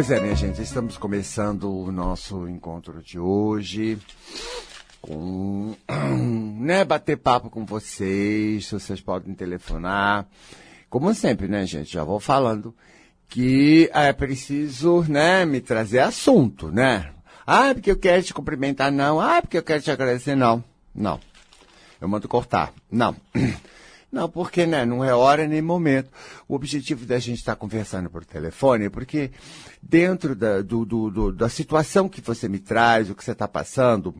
Pois 0.00 0.10
é, 0.10 0.18
minha 0.18 0.34
gente, 0.34 0.62
estamos 0.62 0.96
começando 0.96 1.70
o 1.70 1.92
nosso 1.92 2.48
encontro 2.48 3.02
de 3.02 3.18
hoje 3.18 3.98
com, 4.98 5.76
né, 6.58 6.86
bater 6.86 7.18
papo 7.18 7.50
com 7.50 7.66
vocês, 7.66 8.70
vocês 8.70 8.98
podem 9.02 9.34
telefonar. 9.34 10.26
Como 10.88 11.12
sempre, 11.12 11.48
né, 11.48 11.66
gente, 11.66 11.92
já 11.92 12.02
vou 12.02 12.18
falando 12.18 12.74
que 13.28 13.90
é 13.92 14.10
preciso, 14.10 15.04
né, 15.06 15.44
me 15.44 15.60
trazer 15.60 15.98
assunto, 15.98 16.72
né? 16.72 17.12
Ah, 17.46 17.74
porque 17.74 17.90
eu 17.90 17.98
quero 17.98 18.22
te 18.22 18.32
cumprimentar, 18.32 18.90
não. 18.90 19.20
Ah, 19.20 19.42
porque 19.42 19.58
eu 19.58 19.62
quero 19.62 19.82
te 19.82 19.90
agradecer, 19.90 20.34
não. 20.34 20.64
Não. 20.94 21.20
Eu 22.00 22.08
mando 22.08 22.26
cortar. 22.26 22.72
Não. 22.90 23.14
Não, 24.10 24.28
porque 24.28 24.66
né, 24.66 24.84
não 24.84 25.04
é 25.04 25.14
hora 25.14 25.46
nem 25.46 25.62
momento. 25.62 26.10
O 26.48 26.54
objetivo 26.54 27.06
da 27.06 27.18
gente 27.18 27.38
estar 27.38 27.54
conversando 27.54 28.10
por 28.10 28.24
telefone 28.24 28.86
é 28.86 28.90
porque 28.90 29.30
dentro 29.80 30.34
da, 30.34 30.62
do, 30.62 30.84
do, 30.84 31.10
do, 31.10 31.32
da 31.32 31.48
situação 31.48 32.08
que 32.08 32.20
você 32.20 32.48
me 32.48 32.58
traz, 32.58 33.08
o 33.08 33.14
que 33.14 33.24
você 33.24 33.30
está 33.30 33.46
passando, 33.46 34.14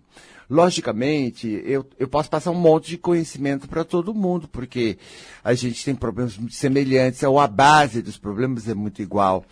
logicamente, 0.48 1.62
eu, 1.64 1.84
eu 1.98 2.06
posso 2.06 2.30
passar 2.30 2.52
um 2.52 2.60
monte 2.60 2.90
de 2.90 2.98
conhecimento 2.98 3.68
para 3.68 3.84
todo 3.84 4.14
mundo, 4.14 4.46
porque 4.46 4.96
a 5.42 5.54
gente 5.54 5.84
tem 5.84 5.94
problemas 5.94 6.36
muito 6.36 6.54
semelhantes, 6.54 7.22
ou 7.24 7.40
a 7.40 7.48
base 7.48 8.00
dos 8.00 8.16
problemas 8.16 8.68
é 8.68 8.74
muito 8.74 9.02
igual. 9.02 9.44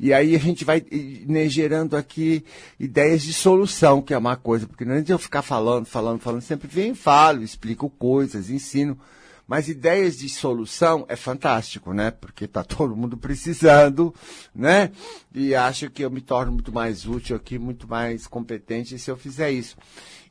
E 0.00 0.12
aí 0.12 0.34
a 0.34 0.38
gente 0.38 0.64
vai 0.64 0.84
né, 1.26 1.48
gerando 1.48 1.96
aqui 1.96 2.44
ideias 2.80 3.22
de 3.22 3.32
solução, 3.32 4.02
que 4.02 4.12
é 4.12 4.18
uma 4.18 4.36
coisa, 4.36 4.66
porque 4.66 4.84
não 4.84 4.94
é 4.94 5.00
de 5.00 5.12
eu 5.12 5.18
ficar 5.18 5.42
falando, 5.42 5.86
falando, 5.86 6.18
falando, 6.18 6.40
sempre 6.40 6.66
vem, 6.66 6.94
falo, 6.94 7.42
explico 7.42 7.88
coisas, 7.88 8.50
ensino. 8.50 8.98
Mas 9.46 9.68
ideias 9.68 10.16
de 10.16 10.28
solução 10.28 11.04
é 11.08 11.16
fantástico, 11.16 11.92
né? 11.92 12.10
Porque 12.10 12.44
está 12.44 12.62
todo 12.64 12.96
mundo 12.96 13.16
precisando, 13.16 14.14
né? 14.54 14.90
E 15.34 15.54
acho 15.54 15.90
que 15.90 16.04
eu 16.04 16.10
me 16.10 16.20
torno 16.20 16.52
muito 16.52 16.72
mais 16.72 17.06
útil 17.06 17.36
aqui, 17.36 17.58
muito 17.58 17.88
mais 17.88 18.26
competente 18.26 18.98
se 18.98 19.10
eu 19.10 19.16
fizer 19.16 19.50
isso. 19.50 19.76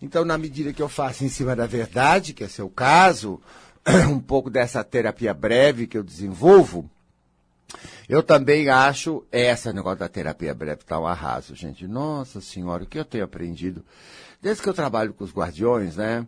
Então, 0.02 0.26
na 0.26 0.38
medida 0.38 0.74
que 0.74 0.82
eu 0.82 0.90
faço 0.90 1.24
em 1.24 1.30
cima 1.30 1.56
da 1.56 1.68
verdade, 1.68 2.34
que 2.34 2.44
é 2.44 2.48
seu 2.48 2.70
caso, 2.70 3.40
um 4.10 4.20
pouco 4.20 4.50
dessa 4.50 4.84
terapia 4.84 5.34
breve 5.34 5.88
que 5.88 5.98
eu 5.98 6.04
desenvolvo, 6.04 6.90
eu 8.10 8.22
também 8.22 8.70
acho 8.70 9.24
essa 9.32 9.72
negócio 9.72 10.00
da 10.00 10.10
terapia 10.10 10.54
breve 10.54 10.84
tá 10.84 11.00
um 11.00 11.08
arraso, 11.08 11.56
gente. 11.56 11.88
Nossa 11.88 12.42
senhora, 12.42 12.84
o 12.84 12.88
que 12.88 13.00
eu 13.00 13.06
tenho 13.06 13.24
aprendido 13.24 13.86
desde 14.42 14.64
que 14.64 14.70
eu 14.70 14.74
trabalho 14.74 15.14
com 15.14 15.24
os 15.24 15.32
guardiões, 15.32 15.96
né? 15.96 16.26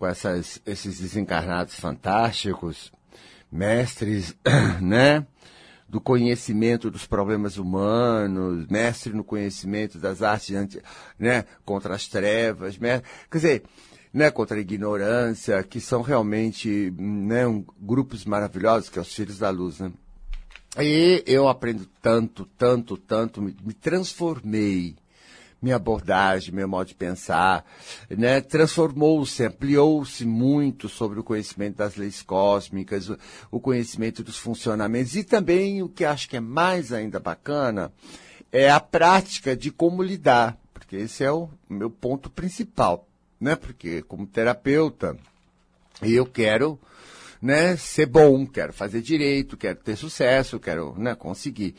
Com 0.00 0.06
essas, 0.06 0.62
esses 0.64 0.98
desencarnados 0.98 1.74
fantásticos, 1.74 2.90
mestres, 3.52 4.34
né? 4.80 5.26
Do 5.86 6.00
conhecimento 6.00 6.90
dos 6.90 7.04
problemas 7.06 7.58
humanos, 7.58 8.66
mestre 8.68 9.12
no 9.12 9.22
conhecimento 9.22 9.98
das 9.98 10.22
artes 10.22 10.56
anti, 10.56 10.80
né? 11.18 11.44
contra 11.64 11.94
as 11.94 12.06
trevas, 12.06 12.78
quer 12.78 13.02
dizer, 13.30 13.64
né? 14.10 14.30
contra 14.30 14.56
a 14.56 14.60
ignorância, 14.60 15.62
que 15.64 15.80
são 15.80 16.00
realmente 16.00 16.90
né? 16.96 17.46
Um, 17.46 17.62
grupos 17.78 18.24
maravilhosos, 18.24 18.88
que 18.88 18.98
é 18.98 19.02
os 19.02 19.12
Filhos 19.12 19.38
da 19.38 19.50
Luz. 19.50 19.80
Né? 19.80 19.92
E 20.78 21.22
eu 21.26 21.46
aprendo 21.46 21.84
tanto, 22.00 22.46
tanto, 22.56 22.96
tanto, 22.96 23.42
me, 23.42 23.54
me 23.62 23.74
transformei 23.74 24.96
minha 25.60 25.76
abordagem, 25.76 26.54
meu 26.54 26.66
modo 26.66 26.88
de 26.88 26.94
pensar, 26.94 27.64
né? 28.08 28.40
transformou-se, 28.40 29.44
ampliou-se 29.44 30.24
muito 30.24 30.88
sobre 30.88 31.20
o 31.20 31.24
conhecimento 31.24 31.76
das 31.76 31.96
leis 31.96 32.22
cósmicas, 32.22 33.10
o, 33.50 33.60
conhecimento 33.60 34.22
dos 34.24 34.38
funcionamentos 34.38 35.14
e 35.16 35.22
também 35.22 35.82
o 35.82 35.88
que 35.88 36.04
acho 36.04 36.28
que 36.28 36.36
é 36.36 36.40
mais 36.40 36.92
ainda 36.92 37.20
bacana 37.20 37.92
é 38.50 38.70
a 38.70 38.80
prática 38.80 39.54
de 39.54 39.70
como 39.70 40.02
lidar, 40.02 40.58
porque 40.72 40.96
esse 40.96 41.22
é 41.22 41.30
o 41.30 41.48
meu 41.68 41.90
ponto 41.90 42.30
principal, 42.30 43.06
né? 43.40 43.54
Porque 43.54 44.02
como 44.02 44.26
terapeuta 44.26 45.16
eu 46.02 46.26
quero 46.26 46.80
né, 47.40 47.76
ser 47.76 48.06
bom, 48.06 48.46
quero 48.46 48.72
fazer 48.72 49.00
direito, 49.00 49.56
quero 49.56 49.78
ter 49.78 49.96
sucesso, 49.96 50.58
quero 50.58 50.94
né, 50.98 51.14
conseguir. 51.14 51.74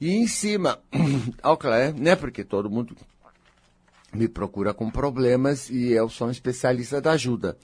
E 0.00 0.12
em 0.14 0.26
cima, 0.26 0.78
né, 1.96 2.16
porque 2.16 2.44
todo 2.44 2.70
mundo 2.70 2.96
me 4.12 4.28
procura 4.28 4.72
com 4.72 4.90
problemas 4.90 5.68
e 5.68 5.92
eu 5.92 6.08
sou 6.08 6.28
um 6.28 6.30
especialista 6.30 7.00
da 7.00 7.12
ajuda. 7.12 7.56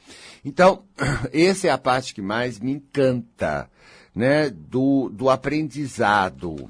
Então, 0.45 0.85
essa 1.33 1.69
é 1.69 1.71
a 1.71 1.79
parte 1.79 2.15
que 2.15 2.23
mais 2.23 2.59
me 2.59 2.73
encanta, 2.73 3.71
né, 4.15 4.51
do, 4.51 5.09
do 5.09 5.31
aprendizado. 5.31 6.69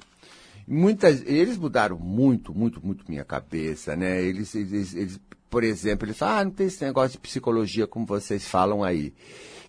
Muitas, 0.67 1.23
eles 1.27 1.59
mudaram 1.59 1.99
muito, 1.99 2.55
muito, 2.55 2.85
muito 2.85 3.05
minha 3.09 3.25
cabeça, 3.25 3.97
né? 3.97 4.23
Eles, 4.23 4.55
eles, 4.55 4.95
eles 4.95 5.21
por 5.53 5.63
exemplo, 5.65 6.07
eles 6.07 6.17
falam, 6.17 6.39
ah, 6.39 6.45
não 6.45 6.51
tem 6.51 6.67
esse 6.67 6.83
negócio 6.83 7.13
de 7.13 7.19
psicologia 7.19 7.87
como 7.87 8.07
vocês 8.07 8.47
falam 8.47 8.83
aí, 8.83 9.13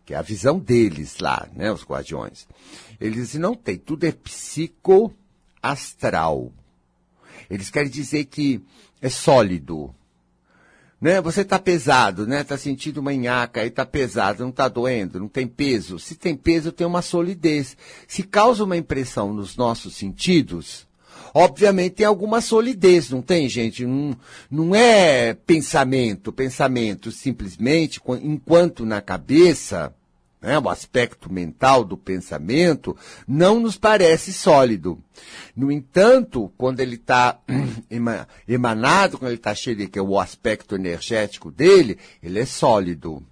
que 0.06 0.14
é 0.14 0.18
a 0.18 0.22
visão 0.22 0.58
deles 0.58 1.20
lá, 1.20 1.46
né, 1.54 1.74
os 1.74 1.84
guardiões. 1.84 2.48
Eles 3.02 3.16
dizem, 3.16 3.42
não 3.42 3.54
tem, 3.54 3.78
tudo 3.78 4.06
é 4.06 4.14
psicoastral. 4.14 6.54
Eles 7.50 7.70
querem 7.70 7.92
dizer 7.92 8.24
que 8.26 8.62
é 9.04 9.10
sólido, 9.10 9.94
né? 11.00 11.20
Você 11.20 11.42
está 11.42 11.60
pesado, 11.60 12.26
né? 12.26 12.40
Está 12.40 12.58
sentindo 12.58 13.02
uma 13.02 13.12
nhaca, 13.12 13.60
aí 13.60 13.68
está 13.68 13.86
pesado, 13.86 14.44
não 14.44 14.50
está 14.50 14.70
doendo, 14.70 15.20
não 15.20 15.28
tem 15.28 15.46
peso. 15.46 16.00
Se 16.00 16.16
tem 16.16 16.38
peso, 16.38 16.72
tem 16.72 16.88
uma 16.88 17.02
solidez. 17.02 17.76
Se 18.08 18.24
causa 18.24 18.64
uma 18.64 18.78
impressão 18.78 19.34
nos 19.34 19.58
nossos 19.58 19.94
sentidos, 19.98 20.88
obviamente 21.34 21.96
tem 21.96 22.06
alguma 22.06 22.40
solidez, 22.40 23.10
não 23.10 23.22
tem, 23.22 23.50
gente? 23.50 23.86
Não, 23.86 24.16
não 24.50 24.74
é 24.74 25.34
pensamento, 25.34 26.32
pensamento 26.32 27.12
simplesmente, 27.12 28.00
enquanto 28.22 28.86
na 28.86 29.02
cabeça, 29.02 29.94
né, 30.44 30.60
o 30.60 30.70
aspecto 30.70 31.32
mental 31.32 31.86
do 31.86 31.96
pensamento, 31.96 32.96
não 33.26 33.62
nos 33.62 33.78
parece 33.78 34.34
sólido. 34.34 35.02
No 35.56 35.72
entanto, 35.72 36.52
quando 36.58 36.82
ele 36.82 36.96
está 37.00 37.40
emanado, 38.48 39.18
quando 39.18 39.30
ele 39.30 39.38
está 39.38 39.56
cheio 39.56 39.90
que 39.90 39.98
é 39.98 40.02
o 40.02 40.20
aspecto 40.20 40.76
energético 40.76 41.50
dele, 41.50 41.98
ele 42.22 42.40
é 42.40 42.46
sólido. 42.46 43.24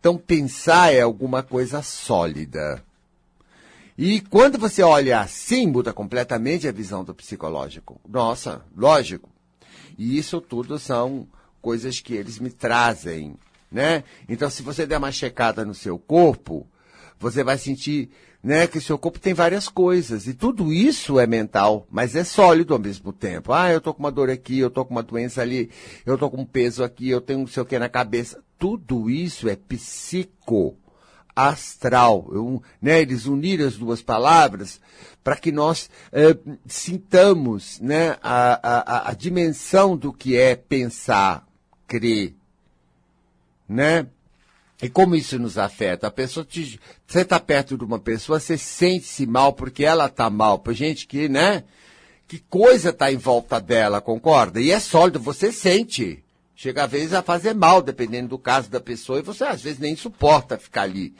Então, 0.00 0.16
pensar 0.16 0.92
é 0.92 1.02
alguma 1.02 1.42
coisa 1.42 1.82
sólida. 1.82 2.82
E 3.96 4.20
quando 4.22 4.58
você 4.58 4.82
olha 4.82 5.20
assim, 5.20 5.66
muda 5.66 5.92
completamente 5.92 6.66
a 6.66 6.72
visão 6.72 7.04
do 7.04 7.14
psicológico. 7.14 8.00
Nossa, 8.08 8.62
lógico. 8.76 9.28
E 9.98 10.16
isso 10.16 10.40
tudo 10.40 10.78
são 10.78 11.28
coisas 11.60 12.00
que 12.00 12.14
eles 12.14 12.38
me 12.38 12.50
trazem 12.50 13.36
né? 13.70 14.04
Então, 14.28 14.50
se 14.50 14.62
você 14.62 14.86
der 14.86 14.98
uma 14.98 15.12
checada 15.12 15.64
no 15.64 15.74
seu 15.74 15.98
corpo, 15.98 16.66
você 17.18 17.44
vai 17.44 17.58
sentir, 17.58 18.10
né, 18.42 18.66
que 18.66 18.78
o 18.78 18.82
seu 18.82 18.98
corpo 18.98 19.20
tem 19.20 19.34
várias 19.34 19.68
coisas 19.68 20.26
e 20.26 20.32
tudo 20.32 20.72
isso 20.72 21.20
é 21.20 21.26
mental, 21.26 21.86
mas 21.90 22.16
é 22.16 22.24
sólido 22.24 22.72
ao 22.72 22.80
mesmo 22.80 23.12
tempo. 23.12 23.52
Ah, 23.52 23.70
eu 23.70 23.80
tô 23.80 23.92
com 23.92 24.00
uma 24.00 24.10
dor 24.10 24.30
aqui, 24.30 24.58
eu 24.58 24.70
tô 24.70 24.84
com 24.84 24.94
uma 24.94 25.02
doença 25.02 25.42
ali, 25.42 25.70
eu 26.06 26.16
tô 26.16 26.30
com 26.30 26.40
um 26.40 26.46
peso 26.46 26.82
aqui, 26.82 27.10
eu 27.10 27.20
tenho 27.20 27.40
não 27.40 27.46
sei 27.46 27.62
o 27.62 27.66
que 27.66 27.78
na 27.78 27.88
cabeça. 27.88 28.42
Tudo 28.58 29.10
isso 29.10 29.48
é 29.48 29.56
psico 29.56 30.76
astral. 31.36 32.28
Eu, 32.32 32.62
né, 32.80 33.00
eles 33.00 33.26
uniram 33.26 33.66
as 33.66 33.76
duas 33.76 34.02
palavras 34.02 34.80
para 35.22 35.36
que 35.36 35.52
nós 35.52 35.90
eh, 36.12 36.36
sintamos 36.66 37.78
né, 37.80 38.16
a, 38.22 39.06
a, 39.06 39.10
a 39.10 39.14
dimensão 39.14 39.96
do 39.96 40.12
que 40.12 40.36
é 40.36 40.56
pensar, 40.56 41.46
crer, 41.86 42.34
né? 43.70 44.06
E 44.82 44.88
como 44.88 45.14
isso 45.14 45.38
nos 45.38 45.58
afeta? 45.58 46.06
A 46.06 46.10
pessoa 46.10 46.44
te, 46.44 46.80
você 47.06 47.20
está 47.20 47.38
perto 47.38 47.76
de 47.76 47.84
uma 47.84 47.98
pessoa, 47.98 48.40
você 48.40 48.56
sente-se 48.56 49.26
mal 49.26 49.52
porque 49.52 49.84
ela 49.84 50.06
está 50.06 50.30
mal. 50.30 50.58
Por 50.58 50.74
gente 50.74 51.06
que, 51.06 51.28
né? 51.28 51.64
Que 52.26 52.38
coisa 52.38 52.90
está 52.90 53.12
em 53.12 53.16
volta 53.16 53.60
dela, 53.60 54.00
concorda? 54.00 54.60
E 54.60 54.70
é 54.70 54.80
sólido, 54.80 55.20
você 55.20 55.52
sente. 55.52 56.24
Chega 56.56 56.84
às 56.84 56.90
vezes 56.90 57.12
a 57.12 57.22
fazer 57.22 57.54
mal, 57.54 57.82
dependendo 57.82 58.28
do 58.28 58.38
caso 58.38 58.70
da 58.70 58.80
pessoa, 58.80 59.18
e 59.18 59.22
você 59.22 59.44
às 59.44 59.62
vezes 59.62 59.78
nem 59.78 59.96
suporta 59.96 60.58
ficar 60.58 60.82
ali. 60.82 61.14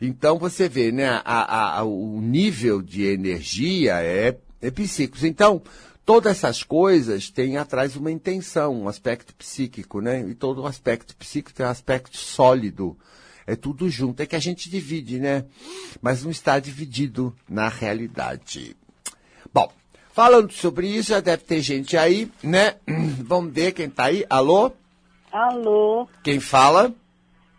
Então 0.00 0.38
você 0.38 0.68
vê, 0.68 0.92
né? 0.92 1.08
A, 1.08 1.22
a, 1.24 1.78
a, 1.78 1.84
o 1.84 2.20
nível 2.20 2.82
de 2.82 3.04
energia 3.04 4.02
é, 4.02 4.36
é 4.60 4.70
psíquico. 4.70 5.26
Então, 5.26 5.62
todas 6.08 6.38
essas 6.38 6.62
coisas 6.62 7.28
têm 7.28 7.58
atrás 7.58 7.94
uma 7.94 8.10
intenção, 8.10 8.74
um 8.74 8.88
aspecto 8.88 9.34
psíquico, 9.34 10.00
né? 10.00 10.22
E 10.26 10.34
todo 10.34 10.64
aspecto 10.64 11.14
psíquico 11.14 11.54
tem 11.54 11.66
um 11.66 11.68
aspecto 11.68 12.16
sólido. 12.16 12.96
É 13.46 13.54
tudo 13.54 13.90
junto. 13.90 14.22
É 14.22 14.26
que 14.26 14.34
a 14.34 14.38
gente 14.38 14.70
divide, 14.70 15.20
né? 15.20 15.44
Mas 16.00 16.24
não 16.24 16.30
está 16.30 16.58
dividido 16.58 17.36
na 17.46 17.68
realidade. 17.68 18.74
Bom, 19.52 19.70
falando 20.10 20.50
sobre 20.50 20.88
isso, 20.88 21.10
já 21.10 21.20
deve 21.20 21.44
ter 21.44 21.60
gente 21.60 21.94
aí, 21.94 22.32
né? 22.42 22.76
Vamos 23.26 23.52
ver 23.52 23.72
quem 23.72 23.88
está 23.88 24.04
aí. 24.04 24.24
Alô? 24.30 24.72
Alô? 25.30 26.08
Quem 26.24 26.40
fala? 26.40 26.90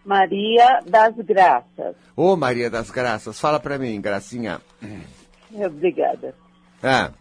Maria 0.03 0.81
das 0.87 1.15
Graças. 1.17 1.95
Ô, 2.15 2.35
Maria 2.35 2.67
das 2.67 2.89
Graças, 2.89 3.39
fala 3.39 3.59
para 3.59 3.77
mim, 3.77 4.01
Gracinha. 4.01 4.59
Obrigada. 5.53 6.33
Ah. 6.81 7.11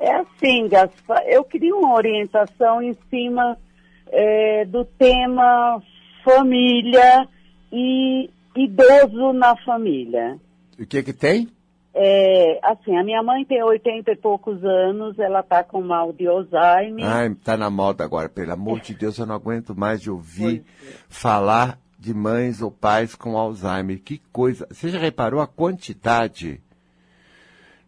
É 0.00 0.12
assim, 0.16 0.66
Gaspar, 0.66 1.22
eu 1.26 1.44
queria 1.44 1.76
uma 1.76 1.94
orientação 1.94 2.80
em 2.82 2.96
cima 3.10 3.58
é, 4.10 4.64
do 4.64 4.84
tema 4.84 5.82
família 6.24 7.28
e 7.70 8.30
idoso 8.56 9.32
na 9.34 9.54
família. 9.56 10.38
O 10.78 10.86
que 10.86 11.02
que 11.02 11.12
tem? 11.12 11.48
É, 11.92 12.58
assim, 12.62 12.96
a 12.96 13.04
minha 13.04 13.22
mãe 13.22 13.44
tem 13.44 13.62
80 13.62 14.12
e 14.12 14.16
poucos 14.16 14.64
anos, 14.64 15.18
ela 15.18 15.42
tá 15.42 15.62
com 15.62 15.82
mal 15.82 16.12
de 16.12 16.26
Alzheimer. 16.26 17.04
Ai, 17.04 17.34
tá 17.34 17.56
na 17.56 17.68
moda 17.68 18.02
agora, 18.02 18.28
pelo 18.28 18.52
amor 18.52 18.80
de 18.80 18.94
Deus, 18.94 19.18
eu 19.18 19.26
não 19.26 19.34
aguento 19.34 19.76
mais 19.76 20.00
de 20.00 20.10
ouvir 20.10 20.64
Pois 20.64 20.94
é. 20.94 20.96
falar 21.08 21.78
de 21.98 22.14
mães 22.14 22.62
ou 22.62 22.70
pais 22.70 23.14
com 23.14 23.36
Alzheimer. 23.36 24.00
Que 24.02 24.18
coisa. 24.32 24.66
Você 24.70 24.88
já 24.88 24.98
reparou 24.98 25.40
a 25.40 25.46
quantidade? 25.46 26.62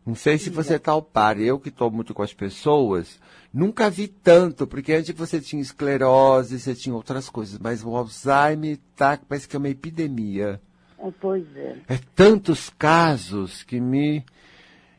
Não 0.05 0.15
sei 0.17 0.37
se 0.37 0.51
você 0.51 0.79
tá 0.79 0.93
ao 0.93 1.03
par. 1.03 1.39
Eu 1.41 1.61
que 1.61 1.69
estou 1.69 1.91
muito 1.91 2.13
com 2.13 2.23
as 2.23 2.35
pessoas, 2.35 3.21
nunca 3.55 3.89
vi 3.89 4.09
tanto, 4.09 4.67
porque 4.67 4.93
antes 4.93 5.15
você 5.15 5.41
tinha 5.41 5.63
esclerose, 5.63 6.59
você 6.59 6.75
tinha 6.75 6.95
outras 6.95 7.29
coisas, 7.29 7.59
mas 7.59 7.85
o 7.85 7.97
Alzheimer 7.97 8.79
tá, 8.97 9.17
parece 9.29 9.49
que 9.49 9.55
é 9.55 9.59
uma 9.59 9.69
epidemia. 9.69 10.61
É, 10.99 11.11
Pois 11.21 11.45
é. 11.57 11.77
É 11.89 11.99
tantos 12.17 12.69
casos 12.71 13.63
que 13.63 13.81
me. 13.81 14.25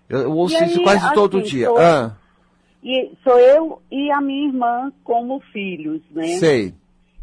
Eu, 0.07 0.31
ouço 0.31 0.55
E 0.61 0.65
isso 0.65 0.77
aí, 0.79 0.83
quase 0.83 1.05
assim, 1.05 1.13
todo 1.15 1.41
dia. 1.41 1.67
tô- 1.67 1.77
Ah, 1.77 2.15
E 2.83 3.11
sou 3.23 3.39
eu 3.39 3.81
e 3.91 4.11
a 4.11 4.19
minha 4.21 4.47
irmã 4.47 4.91
como 5.03 5.39
filhos, 5.51 6.01
né? 6.11 6.23
sei, 6.39 6.73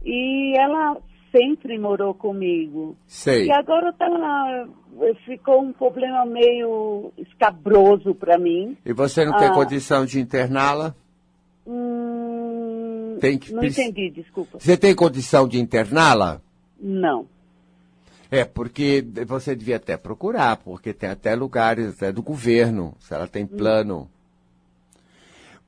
E 0.04 0.54
ela 0.58 0.96
sempre 1.30 1.78
morou 1.78 2.14
comigo. 2.14 2.96
sei. 3.06 3.46
E 3.46 3.52
agora 3.52 3.92
tá, 3.92 4.66
ficou 5.24 5.62
um 5.62 5.72
problema 5.72 6.24
meio 6.24 7.12
escabroso 7.18 8.14
para 8.14 8.38
mim. 8.38 8.76
E 8.84 8.92
você 8.92 9.24
não 9.24 9.36
tem 9.38 9.48
Ah. 9.48 9.54
condição 9.54 10.04
de 10.04 10.20
interná-la? 10.20 10.94
Hum, 11.66 13.16
Tem 13.20 13.38
que 13.38 13.52
não 13.52 13.62
entendi, 13.64 14.10
desculpa. 14.10 14.58
Você 14.58 14.76
tem 14.76 14.94
condição 14.94 15.46
de 15.46 15.60
interná-la? 15.60 16.40
Não. 16.80 17.26
É, 18.30 18.44
porque 18.44 19.04
você 19.26 19.54
devia 19.56 19.76
até 19.76 19.96
procurar, 19.96 20.56
porque 20.58 20.92
tem 20.92 21.10
até 21.10 21.34
lugares 21.34 21.94
até 21.96 22.12
do 22.12 22.22
governo, 22.22 22.94
se 23.00 23.12
ela 23.12 23.26
tem 23.26 23.44
plano. 23.44 24.08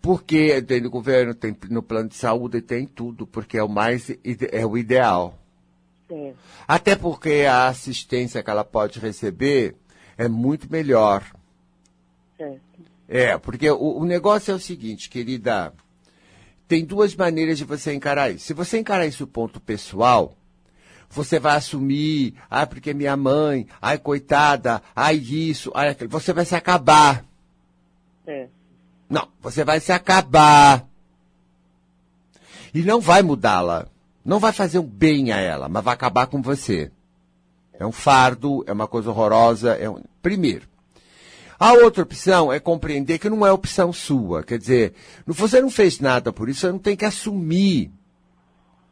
Porque 0.01 0.63
tem 0.63 0.81
no 0.81 0.91
governo, 0.91 1.35
tem 1.35 1.57
no 1.71 1.83
plano 1.83 2.09
de 2.09 2.15
saúde, 2.17 2.61
tem 2.61 2.87
tudo, 2.87 3.27
porque 3.27 3.59
é 3.59 3.63
o 3.63 3.69
mais 3.69 4.11
é 4.51 4.67
o 4.67 4.77
ideal. 4.79 5.39
Certo. 6.13 6.37
Até 6.69 6.95
porque 6.95 7.47
a 7.49 7.69
assistência 7.69 8.43
que 8.43 8.51
ela 8.51 8.65
pode 8.65 8.99
receber 8.99 9.75
é 10.19 10.29
muito 10.29 10.71
melhor. 10.71 11.25
certo. 12.37 12.61
É, 13.09 13.37
porque 13.39 13.71
o, 13.71 13.99
o 13.99 14.05
negócio 14.05 14.53
é 14.53 14.55
o 14.55 14.61
seguinte, 14.61 15.09
querida. 15.09 15.73
Tem 16.69 16.85
duas 16.85 17.15
maneiras 17.15 17.59
de 17.59 17.65
você 17.65 17.95
encarar 17.95 18.31
isso. 18.31 18.45
Se 18.47 18.55
você 18.55 18.79
encarar 18.79 19.07
isso 19.07 19.27
ponto 19.27 19.61
pessoal, 19.61 20.37
você 21.09 21.39
vai 21.39 21.57
assumir, 21.57 22.35
ah, 22.49 22.67
porque 22.67 22.95
minha 22.95 23.17
mãe, 23.17 23.67
ai, 23.81 23.99
coitada, 23.99 24.83
ai, 24.95 25.17
isso, 25.17 25.71
ai, 25.75 25.89
aquilo. 25.89 26.11
Você 26.11 26.33
vai 26.33 26.45
se 26.45 26.55
acabar. 26.55 27.25
certo. 28.25 28.53
Não, 29.09 29.29
você 29.41 29.65
vai 29.65 29.81
se 29.81 29.93
acabar. 29.93 30.87
E 32.75 32.83
não 32.83 33.01
vai 33.01 33.23
mudá-la. 33.23 33.92
Não 34.25 34.39
vai 34.39 34.53
fazer 34.53 34.79
um 34.79 34.87
bem 34.87 35.33
a 35.33 35.39
ela, 35.39 35.69
mas 35.69 35.83
vai 35.83 35.95
acabar 35.95 36.27
com 36.27 36.41
você. 36.41 36.91
É 37.73 37.85
um 37.87 37.93
fardo, 37.93 38.63
é 38.67 38.73
uma 38.73 38.87
coisa 38.87 39.11
horrorosa. 39.11 39.73
É 39.75 39.89
um... 39.91 40.03
Primeiro. 40.21 40.69
A 41.59 41.73
outra 41.75 42.03
opção 42.03 42.53
é 42.53 42.59
compreender 42.59 43.19
que 43.19 43.31
não 43.31 43.47
é 43.47 43.53
opção 43.53 43.93
sua. 43.93 44.43
Quer 44.43 44.59
dizer, 44.59 44.95
você 45.27 45.61
não 45.61 45.71
fez 45.71 46.01
nada 46.01 46.33
por 46.33 46.49
isso, 46.49 46.61
você 46.61 46.73
não 46.73 46.79
tem 46.79 46.97
que 46.97 47.05
assumir 47.05 47.91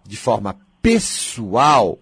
de 0.06 0.16
forma 0.16 0.56
pessoal 0.80 1.98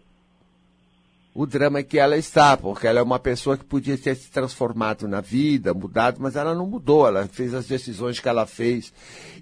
o 1.39 1.47
drama 1.47 1.85
que 1.85 2.01
ela 2.01 2.17
está, 2.17 2.57
porque 2.57 2.85
ela 2.85 2.99
é 2.99 3.03
uma 3.03 3.21
pessoa 3.21 3.57
que 3.57 3.65
podia 3.65 3.97
ter 3.97 4.17
se 4.17 4.29
transformado 4.29 5.07
na 5.07 5.21
vida, 5.21 5.73
mudado, 5.73 6.17
mas 6.19 6.35
ela 6.35 6.53
não 6.53 6.67
mudou, 6.67 7.07
ela 7.07 7.29
fez 7.29 7.55
as 7.55 7.65
decisões 7.65 8.19
que 8.19 8.29
ela 8.29 8.45
fez. 8.45 8.93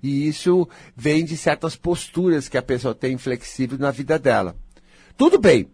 E 0.03 0.29
isso 0.29 0.69
vem 0.95 1.25
de 1.25 1.39
certas 1.39 1.75
posturas 1.75 2.51
que 2.51 2.59
a 2.59 2.63
pessoa 2.63 2.95
tem 2.95 3.15
inflexível 3.15 3.79
na 3.79 3.91
vida 3.91 4.19
dela. 4.19 4.55
Tudo 5.17 5.39
bem. 5.39 5.71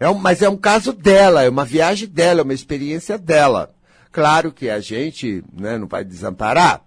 É 0.00 0.08
um, 0.08 0.14
mas 0.14 0.40
é 0.40 0.48
um 0.48 0.56
caso 0.56 0.94
dela, 0.94 1.42
é 1.42 1.48
uma 1.50 1.66
viagem 1.66 2.08
dela, 2.08 2.40
é 2.40 2.44
uma 2.44 2.54
experiência 2.54 3.18
dela. 3.18 3.74
Claro 4.10 4.50
que 4.50 4.70
a 4.70 4.80
gente 4.80 5.44
né, 5.52 5.76
não 5.76 5.86
vai 5.86 6.06
desamparar, 6.06 6.82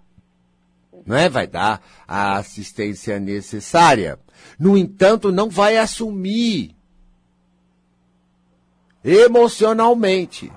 não 1.06 1.16
é? 1.16 1.28
Vai 1.28 1.46
dar 1.46 1.80
a 2.08 2.38
assistência 2.38 3.20
necessária. 3.20 4.18
No 4.58 4.76
entanto, 4.76 5.30
não 5.30 5.48
vai 5.48 5.76
assumir 5.76 6.74
emocionalmente. 9.04 10.52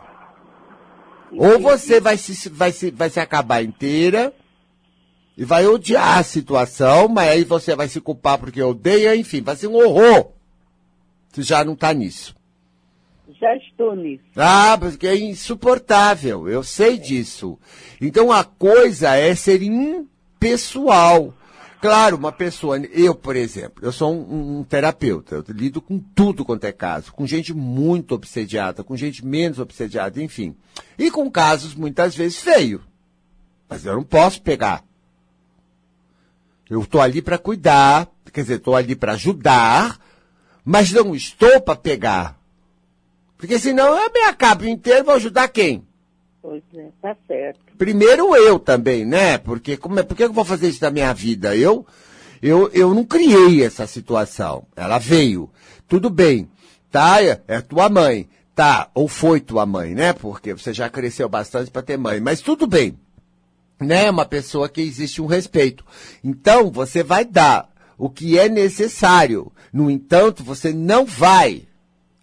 Ou 1.31 1.59
você 1.59 1.99
vai 1.99 2.17
se, 2.17 2.49
vai, 2.49 2.71
se, 2.71 2.91
vai 2.91 3.09
se 3.09 3.19
acabar 3.19 3.63
inteira 3.63 4.33
e 5.37 5.43
vai 5.43 5.67
odiar 5.67 6.19
a 6.19 6.23
situação, 6.23 7.07
mas 7.07 7.29
aí 7.29 7.43
você 7.43 7.75
vai 7.75 7.87
se 7.87 7.99
culpar 7.99 8.37
porque 8.37 8.61
odeia, 8.61 9.15
enfim, 9.15 9.41
vai 9.41 9.55
ser 9.55 9.67
um 9.67 9.75
horror. 9.75 10.31
Você 11.29 11.41
já 11.41 11.65
não 11.65 11.73
está 11.73 11.93
nisso. 11.93 12.33
Já 13.39 13.53
estou 13.57 13.95
nisso. 13.95 14.23
Ah, 14.35 14.77
porque 14.79 15.05
é 15.07 15.17
insuportável, 15.17 16.47
eu 16.47 16.63
sei 16.63 16.97
disso. 16.97 17.59
Então 17.99 18.31
a 18.31 18.43
coisa 18.43 19.15
é 19.15 19.35
ser 19.35 19.61
impessoal. 19.61 21.33
Claro, 21.81 22.17
uma 22.17 22.31
pessoa, 22.31 22.77
eu, 22.77 23.13
por 23.13 23.35
exemplo, 23.35 23.83
eu 23.83 23.91
sou 23.91 24.13
um, 24.13 24.59
um 24.59 24.63
terapeuta, 24.63 25.35
eu 25.35 25.43
lido 25.49 25.81
com 25.81 25.99
tudo 25.99 26.43
quanto 26.43 26.65
é 26.65 26.71
caso, 26.71 27.13
com 27.13 27.27
gente 27.27 27.53
muito 27.53 28.15
obsediada, 28.15 28.83
com 28.83 28.95
gente 28.95 29.25
menos 29.25 29.59
obsediada, 29.59 30.21
enfim. 30.21 30.55
E 30.97 31.11
com 31.11 31.29
casos 31.29 31.75
muitas 31.75 32.15
vezes 32.15 32.39
feios. 32.39 32.81
Mas 33.69 33.85
eu 33.85 33.95
não 33.95 34.03
posso 34.03 34.41
pegar. 34.41 34.83
Eu 36.69 36.81
estou 36.81 37.01
ali 37.01 37.21
para 37.21 37.37
cuidar, 37.37 38.07
quer 38.33 38.41
dizer, 38.41 38.55
estou 38.55 38.75
ali 38.75 38.95
para 38.95 39.13
ajudar, 39.13 39.99
mas 40.63 40.91
não 40.91 41.15
estou 41.15 41.61
para 41.61 41.75
pegar. 41.75 42.39
Porque 43.37 43.59
senão 43.59 43.95
eu 43.95 44.11
me 44.11 44.21
acabo 44.21 44.65
inteiro, 44.65 45.05
vou 45.05 45.15
ajudar 45.15 45.47
quem? 45.49 45.85
Pois 46.47 46.61
é, 46.75 46.89
tá 47.01 47.17
certo. 47.25 47.59
Primeiro 47.75 48.35
eu 48.35 48.59
também, 48.59 49.03
né? 49.03 49.35
Porque 49.39 49.75
como 49.75 49.99
é, 49.99 50.03
por 50.03 50.15
que 50.15 50.23
eu 50.23 50.31
vou 50.31 50.45
fazer 50.45 50.69
isso 50.69 50.83
na 50.83 50.91
minha 50.91 51.11
vida? 51.11 51.55
Eu, 51.55 51.87
eu, 52.39 52.69
eu 52.71 52.93
não 52.93 53.03
criei 53.03 53.63
essa 53.63 53.87
situação. 53.87 54.67
Ela 54.75 54.99
veio. 54.99 55.49
Tudo 55.87 56.07
bem. 56.07 56.47
Tá? 56.91 57.23
É, 57.23 57.41
é 57.47 57.61
tua 57.61 57.89
mãe. 57.89 58.29
Tá. 58.53 58.91
Ou 58.93 59.07
foi 59.07 59.39
tua 59.39 59.65
mãe, 59.65 59.95
né? 59.95 60.13
Porque 60.13 60.53
você 60.53 60.71
já 60.71 60.87
cresceu 60.87 61.27
bastante 61.27 61.71
para 61.71 61.81
ter 61.81 61.97
mãe. 61.97 62.19
Mas 62.19 62.41
tudo 62.41 62.67
bem. 62.67 62.95
Né? 63.79 64.05
É 64.05 64.11
uma 64.11 64.25
pessoa 64.25 64.69
que 64.69 64.81
existe 64.81 65.23
um 65.23 65.25
respeito. 65.25 65.83
Então, 66.23 66.69
você 66.69 67.01
vai 67.01 67.25
dar 67.25 67.67
o 67.97 68.07
que 68.07 68.37
é 68.37 68.47
necessário. 68.47 69.51
No 69.73 69.89
entanto, 69.89 70.43
você 70.43 70.71
não 70.71 71.07
vai 71.07 71.63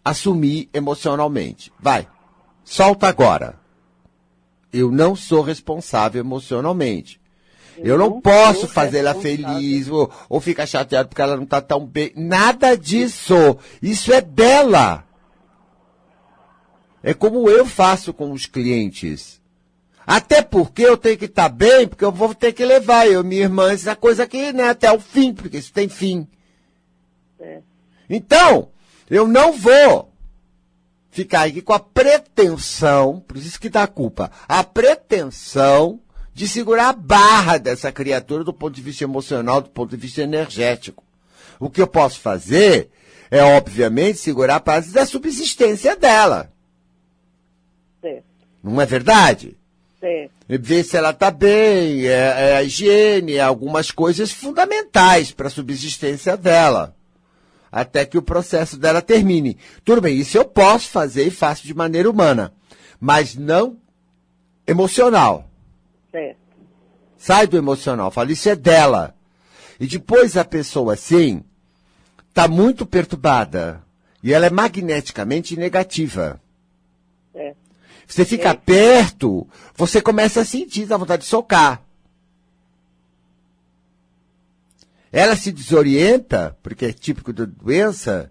assumir 0.05 0.71
emocionalmente. 0.73 1.73
Vai. 1.81 2.07
Solta 2.63 3.09
agora. 3.09 3.61
Eu 4.73 4.91
não 4.91 5.15
sou 5.15 5.43
responsável 5.43 6.21
emocionalmente. 6.21 7.21
Eu, 7.79 7.99
não, 7.99 8.11
não 8.11 8.21
posso 8.21 8.69
fazer 8.69 8.99
ela 8.99 9.15
feliz 9.15 9.89
ou, 9.89 10.11
ou 10.29 10.41
ficar 10.41 10.67
chateado 10.67 11.09
porque 11.09 11.23
ela 11.23 11.37
não 11.37 11.45
está 11.45 11.61
tão 11.61 11.85
bem. 11.85 12.13
Nada 12.15 12.77
disso. 12.77 13.35
Isso 13.81 14.13
é 14.13 14.21
dela. 14.21 15.05
É 17.03 17.13
como 17.13 17.49
eu 17.51 17.67
faço 17.67 18.13
com 18.13 18.31
os 18.31 18.47
clientes. 18.47 19.41
Até 20.07 20.43
porque 20.43 20.83
eu 20.83 20.97
tenho 20.97 21.17
que 21.17 21.27
estar 21.27 21.49
bem, 21.49 21.87
porque 21.87 22.05
eu 22.05 22.13
vou 22.13 22.35
ter 22.35 22.53
que 22.53 22.65
levar 22.65 23.07
eu, 23.07 23.23
minha 23.23 23.43
irmã, 23.43 23.73
essa 23.73 23.95
coisa 23.95 24.25
aqui, 24.25 24.53
né, 24.53 24.69
até 24.69 24.91
o 24.91 24.99
fim, 24.99 25.33
porque 25.33 25.59
isso 25.59 25.73
tem 25.73 25.89
fim. 25.89 26.27
certo. 27.39 27.65
Então, 28.11 28.69
eu 29.09 29.27
não 29.27 29.53
vou 29.53 30.12
ficar 31.13 31.43
aqui 31.43 31.61
com 31.61 31.75
a 31.75 31.79
pretensão, 31.79 33.21
por 33.21 33.37
isso 33.37 33.61
que 33.61 33.69
dá 33.69 33.87
culpa, 33.87 34.33
a 34.49 34.65
pretensão 34.65 36.01
de 36.35 36.49
segurar 36.49 36.89
a 36.89 36.93
barra 36.95 37.59
dessa 37.59 37.93
criatura 37.93 38.43
do 38.43 38.53
ponto 38.53 38.75
de 38.75 38.81
vista 38.81 39.05
emocional, 39.05 39.61
do 39.61 39.69
ponto 39.69 39.91
de 39.91 39.99
vista 39.99 40.23
energético. 40.23 41.05
O 41.61 41.69
que 41.69 41.83
eu 41.83 41.87
posso 41.87 42.19
fazer 42.19 42.91
é, 43.31 43.43
obviamente, 43.43 44.19
segurar 44.19 44.57
a 44.57 44.61
base 44.61 44.91
da 44.91 45.05
subsistência 45.05 45.95
dela. 45.95 46.51
Certo. 48.01 48.25
Não 48.63 48.81
é 48.81 48.87
verdade? 48.87 49.57
Certo. 50.01 50.33
ver 50.49 50.83
se 50.83 50.97
ela 50.97 51.11
está 51.11 51.31
bem, 51.31 52.07
é, 52.07 52.11
é 52.11 52.57
a 52.57 52.63
higiene, 52.63 53.35
é 53.35 53.41
algumas 53.41 53.91
coisas 53.91 54.33
fundamentais 54.33 55.31
para 55.31 55.49
a 55.49 55.51
subsistência 55.51 56.37
dela. 56.39 56.97
Até 57.73 58.05
que 58.05 58.19
o 58.19 58.23
processo 58.23 58.77
dela 58.77 59.01
termine. 59.01 59.57
Tudo 59.83 60.03
bem, 60.03 60.19
isso 60.19 60.37
eu 60.37 60.45
posso 60.45 60.91
fazer 60.91 61.27
e 61.27 61.31
faço 61.31 61.67
de 61.67 61.73
maneira 61.73 62.11
humana, 62.11 62.53
mas 63.01 63.35
não 63.35 63.79
emocional. 64.67 65.49
Certo. 66.11 66.37
Sai 67.17 67.47
do 67.47 67.57
emocional. 67.57 68.11
Fala, 68.11 68.31
isso 68.31 68.49
é 68.49 68.55
dela. 68.55 69.15
E 69.81 69.87
depois 69.87 70.37
a 70.37 70.45
pessoa, 70.45 70.93
assim, 70.93 71.43
tá 72.35 72.47
muito 72.47 72.85
perturbada. 72.85 73.83
E 74.23 74.33
ela 74.35 74.47
é 74.47 74.51
magneticamente 74.51 75.57
negativa. 75.57 76.41
É. 77.35 77.55
Você 78.07 78.25
fica 78.25 78.51
É. 78.51 78.55
perto, 78.55 79.49
você 79.75 80.03
começa 80.03 80.43
a 80.43 80.45
sentir 80.45 80.93
a 80.93 80.97
vontade 80.97 81.23
de 81.23 81.29
socar. 81.29 81.83
Ela 85.13 85.37
se 85.37 85.53
desorienta, 85.53 86.57
porque 86.63 86.87
é 86.87 86.93
típico 86.93 87.33
da 87.33 87.45
doença, 87.45 88.31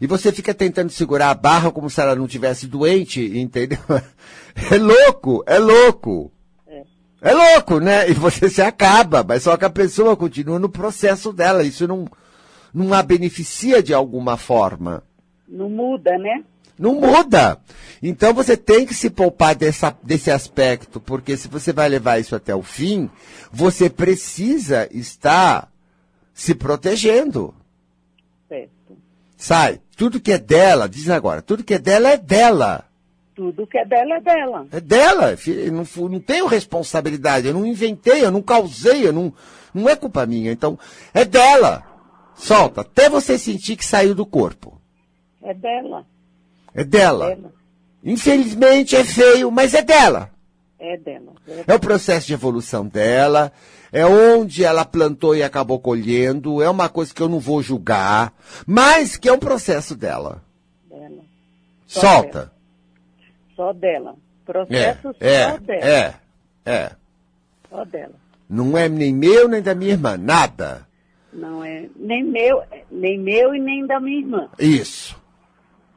e 0.00 0.06
você 0.06 0.32
fica 0.32 0.52
tentando 0.52 0.90
segurar 0.90 1.30
a 1.30 1.34
barra 1.34 1.70
como 1.70 1.88
se 1.88 2.00
ela 2.00 2.16
não 2.16 2.26
tivesse 2.26 2.66
doente, 2.66 3.38
entendeu? 3.38 3.78
É 4.72 4.78
louco, 4.78 5.44
é 5.46 5.58
louco. 5.58 6.32
É. 6.66 6.82
É 7.20 7.34
louco, 7.34 7.78
né? 7.78 8.08
E 8.08 8.14
você 8.14 8.48
se 8.48 8.62
acaba, 8.62 9.22
mas 9.22 9.42
só 9.42 9.54
que 9.54 9.66
a 9.66 9.70
pessoa 9.70 10.16
continua 10.16 10.58
no 10.58 10.70
processo 10.70 11.30
dela. 11.30 11.62
Isso 11.62 11.86
não, 11.86 12.06
não 12.72 12.94
a 12.94 13.02
beneficia 13.02 13.82
de 13.82 13.92
alguma 13.92 14.38
forma. 14.38 15.02
Não 15.46 15.68
muda, 15.68 16.16
né? 16.16 16.42
Não 16.78 16.94
muda. 16.94 17.58
Então 18.02 18.32
você 18.32 18.56
tem 18.56 18.86
que 18.86 18.94
se 18.94 19.10
poupar 19.10 19.54
dessa, 19.54 19.94
desse 20.02 20.30
aspecto, 20.30 21.00
porque 21.00 21.36
se 21.36 21.48
você 21.48 21.70
vai 21.70 21.90
levar 21.90 22.18
isso 22.18 22.34
até 22.34 22.54
o 22.54 22.62
fim, 22.62 23.10
você 23.52 23.90
precisa 23.90 24.88
estar 24.90 25.70
se 26.36 26.54
protegendo. 26.54 27.54
Certo. 28.46 28.96
Sai. 29.38 29.80
Tudo 29.96 30.20
que 30.20 30.30
é 30.30 30.38
dela, 30.38 30.86
diz 30.86 31.08
agora, 31.08 31.40
tudo 31.40 31.64
que 31.64 31.72
é 31.72 31.78
dela 31.78 32.10
é 32.10 32.18
dela. 32.18 32.84
Tudo 33.34 33.66
que 33.66 33.78
é 33.78 33.84
dela 33.86 34.16
é 34.16 34.20
dela. 34.20 34.66
É 34.70 34.80
dela. 34.80 35.36
filho, 35.38 35.72
Não, 35.72 36.08
não 36.08 36.20
tenho 36.20 36.46
responsabilidade. 36.46 37.46
Eu 37.46 37.54
não 37.54 37.64
inventei, 37.64 38.22
eu 38.22 38.30
não 38.30 38.42
causei, 38.42 39.06
eu 39.06 39.12
não, 39.14 39.32
não 39.72 39.88
é 39.88 39.96
culpa 39.96 40.26
minha. 40.26 40.52
Então, 40.52 40.78
é 41.14 41.24
dela. 41.24 41.82
Solta. 42.34 42.82
Até 42.82 43.08
você 43.08 43.38
sentir 43.38 43.76
que 43.76 43.84
saiu 43.84 44.14
do 44.14 44.26
corpo. 44.26 44.78
É 45.42 45.54
dela. 45.54 46.06
É 46.74 46.84
dela. 46.84 47.34
Dela. 47.34 47.52
Infelizmente 48.04 48.94
é 48.94 49.04
feio, 49.04 49.50
mas 49.50 49.72
é 49.72 49.82
dela. 49.82 50.30
É 50.78 50.98
dela. 50.98 51.32
É 51.66 51.74
o 51.74 51.80
processo 51.80 52.26
de 52.26 52.34
evolução 52.34 52.86
dela, 52.86 53.50
é 53.96 54.04
onde 54.04 54.62
ela 54.62 54.84
plantou 54.84 55.34
e 55.34 55.42
acabou 55.42 55.80
colhendo, 55.80 56.62
é 56.62 56.68
uma 56.68 56.86
coisa 56.86 57.14
que 57.14 57.22
eu 57.22 57.30
não 57.30 57.40
vou 57.40 57.62
julgar, 57.62 58.34
mas 58.66 59.16
que 59.16 59.26
é 59.26 59.32
um 59.32 59.38
processo 59.38 59.96
dela. 59.96 60.42
dela. 60.86 61.24
Só 61.86 62.00
Solta. 62.00 62.52
Só 63.56 63.72
dela. 63.72 64.10
É, 64.10 64.52
Processo 64.52 65.02
só 65.02 65.14
é, 65.18 65.58
dela. 65.58 65.84
é, 65.86 66.14
é. 66.66 66.90
Só 67.70 67.84
dela. 67.86 68.12
Não 68.50 68.76
é 68.76 68.86
nem 68.86 69.14
meu 69.14 69.48
nem 69.48 69.62
da 69.62 69.74
minha 69.74 69.92
irmã, 69.92 70.18
nada. 70.18 70.86
Não 71.32 71.64
é 71.64 71.88
nem 71.96 72.22
meu, 72.22 72.62
nem 72.90 73.18
meu 73.18 73.54
e 73.54 73.58
nem 73.58 73.86
da 73.86 73.98
minha 73.98 74.18
irmã. 74.18 74.48
Isso. 74.58 75.18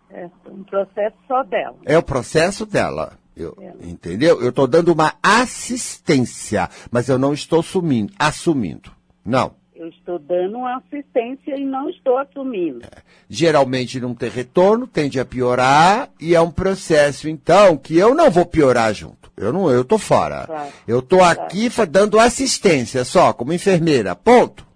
É 0.09 0.29
um 0.49 0.63
processo 0.63 1.17
só 1.27 1.43
dela. 1.43 1.75
É 1.85 1.97
o 1.97 2.03
processo 2.03 2.65
dela. 2.65 3.19
Eu, 3.41 3.55
Dela. 3.55 3.75
entendeu? 3.81 4.41
Eu 4.41 4.49
estou 4.49 4.67
dando 4.67 4.91
uma 4.93 5.13
assistência, 5.23 6.69
mas 6.91 7.07
eu 7.09 7.17
não 7.17 7.33
estou 7.33 7.61
sumindo, 7.63 8.13
assumindo. 8.17 8.91
Não. 9.25 9.57
Eu 9.75 9.87
estou 9.87 10.19
dando 10.19 10.57
uma 10.57 10.75
assistência 10.77 11.55
e 11.57 11.63
não 11.63 11.89
estou 11.89 12.17
assumindo. 12.17 12.81
geralmente 13.29 13.97
não 13.99 14.13
tem 14.13 14.29
retorno, 14.29 14.85
tende 14.85 15.19
a 15.19 15.25
piorar 15.25 16.09
e 16.19 16.35
é 16.35 16.41
um 16.41 16.51
processo 16.51 17.29
então 17.29 17.77
que 17.77 17.97
eu 17.97 18.13
não 18.13 18.29
vou 18.29 18.45
piorar 18.45 18.93
junto. 18.93 19.31
Eu 19.37 19.53
não, 19.53 19.71
eu 19.71 19.85
tô 19.85 19.97
fora. 19.97 20.45
Claro. 20.47 20.69
Eu 20.85 21.01
tô 21.01 21.21
aqui 21.23 21.69
fa- 21.69 21.85
dando 21.85 22.19
assistência 22.19 23.05
só, 23.05 23.31
como 23.31 23.53
enfermeira. 23.53 24.13
Ponto. 24.13 24.67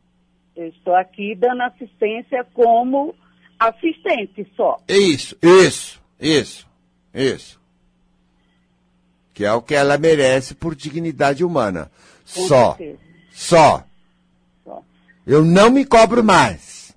Eu 0.56 0.68
estou 0.68 0.96
aqui 0.96 1.36
dando 1.36 1.64
assistência 1.64 2.46
como 2.54 3.14
assistente 3.60 4.48
só. 4.56 4.78
Isso, 4.88 5.36
isso, 5.42 6.02
isso, 6.18 6.66
isso. 7.14 7.60
Que 9.34 9.46
é 9.46 9.52
o 9.54 9.62
que 9.62 9.74
ela 9.74 9.98
merece 9.98 10.54
por 10.54 10.76
dignidade 10.76 11.44
humana. 11.44 11.90
Com 12.34 12.42
Só, 12.48 12.76
certeza. 12.76 13.00
só. 13.32 13.84
Só. 14.64 14.82
Eu 15.26 15.44
não 15.44 15.70
me 15.70 15.84
cobro 15.86 16.24
mais. 16.24 16.96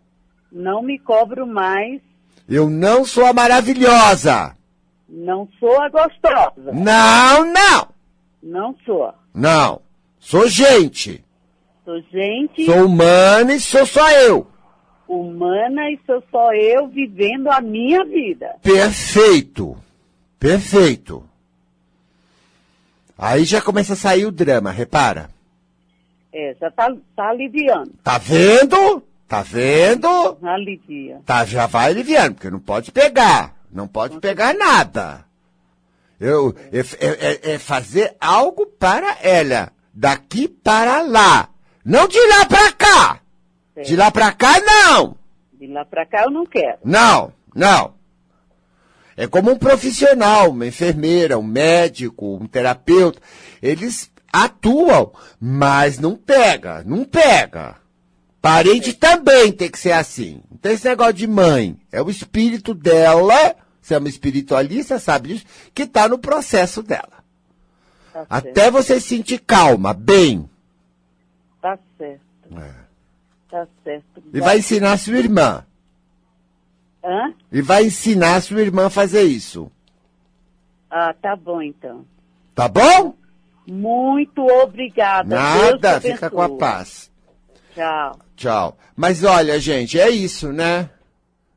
Não 0.52 0.82
me 0.82 0.98
cobro 0.98 1.46
mais, 1.46 2.00
Eu 2.48 2.70
não 2.70 3.04
sou 3.04 3.26
a 3.26 3.32
maravilhosa. 3.32 4.56
não 5.08 5.48
sou 5.58 5.80
a 5.82 5.88
gostosa. 5.88 6.72
Não, 6.72 7.44
não, 7.52 7.88
Não 8.42 8.76
sou. 8.84 9.12
não. 9.34 9.80
Sou 10.20 10.48
gente. 10.48 11.24
Sou 11.84 12.00
gente 12.12 12.64
Sou 12.66 12.86
humana 12.86 13.54
e 13.54 13.60
sou 13.60 13.86
só 13.86 14.10
eu. 14.10 14.46
humana 15.08 15.88
e 15.90 15.98
sou 16.04 16.22
só 16.32 16.52
eu 16.52 16.88
vivendo 16.88 17.48
a 17.48 17.60
minha 17.60 18.04
vida. 18.04 18.56
Perfeito. 18.62 19.76
Perfeito. 20.38 21.22
Aí 23.18 23.44
já 23.44 23.60
começa 23.60 23.94
a 23.94 23.96
sair 23.96 24.26
o 24.26 24.32
drama, 24.32 24.70
repara. 24.70 25.30
É, 26.32 26.54
já 26.60 26.70
tá, 26.70 26.92
tá 27.14 27.30
aliviando. 27.30 27.92
Tá 28.04 28.18
vendo? 28.18 29.02
Tá 29.26 29.42
vendo? 29.42 30.06
Alivia. 30.42 31.20
Tá, 31.24 31.44
já 31.44 31.66
vai 31.66 31.90
aliviando, 31.90 32.34
porque 32.34 32.50
não 32.50 32.60
pode 32.60 32.92
pegar. 32.92 33.54
Não 33.72 33.88
pode 33.88 34.20
pegar 34.20 34.54
nada. 34.54 35.24
Eu, 36.20 36.54
é, 36.72 36.78
é- 37.50 37.54
é 37.54 37.58
fazer 37.58 38.14
algo 38.20 38.66
para 38.66 39.16
ela. 39.22 39.70
Daqui 39.92 40.46
para 40.46 41.00
lá. 41.02 41.48
Não 41.84 42.06
de 42.06 42.18
lá 42.26 42.44
para 42.46 42.72
cá. 42.72 43.20
De 43.84 43.96
lá 43.96 44.10
para 44.10 44.32
cá, 44.32 44.54
não. 44.60 45.16
De 45.52 45.66
lá 45.66 45.84
pra 45.84 46.06
cá 46.06 46.22
eu 46.24 46.30
não 46.30 46.44
quero. 46.46 46.78
Não, 46.84 47.32
não. 47.54 47.94
É 49.16 49.26
como 49.26 49.50
um 49.50 49.56
profissional, 49.56 50.50
uma 50.50 50.66
enfermeira, 50.66 51.38
um 51.38 51.42
médico, 51.42 52.36
um 52.36 52.46
terapeuta. 52.46 53.20
Eles 53.62 54.10
atuam, 54.32 55.12
mas 55.40 55.98
não 55.98 56.14
pega, 56.14 56.82
não 56.84 57.04
pega. 57.04 57.76
Parente 58.42 58.92
também 58.92 59.50
tem 59.50 59.70
que 59.70 59.78
ser 59.78 59.92
assim. 59.92 60.42
Não 60.50 60.58
tem 60.58 60.72
esse 60.72 60.86
negócio 60.86 61.14
de 61.14 61.26
mãe. 61.26 61.76
É 61.90 62.02
o 62.02 62.10
espírito 62.10 62.74
dela, 62.74 63.56
você 63.80 63.94
é 63.94 63.98
uma 63.98 64.08
espiritualista, 64.08 64.98
sabe 64.98 65.28
disso, 65.28 65.46
que 65.72 65.82
está 65.82 66.08
no 66.08 66.18
processo 66.18 66.82
dela. 66.82 67.24
Tá. 68.12 68.26
Até 68.28 68.70
você 68.70 69.00
se 69.00 69.08
sentir 69.08 69.38
calma, 69.38 69.94
bem. 69.94 70.48
Tá 71.60 71.78
certo. 71.98 72.20
Tá 73.50 73.66
certo. 73.82 74.22
E 74.32 74.40
vai 74.40 74.58
ensinar 74.58 74.92
a 74.92 74.98
sua 74.98 75.18
irmã. 75.18 75.64
Hã? 77.06 77.32
E 77.52 77.62
vai 77.62 77.84
ensinar 77.84 78.34
a 78.34 78.40
sua 78.40 78.60
irmã 78.60 78.86
a 78.86 78.90
fazer 78.90 79.22
isso. 79.22 79.70
Ah, 80.90 81.14
tá 81.14 81.36
bom 81.36 81.62
então. 81.62 82.04
Tá 82.52 82.66
bom? 82.66 83.14
Muito 83.64 84.44
obrigada. 84.44 85.36
Nada, 85.36 86.00
fica 86.00 86.28
com 86.28 86.42
a 86.42 86.48
paz. 86.56 87.10
Tchau. 87.74 88.18
Tchau. 88.34 88.78
Mas 88.96 89.22
olha, 89.22 89.60
gente, 89.60 90.00
é 90.00 90.10
isso, 90.10 90.52
né? 90.52 90.90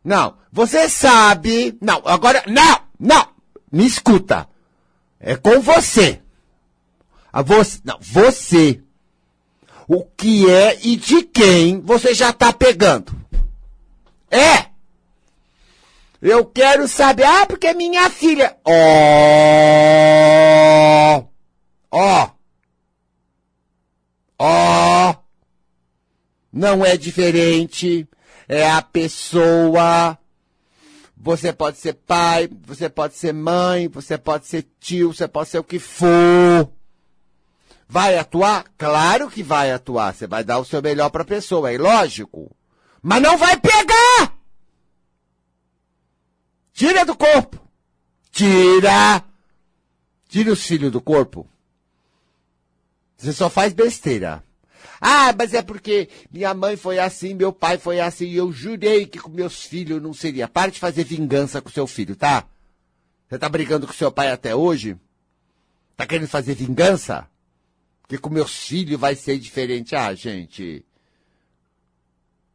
Não, 0.03 0.35
você 0.51 0.87
sabe. 0.87 1.75
Não, 1.81 2.01
agora. 2.05 2.43
Não, 2.47 2.81
não! 2.99 3.27
Me 3.71 3.85
escuta. 3.85 4.47
É 5.19 5.35
com 5.35 5.61
você. 5.61 6.21
A 7.33 7.41
você. 7.41 7.79
Não, 7.83 7.97
você. 7.99 8.81
O 9.87 10.03
que 10.03 10.49
é 10.49 10.77
e 10.83 10.95
de 10.95 11.23
quem 11.23 11.81
você 11.81 12.13
já 12.13 12.31
tá 12.31 12.53
pegando. 12.53 13.13
É! 14.29 14.68
Eu 16.21 16.45
quero 16.45 16.87
saber. 16.87 17.23
Ah, 17.23 17.45
porque 17.45 17.67
é 17.67 17.73
minha 17.73 18.09
filha. 18.09 18.57
Ó! 18.65 18.73
Ó! 21.91 22.29
Ó! 24.37 25.15
Não 26.51 26.85
é 26.85 26.97
diferente. 26.97 28.07
É 28.47 28.69
a 28.69 28.81
pessoa. 28.81 30.17
Você 31.21 31.51
pode 31.51 31.77
ser 31.77 31.93
pai, 31.93 32.49
você 32.65 32.89
pode 32.89 33.15
ser 33.15 33.33
mãe, 33.33 33.89
você 33.89 34.17
pode 34.17 34.47
ser 34.47 34.65
tio, 34.79 35.13
você 35.13 35.27
pode 35.27 35.49
ser 35.49 35.59
o 35.59 35.63
que 35.63 35.77
for. 35.77 36.71
Vai 37.87 38.17
atuar? 38.17 38.65
Claro 38.77 39.29
que 39.29 39.43
vai 39.43 39.71
atuar. 39.71 40.13
Você 40.13 40.25
vai 40.27 40.45
dar 40.45 40.59
o 40.59 40.65
seu 40.65 40.81
melhor 40.81 41.09
para 41.09 41.23
a 41.23 41.25
pessoa, 41.25 41.73
é 41.73 41.77
lógico. 41.77 42.55
Mas 43.01 43.21
não 43.21 43.37
vai 43.37 43.57
pegar! 43.57 44.38
Tira 46.79 47.03
do 47.03 47.13
corpo! 47.13 47.59
Tira! 48.31 49.21
Tira 50.29 50.53
os 50.53 50.65
filhos 50.65 50.89
do 50.89 51.01
corpo. 51.01 51.45
Você 53.17 53.33
só 53.33 53.49
faz 53.49 53.73
besteira. 53.73 54.41
Ah, 55.01 55.33
mas 55.37 55.53
é 55.53 55.61
porque 55.61 56.07
minha 56.31 56.53
mãe 56.53 56.77
foi 56.77 56.97
assim, 56.97 57.33
meu 57.33 57.51
pai 57.51 57.77
foi 57.77 57.99
assim, 57.99 58.27
e 58.27 58.37
eu 58.37 58.49
jurei 58.53 59.05
que 59.05 59.19
com 59.19 59.29
meus 59.29 59.65
filhos 59.65 60.01
não 60.01 60.13
seria. 60.13 60.47
Para 60.47 60.71
de 60.71 60.79
fazer 60.79 61.03
vingança 61.03 61.61
com 61.61 61.69
seu 61.69 61.85
filho, 61.85 62.15
tá? 62.15 62.47
Você 63.27 63.37
tá 63.37 63.49
brigando 63.49 63.85
com 63.85 63.91
seu 63.91 64.09
pai 64.09 64.31
até 64.31 64.55
hoje? 64.55 64.95
Tá 65.97 66.07
querendo 66.07 66.29
fazer 66.29 66.55
vingança? 66.55 67.27
que 68.07 68.17
com 68.17 68.29
meus 68.29 68.57
filhos 68.57 68.97
vai 68.97 69.15
ser 69.15 69.37
diferente. 69.37 69.97
Ah, 69.97 70.13
gente. 70.15 70.85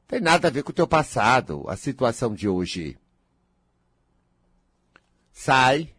Tem 0.09 0.19
nada 0.19 0.49
a 0.49 0.51
ver 0.51 0.63
com 0.63 0.71
o 0.71 0.75
teu 0.75 0.89
passado, 0.89 1.67
a 1.69 1.77
situação 1.77 2.35
de 2.35 2.49
hoje. 2.49 2.97
Sai, 5.35 5.91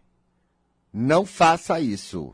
não 0.92 1.26
faça 1.26 1.80
isso. 1.82 2.34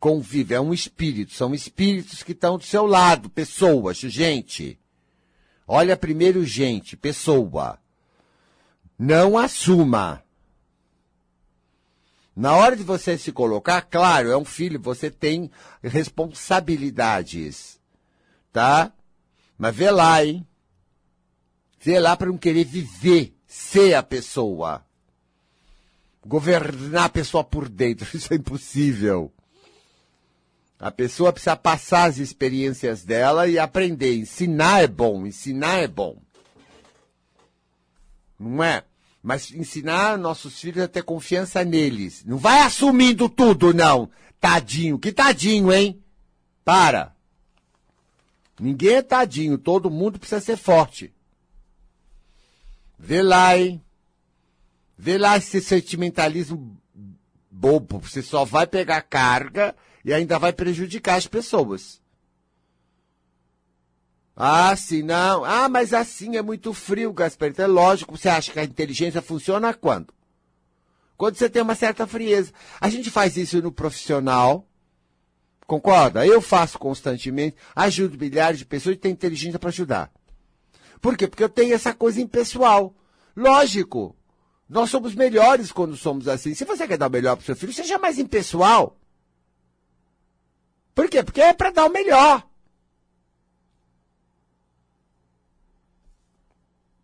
Convive, 0.00 0.52
é 0.52 0.60
um 0.60 0.74
espírito, 0.74 1.32
são 1.32 1.54
espíritos 1.54 2.24
que 2.24 2.32
estão 2.32 2.58
do 2.58 2.64
seu 2.64 2.84
lado, 2.84 3.30
pessoas, 3.30 3.98
gente. 3.98 4.78
Olha 5.66 5.96
primeiro, 5.96 6.44
gente, 6.44 6.96
pessoa. 6.96 7.78
Não 8.98 9.38
assuma. 9.38 10.22
Na 12.36 12.56
hora 12.56 12.76
de 12.76 12.82
você 12.82 13.16
se 13.16 13.30
colocar, 13.30 13.80
claro, 13.82 14.28
é 14.28 14.36
um 14.36 14.44
filho, 14.44 14.80
você 14.80 15.10
tem 15.10 15.50
responsabilidades. 15.82 17.80
Tá? 18.52 18.92
Mas 19.56 19.74
vê 19.74 19.90
lá, 19.90 20.22
hein? 20.22 20.46
Vê 21.80 22.00
lá 22.00 22.16
para 22.16 22.26
não 22.26 22.36
querer 22.36 22.64
viver, 22.64 23.34
ser 23.46 23.94
a 23.94 24.02
pessoa. 24.02 24.83
Governar 26.26 27.04
a 27.04 27.08
pessoa 27.08 27.44
por 27.44 27.68
dentro, 27.68 28.08
isso 28.16 28.32
é 28.32 28.36
impossível. 28.36 29.32
A 30.78 30.90
pessoa 30.90 31.32
precisa 31.32 31.56
passar 31.56 32.04
as 32.04 32.18
experiências 32.18 33.04
dela 33.04 33.46
e 33.46 33.58
aprender. 33.58 34.16
Ensinar 34.16 34.82
é 34.82 34.86
bom, 34.86 35.26
ensinar 35.26 35.78
é 35.78 35.88
bom. 35.88 36.20
Não 38.38 38.62
é? 38.62 38.84
Mas 39.22 39.50
ensinar 39.52 40.18
nossos 40.18 40.60
filhos 40.60 40.84
a 40.84 40.88
ter 40.88 41.02
confiança 41.02 41.64
neles. 41.64 42.24
Não 42.26 42.36
vai 42.36 42.60
assumindo 42.60 43.28
tudo, 43.28 43.72
não. 43.72 44.10
Tadinho. 44.38 44.98
Que 44.98 45.12
tadinho, 45.12 45.72
hein? 45.72 46.02
Para. 46.62 47.14
Ninguém 48.60 48.96
é 48.96 49.02
tadinho. 49.02 49.56
Todo 49.56 49.90
mundo 49.90 50.18
precisa 50.18 50.40
ser 50.40 50.56
forte. 50.56 51.12
Vê 52.98 53.22
lá, 53.22 53.56
hein? 53.56 53.83
Vê 54.96 55.18
lá 55.18 55.36
esse 55.36 55.60
sentimentalismo 55.60 56.80
bobo. 57.50 57.98
Você 57.98 58.22
só 58.22 58.44
vai 58.44 58.66
pegar 58.66 59.02
carga 59.02 59.74
e 60.04 60.12
ainda 60.12 60.38
vai 60.38 60.52
prejudicar 60.52 61.16
as 61.16 61.26
pessoas. 61.26 62.00
Ah, 64.36 64.74
sim, 64.76 65.02
não. 65.02 65.44
Ah, 65.44 65.68
mas 65.68 65.94
assim 65.94 66.36
é 66.36 66.42
muito 66.42 66.72
frio, 66.72 67.12
Gasperito. 67.12 67.62
É 67.62 67.66
lógico, 67.66 68.16
você 68.16 68.28
acha 68.28 68.52
que 68.52 68.58
a 68.58 68.64
inteligência 68.64 69.22
funciona 69.22 69.72
quando? 69.72 70.12
Quando 71.16 71.36
você 71.36 71.48
tem 71.48 71.62
uma 71.62 71.76
certa 71.76 72.06
frieza. 72.06 72.52
A 72.80 72.88
gente 72.88 73.10
faz 73.10 73.36
isso 73.36 73.62
no 73.62 73.70
profissional, 73.70 74.66
concorda? 75.66 76.26
Eu 76.26 76.40
faço 76.40 76.78
constantemente, 76.78 77.56
ajudo 77.74 78.18
milhares 78.18 78.58
de 78.58 78.64
pessoas 78.64 78.96
e 78.96 78.98
tenho 78.98 79.12
inteligência 79.12 79.58
para 79.58 79.68
ajudar. 79.68 80.10
Por 81.00 81.16
quê? 81.16 81.28
Porque 81.28 81.44
eu 81.44 81.48
tenho 81.48 81.74
essa 81.74 81.94
coisa 81.94 82.20
impessoal. 82.20 82.94
Lógico, 83.36 84.16
nós 84.68 84.90
somos 84.90 85.14
melhores 85.14 85.70
quando 85.70 85.96
somos 85.96 86.26
assim. 86.26 86.54
Se 86.54 86.64
você 86.64 86.86
quer 86.88 86.96
dar 86.96 87.08
o 87.08 87.10
melhor 87.10 87.36
para 87.36 87.42
o 87.42 87.46
seu 87.46 87.56
filho, 87.56 87.72
seja 87.72 87.98
mais 87.98 88.18
impessoal. 88.18 88.98
Por 90.94 91.08
quê? 91.08 91.22
Porque 91.22 91.40
é 91.40 91.52
para 91.52 91.70
dar 91.70 91.86
o 91.86 91.92
melhor. 91.92 92.46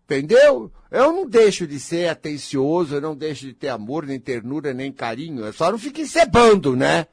Entendeu? 0.05 0.73
Eu 0.91 1.13
não 1.13 1.29
deixo 1.29 1.67
de 1.67 1.79
ser 1.79 2.09
atencioso, 2.09 2.97
eu 2.97 3.01
não 3.01 3.15
deixo 3.15 3.47
de 3.47 3.53
ter 3.53 3.69
amor, 3.69 4.07
nem 4.07 4.19
ternura, 4.19 4.75
nem 4.75 4.91
carinho. 4.91 5.45
Eu 5.45 5.53
só 5.53 5.71
não 5.71 5.79
fico 5.79 6.01
encebando, 6.01 6.75
né? 6.75 7.07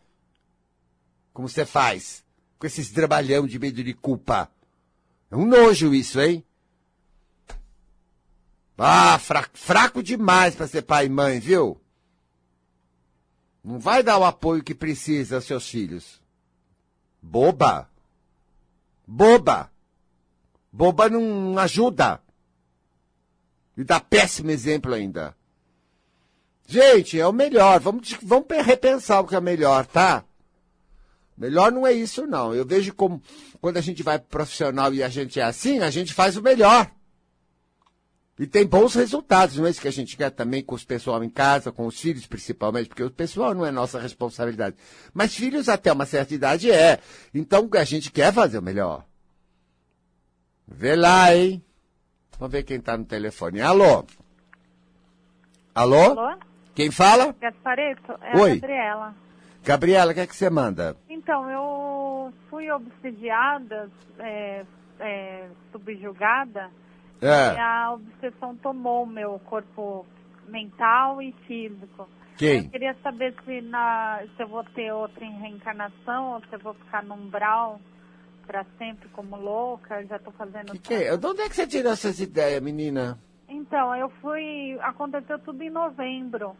Como 1.31 1.47
você 1.47 1.65
faz. 1.65 2.25
Com 2.57 2.65
esses 2.65 2.89
trabalhão 2.89 3.45
de 3.45 3.59
medo 3.59 3.83
de 3.83 3.93
culpa. 3.93 4.49
É 5.29 5.35
um 5.35 5.45
nojo 5.45 5.93
isso, 5.93 6.19
hein? 6.19 6.43
Ah, 8.77 9.17
fraco, 9.17 9.57
fraco 9.57 10.03
demais 10.03 10.53
para 10.53 10.67
ser 10.67 10.83
pai 10.83 11.07
e 11.07 11.09
mãe, 11.09 11.39
viu? 11.39 11.81
Não 13.63 13.79
vai 13.79 14.03
dar 14.03 14.17
o 14.17 14.23
apoio 14.23 14.63
que 14.63 14.75
precisa 14.75 15.35
aos 15.35 15.45
seus 15.45 15.67
filhos. 15.67 16.21
Boba. 17.21 17.89
Boba. 19.05 19.71
Boba 20.71 21.09
não 21.09 21.57
ajuda. 21.57 22.21
E 23.75 23.83
dá 23.83 23.99
péssimo 23.99 24.51
exemplo 24.51 24.93
ainda. 24.93 25.35
Gente, 26.67 27.19
é 27.19 27.25
o 27.25 27.33
melhor. 27.33 27.79
Vamos, 27.79 28.15
vamos 28.21 28.47
repensar 28.63 29.21
o 29.21 29.27
que 29.27 29.35
é 29.35 29.41
melhor, 29.41 29.85
tá? 29.85 30.23
Melhor 31.37 31.71
não 31.71 31.85
é 31.85 31.93
isso, 31.93 32.25
não. 32.27 32.53
Eu 32.53 32.65
vejo 32.65 32.93
como 32.93 33.21
quando 33.59 33.77
a 33.77 33.81
gente 33.81 34.03
vai 34.03 34.19
pro 34.19 34.29
profissional 34.29 34.93
e 34.93 35.03
a 35.03 35.09
gente 35.09 35.39
é 35.39 35.43
assim, 35.43 35.79
a 35.79 35.89
gente 35.89 36.13
faz 36.13 36.37
o 36.37 36.41
melhor. 36.41 36.91
E 38.39 38.45
tem 38.45 38.67
bons 38.67 38.93
resultados, 38.93 39.57
não 39.57 39.65
é 39.65 39.71
isso 39.71 39.81
que 39.81 39.87
a 39.87 39.91
gente 39.91 40.15
quer 40.15 40.29
também 40.29 40.63
com 40.63 40.75
os 40.75 40.83
pessoal 40.83 41.23
em 41.23 41.29
casa, 41.29 41.71
com 41.71 41.87
os 41.87 41.99
filhos 41.99 42.27
principalmente, 42.27 42.87
porque 42.87 43.03
o 43.03 43.09
pessoal 43.09 43.53
não 43.55 43.65
é 43.65 43.71
nossa 43.71 43.99
responsabilidade. 43.99 44.75
Mas 45.11 45.35
filhos 45.35 45.67
até 45.67 45.91
uma 45.91 46.05
certa 46.05 46.35
idade 46.35 46.71
é. 46.71 46.99
Então 47.33 47.67
a 47.73 47.83
gente 47.83 48.11
quer 48.11 48.31
fazer 48.31 48.59
o 48.59 48.61
melhor. 48.61 49.03
Vê 50.67 50.95
lá, 50.95 51.33
hein? 51.33 51.63
Vamos 52.37 52.51
ver 52.51 52.63
quem 52.63 52.77
está 52.77 52.95
no 52.95 53.05
telefone. 53.05 53.59
Alô? 53.59 54.05
Alô? 55.73 56.19
Alô? 56.19 56.37
Quem 56.75 56.91
fala? 56.91 57.35
Gaspareto? 57.41 58.13
É 58.21 58.37
Oi. 58.37 58.51
a 58.51 58.55
Gabriela. 58.55 59.15
Gabriela, 59.63 60.11
o 60.11 60.13
que 60.13 60.21
é 60.21 60.27
que 60.27 60.35
você 60.35 60.49
manda? 60.49 60.95
Então, 61.09 61.49
eu 61.49 62.33
fui 62.49 62.69
obsidiada, 62.71 63.89
é, 64.19 64.63
é, 64.99 65.47
subjugada, 65.71 66.69
É. 67.21 67.59
a 67.59 67.93
obsessão 67.93 68.55
tomou 68.57 69.03
o 69.03 69.07
meu 69.07 69.39
corpo 69.45 70.05
mental 70.47 71.21
e 71.21 71.31
físico. 71.47 72.01
Eu 72.01 72.37
Quem? 72.37 72.69
queria 72.69 72.95
saber 73.01 73.33
se, 73.43 73.61
na, 73.61 74.21
se 74.35 74.43
eu 74.43 74.47
vou 74.47 74.63
ter 74.63 74.91
outra 74.91 75.25
reencarnação 75.25 76.33
ou 76.33 76.41
se 76.41 76.53
eu 76.53 76.59
vou 76.59 76.73
ficar 76.75 77.03
num 77.03 77.15
umbral 77.15 77.81
para 78.45 78.63
sempre 78.77 79.09
como 79.09 79.35
louca. 79.35 80.01
Eu 80.01 80.07
já 80.07 80.17
estou 80.17 80.33
fazendo. 80.33 80.71
Que 80.73 80.79
que 80.79 80.93
é? 80.93 81.17
De 81.17 81.25
onde 81.25 81.41
é 81.41 81.49
que 81.49 81.55
você 81.55 81.65
tirou 81.65 81.91
essas 81.91 82.19
ideias, 82.19 82.61
menina? 82.61 83.17
Então, 83.49 83.95
eu 83.95 84.09
fui. 84.21 84.77
Aconteceu 84.81 85.39
tudo 85.39 85.63
em 85.63 85.69
novembro. 85.69 86.55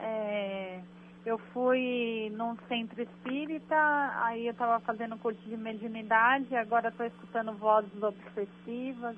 É, 0.00 0.80
eu 1.26 1.38
fui 1.52 2.32
num 2.34 2.56
centro 2.66 3.00
espírita, 3.02 3.76
aí 4.24 4.46
eu 4.46 4.52
estava 4.52 4.80
fazendo 4.80 5.16
curso 5.18 5.40
de 5.42 5.56
mediunidade, 5.56 6.56
agora 6.56 6.88
estou 6.88 7.06
escutando 7.06 7.52
vozes 7.52 8.02
obsessivas 8.02 9.16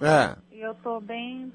É. 0.00 0.36
e 0.54 0.60
eu 0.60 0.72
estou 0.72 1.00
bem 1.00 1.52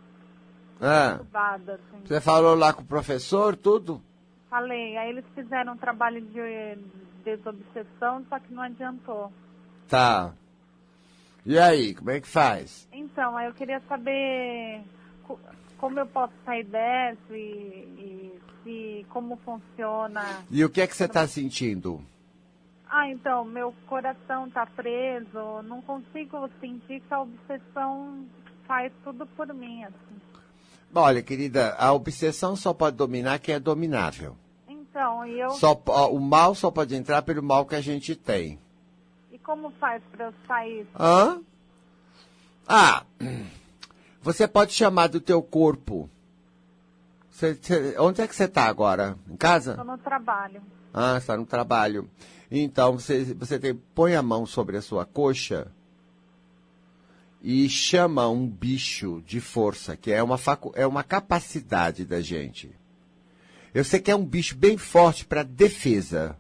É. 0.80 1.10
perturbada. 1.10 1.74
Assim. 1.76 2.06
Você 2.06 2.22
falou 2.22 2.56
lá 2.56 2.74
com 2.74 2.82
o 2.82 2.86
professor, 2.86 3.56
tudo? 3.56 4.02
Falei, 4.50 4.98
aí 4.98 5.10
eles 5.10 5.26
fizeram 5.36 5.74
um 5.74 5.78
trabalho 5.78 6.22
de 6.22 6.78
desobsessão, 7.24 8.26
só 8.30 8.40
que 8.40 8.54
não 8.54 8.64
adiantou. 8.64 9.32
Tá. 9.88 10.34
E 11.46 11.58
aí, 11.58 11.96
como 11.96 12.12
é 12.12 12.20
que 12.20 12.28
faz? 12.28 12.88
Então, 12.92 13.36
aí 13.38 13.48
eu 13.48 13.54
queria 13.54 13.80
saber 13.88 14.82
co- 15.24 15.40
como 15.78 16.00
eu 16.00 16.06
posso 16.06 16.34
sair 16.46 16.64
dessa 16.66 17.20
e, 17.36 17.40
e 17.98 18.40
se, 18.64 19.06
como 19.10 19.38
funciona. 19.38 20.24
E 20.52 20.64
o 20.64 20.70
que 20.70 20.82
é 20.82 20.88
que 20.88 20.96
você 20.96 21.06
está 21.06 21.26
sentindo? 21.28 22.02
Ah, 22.94 23.08
então, 23.08 23.46
meu 23.46 23.74
coração 23.88 24.50
tá 24.50 24.66
preso, 24.66 25.62
não 25.64 25.82
consigo 25.82 26.50
sentir 26.60 27.00
que 27.00 27.14
a 27.14 27.22
obsessão 27.22 28.26
faz 28.68 28.92
tudo 29.02 29.26
por 29.28 29.48
mim, 29.54 29.86
assim. 29.86 30.22
Olha, 30.94 31.24
querida, 31.24 31.74
a 31.80 31.94
obsessão 31.94 32.54
só 32.54 32.74
pode 32.74 32.98
dominar 32.98 33.40
quem 33.40 33.56
é 33.56 33.60
dominável. 33.62 34.36
Então, 34.68 35.26
e 35.26 35.40
eu. 35.40 35.52
Só, 35.52 35.72
o 36.12 36.20
mal 36.20 36.54
só 36.54 36.70
pode 36.70 36.94
entrar 36.94 37.22
pelo 37.22 37.42
mal 37.42 37.66
que 37.66 37.76
a 37.76 37.82
gente 37.82 38.14
tem. 38.14 38.60
E 39.32 39.40
como 39.40 39.72
faz 39.80 40.04
pra 40.12 40.26
eu 40.26 40.34
sair? 40.46 40.86
Hã? 41.00 41.42
Ah, 42.68 43.06
você 44.22 44.50
pode 44.50 44.74
chamar 44.74 45.08
do 45.08 45.22
teu 45.22 45.42
corpo. 45.42 46.10
Você- 47.30 47.56
você- 47.56 47.96
onde 48.00 48.20
é 48.22 48.28
que 48.28 48.36
você 48.36 48.44
está 48.44 48.66
agora? 48.66 49.18
Em 49.30 49.38
casa? 49.38 49.76
Tô 49.76 49.84
no 49.86 49.98
trabalho. 49.98 50.62
Ah, 50.94 51.18
está 51.18 51.38
no 51.38 51.46
trabalho. 51.46 52.10
Então, 52.50 53.00
você, 53.00 53.24
você 53.34 53.58
tem, 53.58 53.74
põe 53.74 54.16
a 54.16 54.22
mão 54.22 54.46
sobre 54.46 54.78
a 54.78 54.82
sua 54.82 55.06
coxa 55.06 55.72
e 57.42 57.68
chama 57.70 58.28
um 58.30 58.48
bicho 58.48 59.24
de 59.26 59.40
força, 59.40 59.96
que 59.96 60.12
é 60.12 60.22
uma, 60.22 60.38
facu, 60.38 60.72
é 60.76 60.86
uma 60.86 61.04
capacidade 61.04 62.06
da 62.06 62.22
gente. 62.22 62.70
Eu 63.74 63.84
sei 63.84 64.00
que 64.00 64.12
é 64.12 64.16
um 64.16 64.26
bicho 64.26 64.56
bem 64.56 64.78
forte 64.78 65.26
para 65.26 65.44
defesa. 65.44 66.38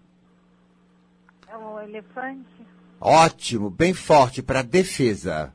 É 1.48 1.58
o 1.58 1.80
elefante? 1.80 2.68
Ótimo, 3.00 3.70
bem 3.70 3.94
forte 3.94 4.44
para 4.44 4.62
defesa. 4.62 5.54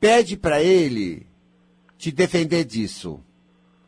Pede 0.00 0.36
para 0.36 0.62
ele 0.62 1.26
te 1.96 2.12
defender 2.12 2.64
disso. 2.64 3.20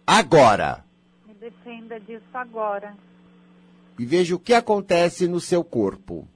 Agora. 0.07 0.85
Me 1.27 1.35
defenda 1.35 2.01
disso 2.01 2.25
agora. 2.33 2.97
E 4.01 4.07
veja 4.07 4.35
o 4.35 4.39
que 4.39 4.55
acontece 4.55 5.29
no 5.29 5.39
seu 5.39 5.63
corpo. 5.63 6.27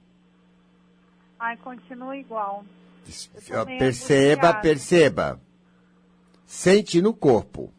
Ai, 1.39 1.57
continua 1.57 2.15
igual. 2.15 2.63
Perceba, 3.79 4.53
perceba. 4.53 5.41
Sente 6.45 7.01
no 7.01 7.11
corpo. 7.11 7.73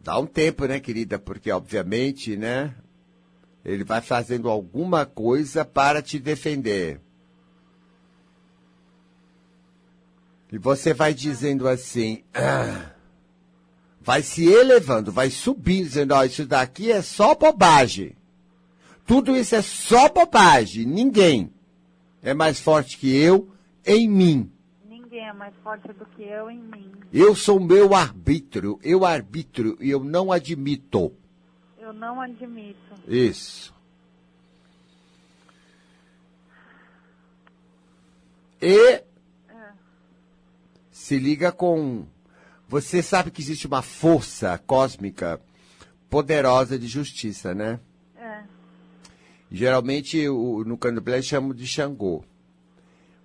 Dá 0.00 0.18
um 0.18 0.26
tempo, 0.26 0.66
né, 0.66 0.80
querida? 0.80 1.16
Porque, 1.16 1.52
obviamente, 1.52 2.36
né? 2.36 2.74
Ele 3.64 3.84
vai 3.84 4.00
fazendo 4.00 4.50
alguma 4.50 5.06
coisa 5.06 5.64
para 5.64 6.02
te 6.02 6.18
defender. 6.18 7.00
E 10.50 10.58
você 10.58 10.92
vai 10.92 11.14
dizendo 11.14 11.68
assim. 11.68 12.24
Ah, 12.34 12.95
vai 14.06 14.22
se 14.22 14.46
elevando, 14.46 15.10
vai 15.10 15.30
subindo, 15.30 15.82
dizendo: 15.82 16.14
ó, 16.14 16.22
isso 16.22 16.46
daqui 16.46 16.92
é 16.92 17.02
só 17.02 17.34
bobagem. 17.34 18.16
Tudo 19.04 19.36
isso 19.36 19.56
é 19.56 19.62
só 19.62 20.08
bobagem. 20.08 20.86
Ninguém 20.86 21.52
é 22.22 22.32
mais 22.32 22.60
forte 22.60 22.96
que 22.98 23.14
eu 23.14 23.50
em 23.84 24.08
mim. 24.08 24.50
Ninguém 24.88 25.26
é 25.26 25.32
mais 25.32 25.54
forte 25.56 25.88
do 25.88 26.06
que 26.06 26.22
eu 26.22 26.48
em 26.48 26.58
mim. 26.58 26.92
Eu 27.12 27.34
sou 27.34 27.58
meu 27.58 27.94
arbítrio. 27.94 28.78
Eu 28.82 29.04
arbítrio 29.04 29.76
e 29.80 29.90
eu 29.90 30.02
não 30.02 30.30
admito. 30.30 31.12
Eu 31.76 31.92
não 31.92 32.20
admito. 32.20 32.78
Isso. 33.08 33.74
E 38.62 39.02
é. 39.48 39.72
se 40.92 41.18
liga 41.18 41.50
com. 41.50 42.06
Você 42.68 43.00
sabe 43.02 43.30
que 43.30 43.40
existe 43.40 43.66
uma 43.66 43.80
força 43.80 44.58
cósmica 44.66 45.40
poderosa 46.10 46.78
de 46.78 46.88
justiça, 46.88 47.54
né? 47.54 47.78
É. 48.16 48.42
Geralmente 49.50 50.28
o, 50.28 50.64
no 50.64 50.76
candomblé 50.76 51.22
chamam 51.22 51.54
de 51.54 51.66
Xangô. 51.66 52.24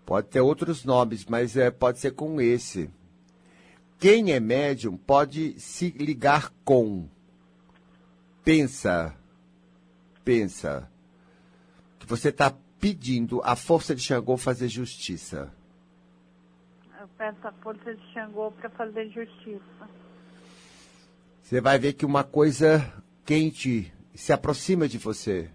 Pode 0.05 0.27
ter 0.27 0.41
outros 0.41 0.83
nomes, 0.83 1.25
mas 1.25 1.57
é, 1.57 1.71
pode 1.71 1.99
ser 1.99 2.11
com 2.11 2.39
esse. 2.39 2.89
Quem 3.99 4.31
é 4.31 4.39
médium 4.39 4.95
pode 4.95 5.59
se 5.59 5.89
ligar 5.89 6.53
com. 6.63 7.07
Pensa, 8.43 9.15
pensa, 10.23 10.89
que 11.99 12.05
você 12.05 12.29
está 12.29 12.55
pedindo 12.79 13.41
a 13.43 13.55
força 13.55 13.95
de 13.95 14.01
Xangô 14.01 14.37
fazer 14.37 14.67
justiça. 14.67 15.51
Eu 17.21 17.33
peço 17.33 17.47
a 17.47 17.51
força 17.51 17.93
de 17.93 18.13
Xangô 18.13 18.51
para 18.51 18.67
fazer 18.71 19.07
justiça. 19.09 19.89
Você 21.43 21.61
vai 21.61 21.77
ver 21.77 21.93
que 21.93 22.03
uma 22.03 22.23
coisa 22.23 22.91
quente 23.23 23.93
se 24.15 24.33
aproxima 24.33 24.87
de 24.87 24.97
você. 24.97 25.47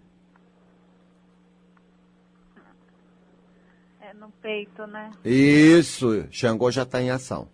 É 4.00 4.14
no 4.14 4.31
peito, 4.31 4.87
né? 4.87 5.11
Isso, 5.24 6.29
Xangô 6.31 6.70
já 6.70 6.85
está 6.85 7.02
em 7.02 7.11
ação. 7.11 7.48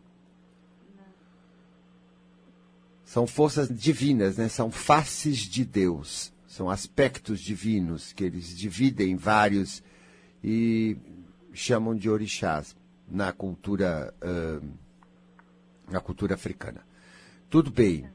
São 3.07 3.27
forças 3.27 3.69
divinas, 3.69 4.37
né? 4.37 4.49
São 4.49 4.71
faces 4.71 5.39
de 5.39 5.65
Deus. 5.65 6.35
São 6.47 6.69
aspectos 6.69 7.41
divinos 7.41 8.13
que 8.13 8.25
eles 8.25 8.55
dividem 8.55 9.13
em 9.13 9.17
vários 9.17 9.83
e 10.45 10.99
chamam 11.55 11.97
de 11.97 12.11
orixás 12.11 12.77
na 13.09 13.33
cultura 13.33 14.15
uh, 14.23 14.67
na 15.91 16.01
cultura 16.01 16.35
africana. 16.35 16.81
Tudo 17.51 17.71
bem, 17.71 18.09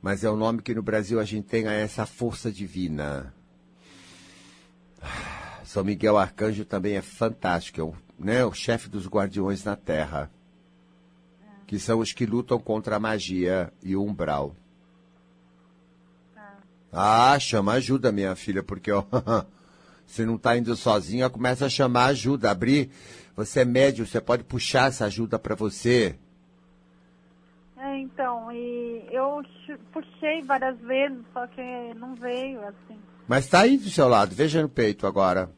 mas 0.00 0.22
é 0.22 0.30
o 0.30 0.36
nome 0.36 0.62
que 0.62 0.74
no 0.74 0.82
Brasil 0.82 1.18
a 1.18 1.24
gente 1.24 1.46
tem 1.46 1.66
a 1.66 1.72
essa 1.72 2.06
força 2.06 2.50
divina. 2.52 3.34
São 5.64 5.82
Miguel 5.82 6.16
Arcanjo 6.16 6.64
também 6.64 6.96
é 6.96 7.02
fantástico, 7.02 7.80
é 7.80 7.84
o, 7.84 7.94
né, 8.18 8.44
o 8.44 8.52
chefe 8.52 8.88
dos 8.88 9.08
guardiões 9.08 9.64
na 9.64 9.74
Terra, 9.74 10.30
que 11.66 11.78
são 11.78 11.98
os 11.98 12.12
que 12.12 12.26
lutam 12.26 12.58
contra 12.60 12.96
a 12.96 13.00
magia 13.00 13.72
e 13.82 13.96
o 13.96 14.04
umbral. 14.04 14.54
Ah, 16.92 17.36
chama 17.40 17.72
ajuda, 17.72 18.12
minha 18.12 18.36
filha, 18.36 18.62
porque 18.62 18.92
ó, 18.92 19.02
você 20.06 20.24
não 20.24 20.36
está 20.36 20.56
indo 20.56 20.74
sozinha, 20.76 21.30
começa 21.30 21.66
a 21.66 21.70
chamar 21.70 22.06
ajuda, 22.06 22.50
abrir. 22.50 22.90
Você 23.36 23.60
é 23.60 23.64
médio, 23.64 24.06
você 24.06 24.20
pode 24.20 24.44
puxar 24.44 24.88
essa 24.88 25.06
ajuda 25.06 25.38
para 25.38 25.54
você. 25.54 26.16
É, 27.76 27.98
então, 27.98 28.50
e 28.52 29.06
eu 29.10 29.42
puxei 29.92 30.42
várias 30.42 30.78
vezes, 30.78 31.18
só 31.32 31.46
que 31.48 31.94
não 31.96 32.14
veio, 32.14 32.60
assim. 32.60 32.98
Mas 33.26 33.44
está 33.44 33.60
aí 33.60 33.76
do 33.76 33.90
seu 33.90 34.08
lado, 34.08 34.34
veja 34.34 34.62
no 34.62 34.68
peito 34.68 35.06
agora. 35.06 35.50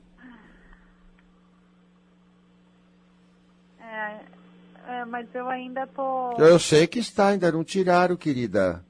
É, 3.79 4.21
é, 4.89 5.05
mas 5.05 5.27
eu 5.35 5.49
ainda 5.49 5.87
tô. 5.87 6.33
Eu 6.39 6.59
sei 6.59 6.87
que 6.87 6.99
está, 6.99 7.29
ainda 7.29 7.53
não 7.53 7.63
tiraram, 7.63 8.17
querida. 8.17 8.85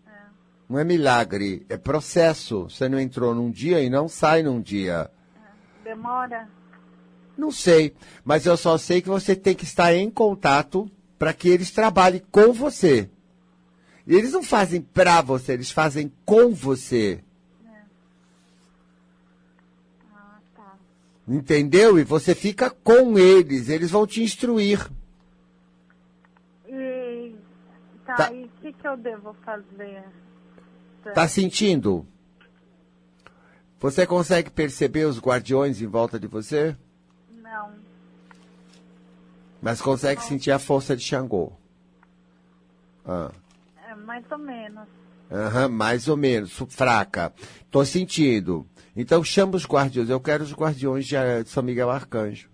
Não 0.68 0.78
é 0.78 0.84
milagre, 0.84 1.64
é 1.68 1.76
processo. 1.76 2.64
Você 2.64 2.88
não 2.88 2.98
entrou 2.98 3.34
num 3.34 3.50
dia 3.50 3.80
e 3.80 3.88
não 3.88 4.08
sai 4.08 4.42
num 4.42 4.60
dia. 4.60 5.10
Demora? 5.86 6.48
Não 7.38 7.52
sei, 7.52 7.94
mas 8.24 8.44
eu 8.44 8.56
só 8.56 8.76
sei 8.76 9.00
que 9.00 9.08
você 9.08 9.36
tem 9.36 9.54
que 9.54 9.62
estar 9.62 9.94
em 9.94 10.10
contato 10.10 10.90
para 11.16 11.32
que 11.32 11.48
eles 11.48 11.70
trabalhem 11.70 12.20
com 12.32 12.52
você. 12.52 13.08
E 14.04 14.16
eles 14.16 14.32
não 14.32 14.42
fazem 14.42 14.82
para 14.82 15.22
você, 15.22 15.52
eles 15.52 15.70
fazem 15.70 16.12
com 16.24 16.52
você. 16.52 17.22
É. 17.64 17.80
Ah, 20.12 20.38
tá. 20.56 20.74
Entendeu? 21.28 22.00
E 22.00 22.02
você 22.02 22.34
fica 22.34 22.68
com 22.68 23.16
eles, 23.16 23.68
eles 23.68 23.92
vão 23.92 24.08
te 24.08 24.24
instruir. 24.24 24.90
E 26.66 27.32
tá, 28.04 28.16
tá. 28.16 28.32
e 28.32 28.46
o 28.46 28.48
que, 28.60 28.72
que 28.72 28.88
eu 28.88 28.96
devo 28.96 29.36
fazer? 29.44 30.02
Tá 31.14 31.28
sentindo? 31.28 32.04
Você 33.86 34.04
consegue 34.04 34.50
perceber 34.50 35.04
os 35.04 35.20
guardiões 35.20 35.80
em 35.80 35.86
volta 35.86 36.18
de 36.18 36.26
você? 36.26 36.76
Não. 37.40 37.70
Mas 39.62 39.80
consegue 39.80 40.20
Não. 40.22 40.26
sentir 40.26 40.50
a 40.50 40.58
força 40.58 40.96
de 40.96 41.04
Xangô? 41.04 41.52
Ah. 43.06 43.30
É, 43.88 43.94
mais 43.94 44.24
ou 44.28 44.38
menos. 44.38 44.88
Aham, 45.30 45.68
mais 45.68 46.08
ou 46.08 46.16
menos, 46.16 46.50
fraca. 46.68 47.32
Tô 47.70 47.84
sentindo. 47.84 48.66
Então 48.96 49.22
chama 49.22 49.54
os 49.54 49.64
guardiões. 49.64 50.10
Eu 50.10 50.20
quero 50.20 50.42
os 50.42 50.52
guardiões 50.52 51.06
de 51.06 51.14
São 51.48 51.62
Miguel 51.62 51.88
Arcanjo. 51.88 52.50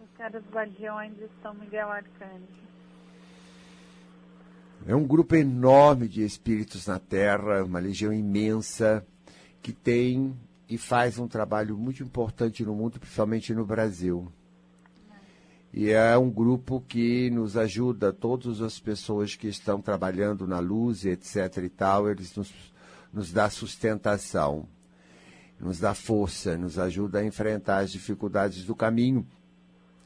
Eu 0.00 0.08
quero 0.16 0.38
os 0.38 0.50
guardiões 0.50 1.14
de 1.14 1.28
São 1.40 1.54
Miguel 1.54 1.92
Arcanjo. 1.92 2.58
É 4.84 4.96
um 4.96 5.06
grupo 5.06 5.36
enorme 5.36 6.08
de 6.08 6.24
espíritos 6.24 6.88
na 6.88 6.98
Terra, 6.98 7.62
uma 7.62 7.78
legião 7.78 8.12
imensa, 8.12 9.06
que 9.62 9.72
tem 9.72 10.34
e 10.68 10.76
faz 10.76 11.18
um 11.18 11.26
trabalho 11.26 11.76
muito 11.76 12.02
importante 12.02 12.64
no 12.64 12.74
mundo, 12.74 13.00
principalmente 13.00 13.54
no 13.54 13.64
Brasil. 13.64 14.30
E 15.72 15.90
é 15.90 16.16
um 16.16 16.30
grupo 16.30 16.82
que 16.86 17.30
nos 17.30 17.56
ajuda, 17.56 18.12
todas 18.12 18.62
as 18.62 18.78
pessoas 18.78 19.34
que 19.34 19.48
estão 19.48 19.80
trabalhando 19.80 20.46
na 20.46 20.58
luz, 20.58 21.04
etc. 21.04 21.58
e 21.64 21.68
tal, 21.68 22.10
eles 22.10 22.34
nos, 22.34 22.52
nos 23.12 23.32
dá 23.32 23.50
sustentação, 23.50 24.66
nos 25.60 25.78
dá 25.78 25.94
força, 25.94 26.56
nos 26.56 26.78
ajuda 26.78 27.18
a 27.18 27.24
enfrentar 27.24 27.78
as 27.78 27.92
dificuldades 27.92 28.64
do 28.64 28.74
caminho 28.74 29.26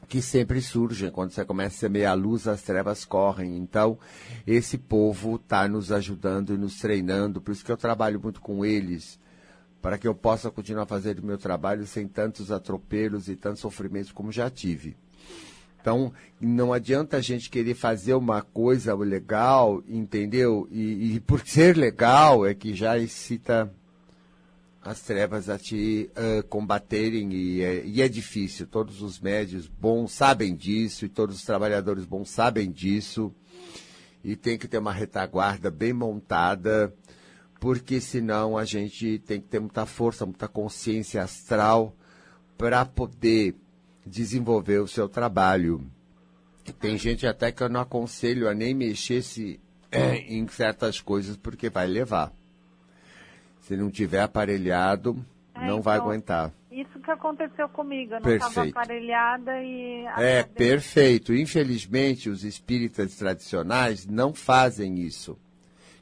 que 0.07 0.21
sempre 0.21 0.61
surgem. 0.61 1.09
Quando 1.09 1.31
você 1.31 1.45
começa 1.45 1.75
a 1.75 1.79
semear 1.79 2.11
a 2.11 2.15
luz, 2.15 2.47
as 2.47 2.61
trevas 2.61 3.05
correm. 3.05 3.57
Então, 3.57 3.97
esse 4.45 4.77
povo 4.77 5.37
está 5.37 5.67
nos 5.67 5.91
ajudando 5.91 6.53
e 6.53 6.57
nos 6.57 6.77
treinando. 6.77 7.41
Por 7.41 7.51
isso 7.51 7.65
que 7.65 7.71
eu 7.71 7.77
trabalho 7.77 8.19
muito 8.21 8.41
com 8.41 8.65
eles, 8.65 9.19
para 9.83 9.97
que 9.97 10.07
eu 10.07 10.15
possa 10.15 10.49
continuar 10.49 10.85
fazendo 10.85 11.19
o 11.19 11.25
meu 11.25 11.37
trabalho 11.37 11.85
sem 11.85 12.07
tantos 12.07 12.53
atropelos 12.53 13.27
e 13.27 13.35
tantos 13.35 13.59
sofrimentos 13.59 14.13
como 14.13 14.31
já 14.31 14.49
tive. 14.49 14.95
Então, 15.81 16.13
não 16.39 16.71
adianta 16.71 17.17
a 17.17 17.21
gente 17.21 17.49
querer 17.49 17.75
fazer 17.75 18.13
uma 18.13 18.41
coisa 18.41 18.95
legal, 18.95 19.83
entendeu? 19.85 20.69
E, 20.71 21.15
e 21.15 21.19
por 21.19 21.41
ser 21.45 21.75
legal 21.75 22.45
é 22.45 22.53
que 22.53 22.73
já 22.73 22.97
excita 22.97 23.69
as 24.81 25.01
trevas 25.01 25.49
a 25.49 25.59
te 25.59 26.09
uh, 26.15 26.47
combaterem 26.47 27.33
e 27.33 27.61
é, 27.61 27.85
e 27.85 28.01
é 28.01 28.07
difícil. 28.07 28.65
Todos 28.65 29.01
os 29.01 29.19
médios 29.19 29.67
bons 29.67 30.13
sabem 30.13 30.55
disso 30.55 31.03
e 31.03 31.09
todos 31.09 31.35
os 31.35 31.43
trabalhadores 31.43 32.05
bons 32.05 32.29
sabem 32.29 32.71
disso. 32.71 33.35
E 34.23 34.37
tem 34.37 34.57
que 34.57 34.69
ter 34.69 34.77
uma 34.77 34.93
retaguarda 34.93 35.69
bem 35.69 35.91
montada, 35.91 36.93
porque 37.63 38.01
senão 38.01 38.57
a 38.57 38.65
gente 38.65 39.19
tem 39.19 39.39
que 39.39 39.47
ter 39.47 39.61
muita 39.61 39.85
força, 39.85 40.25
muita 40.25 40.49
consciência 40.49 41.23
astral 41.23 41.95
para 42.57 42.83
poder 42.83 43.55
desenvolver 44.05 44.79
o 44.79 44.87
seu 44.87 45.07
trabalho. 45.07 45.81
Tem 46.81 46.97
gente 46.97 47.25
até 47.25 47.53
que 47.53 47.63
eu 47.63 47.69
não 47.69 47.79
aconselho 47.79 48.49
a 48.49 48.53
nem 48.53 48.73
mexer 48.73 49.21
se, 49.21 49.61
em 50.27 50.45
certas 50.49 50.99
coisas, 50.99 51.37
porque 51.37 51.69
vai 51.69 51.87
levar. 51.87 52.33
Se 53.61 53.77
não 53.77 53.89
tiver 53.89 54.23
aparelhado, 54.23 55.25
É, 55.55 55.65
não 55.65 55.81
vai 55.81 55.99
então, 55.99 56.09
aguentar. 56.09 56.51
Isso 56.69 56.99
que 56.99 57.11
aconteceu 57.11 57.69
comigo. 57.69 58.15
Eu 58.15 58.19
não 58.19 58.29
estava 58.29 58.67
aparelhada 58.67 59.63
e. 59.63 60.05
É, 60.17 60.43
perfeito. 60.43 61.33
Infelizmente, 61.33 62.29
os 62.29 62.43
espíritas 62.43 63.15
tradicionais 63.15 64.05
não 64.05 64.33
fazem 64.33 64.99
isso. 64.99 65.39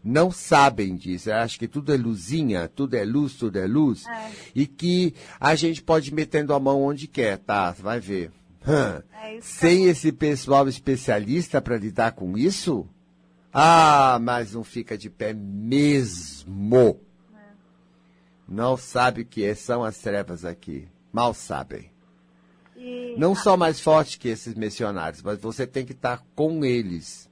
Não 0.03 0.31
sabem 0.31 0.95
disso. 0.95 1.31
Acho 1.31 1.59
que 1.59 1.67
tudo 1.67 1.93
é 1.93 1.97
luzinha, 1.97 2.67
tudo 2.67 2.95
é 2.95 3.03
luz, 3.03 3.33
tudo 3.35 3.57
é 3.59 3.67
luz. 3.67 4.07
É. 4.07 4.31
E 4.55 4.65
que 4.65 5.13
a 5.39 5.53
gente 5.55 5.81
pode 5.81 6.09
ir 6.09 6.13
metendo 6.13 6.53
a 6.53 6.59
mão 6.59 6.81
onde 6.81 7.07
quer, 7.07 7.37
tá? 7.37 7.71
Vai 7.71 7.99
ver. 7.99 8.31
É 8.67 9.39
Sem 9.41 9.85
esse 9.85 10.11
pessoal 10.11 10.67
especialista 10.67 11.61
para 11.61 11.77
lidar 11.77 12.11
com 12.13 12.37
isso? 12.37 12.87
Ah, 13.53 14.17
mas 14.21 14.53
não 14.53 14.63
fica 14.63 14.97
de 14.97 15.09
pé 15.09 15.33
mesmo. 15.33 16.99
Não 18.47 18.75
sabe 18.75 19.21
o 19.21 19.25
que 19.25 19.43
é- 19.45 19.55
são 19.55 19.83
as 19.83 19.97
trevas 19.97 20.43
aqui. 20.45 20.87
Mal 21.11 21.33
sabem. 21.33 21.89
E- 22.75 23.15
Não 23.17 23.35
só 23.35 23.55
mais 23.55 23.79
forte 23.79 24.17
que 24.17 24.27
esses 24.27 24.55
missionários, 24.55 25.21
mas 25.21 25.39
você 25.39 25.67
tem 25.67 25.85
que 25.85 25.91
estar 25.93 26.23
com 26.35 26.65
eles. 26.65 27.29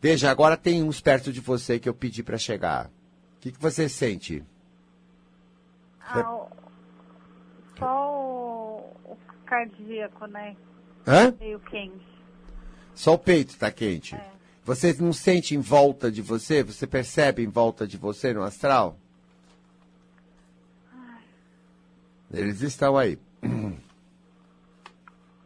Veja, 0.00 0.30
agora 0.30 0.56
tem 0.56 0.82
uns 0.82 1.00
perto 1.00 1.32
de 1.32 1.40
você 1.40 1.78
que 1.78 1.88
eu 1.88 1.94
pedi 1.94 2.22
para 2.22 2.38
chegar. 2.38 2.86
O 2.86 3.40
que, 3.40 3.52
que 3.52 3.60
você 3.60 3.88
sente? 3.88 4.44
Ah, 6.00 6.32
o- 6.34 6.48
só 7.78 8.10
o, 8.12 8.96
o 9.12 9.18
cardíaco, 9.44 10.26
né? 10.26 10.56
Hã? 11.06 11.34
Meio 11.38 11.60
quente. 11.60 12.06
Só 12.94 13.14
o 13.14 13.18
peito 13.18 13.50
está 13.50 13.70
quente. 13.70 14.14
É. 14.14 14.30
Você 14.64 14.92
não 15.00 15.12
sente 15.12 15.54
em 15.54 15.60
volta 15.60 16.10
de 16.10 16.20
você? 16.20 16.62
Você 16.62 16.86
percebe 16.86 17.42
em 17.42 17.48
volta 17.48 17.86
de 17.86 17.96
você 17.96 18.32
no 18.34 18.42
astral? 18.42 18.98
Eles 22.30 22.60
estão 22.60 22.96
aí. 22.96 23.18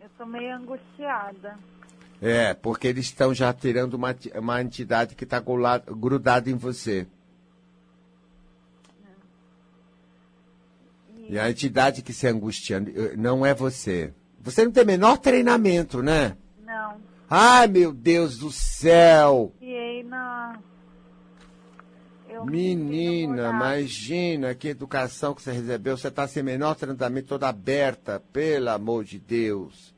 Eu 0.00 0.08
tô 0.18 0.26
meio 0.26 0.56
angustiada. 0.56 1.56
É, 2.24 2.54
porque 2.54 2.86
eles 2.86 3.06
estão 3.06 3.34
já 3.34 3.52
tirando 3.52 3.94
uma, 3.94 4.14
uma 4.36 4.62
entidade 4.62 5.16
que 5.16 5.24
está 5.24 5.40
grudada 5.40 6.48
em 6.48 6.54
você. 6.54 7.04
E 11.28 11.36
a 11.36 11.50
entidade 11.50 12.00
que 12.00 12.12
se 12.12 12.28
angustia 12.28 12.76
eh, 12.76 13.16
não 13.16 13.44
é 13.44 13.52
você. 13.52 14.12
Você 14.40 14.64
não 14.64 14.70
tem 14.70 14.84
menor 14.84 15.18
treinamento, 15.18 16.00
né? 16.00 16.36
Não. 16.64 16.96
Ai, 17.28 17.66
meu 17.66 17.92
Deus 17.92 18.38
do 18.38 18.52
céu! 18.52 19.52
E 19.60 19.74
aí 19.74 20.02
na. 20.04 20.60
Eu 22.28 22.46
Menina, 22.46 23.50
imagina 23.50 24.54
que 24.54 24.68
educação 24.68 25.34
que 25.34 25.42
você 25.42 25.50
recebeu. 25.50 25.96
Você 25.96 26.06
está 26.06 26.28
sem 26.28 26.42
menor 26.42 26.76
treinamento, 26.76 27.28
toda 27.28 27.48
aberta, 27.48 28.22
pelo 28.32 28.70
amor 28.70 29.04
de 29.04 29.18
Deus. 29.18 29.92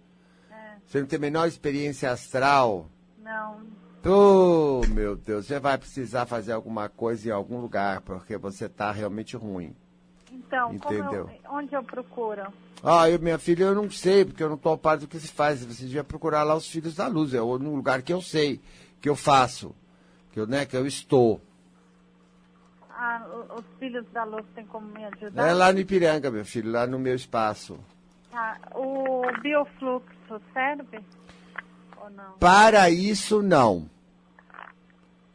Você 0.94 1.00
não 1.00 1.08
tem 1.08 1.18
menor 1.18 1.48
experiência 1.48 2.12
astral. 2.12 2.88
Não. 3.18 3.62
Oh, 4.06 4.80
meu 4.90 5.16
Deus, 5.16 5.46
você 5.46 5.58
vai 5.58 5.76
precisar 5.76 6.24
fazer 6.24 6.52
alguma 6.52 6.88
coisa 6.88 7.28
em 7.28 7.32
algum 7.32 7.60
lugar, 7.60 8.00
porque 8.02 8.36
você 8.38 8.66
está 8.66 8.92
realmente 8.92 9.36
ruim. 9.36 9.74
Então, 10.30 10.78
como 10.78 10.94
eu- 10.94 11.04
Entendeu. 11.04 11.30
onde 11.50 11.74
eu 11.74 11.82
procuro? 11.82 12.42
Ah, 12.80 13.10
eu, 13.10 13.18
minha 13.18 13.40
filha, 13.40 13.64
eu 13.64 13.74
não 13.74 13.90
sei, 13.90 14.24
porque 14.24 14.40
eu 14.40 14.48
não 14.48 14.54
estou 14.54 14.78
par 14.78 14.96
do 14.96 15.08
que 15.08 15.18
se 15.18 15.26
faz. 15.26 15.64
Você 15.64 15.84
devia 15.84 16.04
procurar 16.04 16.44
lá 16.44 16.54
os 16.54 16.68
filhos 16.68 16.94
da 16.94 17.08
luz, 17.08 17.34
é 17.34 17.38
no 17.38 17.74
lugar 17.74 18.00
que 18.00 18.12
eu 18.12 18.22
sei, 18.22 18.60
que 19.00 19.08
eu 19.08 19.16
faço, 19.16 19.74
que 20.30 20.38
eu, 20.38 20.46
né, 20.46 20.64
que 20.64 20.76
eu 20.76 20.86
estou. 20.86 21.40
Ah, 22.88 23.26
os 23.58 23.64
filhos 23.80 24.06
da 24.12 24.22
luz 24.22 24.44
têm 24.54 24.64
como 24.66 24.86
me 24.86 25.04
ajudar? 25.06 25.44
É 25.48 25.52
lá 25.52 25.72
no 25.72 25.80
Ipiranga, 25.80 26.30
meu 26.30 26.44
filho, 26.44 26.70
lá 26.70 26.86
no 26.86 27.00
meu 27.00 27.16
espaço. 27.16 27.80
Tá. 28.34 28.58
O 28.74 29.22
biofluxo 29.42 30.42
serve? 30.52 30.98
Ou 32.02 32.10
não? 32.10 32.32
Para 32.40 32.90
isso, 32.90 33.40
não. 33.40 33.88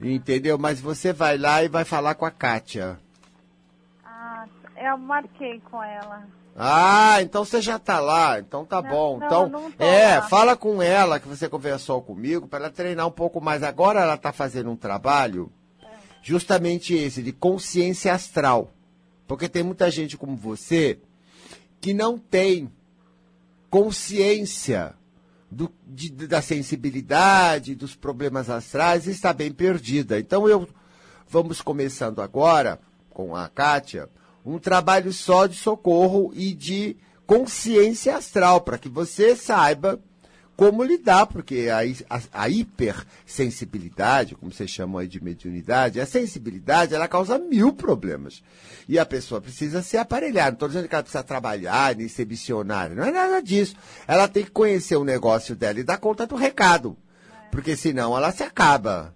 Entendeu? 0.01 0.57
Mas 0.57 0.81
você 0.81 1.13
vai 1.13 1.37
lá 1.37 1.63
e 1.63 1.69
vai 1.69 1.85
falar 1.85 2.15
com 2.15 2.25
a 2.25 2.31
Kátia. 2.31 2.99
Ah, 4.03 4.45
eu 4.75 4.97
marquei 4.97 5.61
com 5.61 5.81
ela. 5.81 6.27
Ah, 6.57 7.21
então 7.21 7.45
você 7.45 7.61
já 7.61 7.79
tá 7.79 8.01
lá, 8.01 8.37
então 8.37 8.65
tá 8.65 8.81
Não, 8.81 8.89
bom. 8.89 9.17
não, 9.17 9.25
então, 9.27 9.49
não 9.49 9.73
é, 9.79 10.17
lá. 10.17 10.27
fala 10.27 10.57
com 10.57 10.81
ela 10.81 11.21
que 11.21 11.27
você 11.27 11.47
conversou 11.47 12.01
comigo 12.01 12.49
para 12.49 12.65
ela 12.65 12.69
treinar 12.69 13.07
um 13.07 13.11
pouco 13.11 13.39
mais. 13.39 13.63
Agora 13.63 14.01
ela 14.01 14.17
tá 14.17 14.33
fazendo 14.33 14.69
um 14.69 14.75
trabalho 14.75 15.49
justamente 16.21 16.93
esse 16.93 17.23
de 17.23 17.31
consciência 17.31 18.13
astral. 18.13 18.73
Porque 19.25 19.47
tem 19.47 19.63
muita 19.63 19.89
gente 19.89 20.17
como 20.17 20.35
você 20.35 20.99
que 21.79 21.93
não 21.93 22.17
tem 22.17 22.69
consciência 23.69 24.93
do- 25.51 25.71
de- 25.87 26.09
da 26.27 26.41
sensibilidade, 26.41 27.75
dos 27.75 27.95
problemas 27.95 28.49
astrais 28.49 29.07
está 29.07 29.33
bem 29.33 29.51
perdida. 29.51 30.19
Então 30.19 30.47
eu 30.47 30.67
vamos 31.27 31.61
começando 31.61 32.21
agora 32.21 32.79
com 33.09 33.35
a 33.35 33.47
Kátia 33.47 34.09
um 34.45 34.57
trabalho 34.57 35.11
só 35.11 35.45
de 35.45 35.55
socorro 35.55 36.31
e 36.33 36.53
de 36.53 36.95
consciência 37.27 38.15
astral 38.15 38.61
para 38.61 38.77
que 38.77 38.89
você 38.89 39.35
saiba 39.35 39.99
como 40.59 40.83
lidar, 40.83 41.25
porque 41.25 41.69
a, 41.71 41.79
a, 42.13 42.43
a 42.43 42.49
hipersensibilidade, 42.49 44.35
como 44.35 44.51
vocês 44.51 44.69
chamam 44.69 44.97
aí 44.97 45.07
de 45.07 45.23
mediunidade, 45.23 46.01
a 46.01 46.05
sensibilidade, 46.05 46.93
ela 46.93 47.07
causa 47.07 47.39
mil 47.39 47.71
problemas. 47.71 48.43
E 48.85 48.99
a 48.99 49.05
pessoa 49.05 49.39
precisa 49.39 49.81
se 49.81 49.95
aparelhar. 49.95 50.47
Não 50.47 50.55
estou 50.55 50.67
dizendo 50.67 50.89
que 50.89 50.93
ela 50.93 51.01
precisa 51.01 51.23
trabalhar, 51.23 51.95
nem 51.95 52.09
ser 52.09 52.27
missionária. 52.27 52.93
Não 52.93 53.05
é 53.05 53.09
nada 53.11 53.41
disso. 53.41 53.73
Ela 54.05 54.27
tem 54.27 54.43
que 54.43 54.51
conhecer 54.51 54.97
o 54.97 55.05
negócio 55.05 55.55
dela 55.55 55.79
e 55.79 55.83
dar 55.83 55.97
conta 55.97 56.27
do 56.27 56.35
recado. 56.35 56.97
Porque 57.49 57.77
senão 57.77 58.17
ela 58.17 58.33
se 58.33 58.43
acaba. 58.43 59.15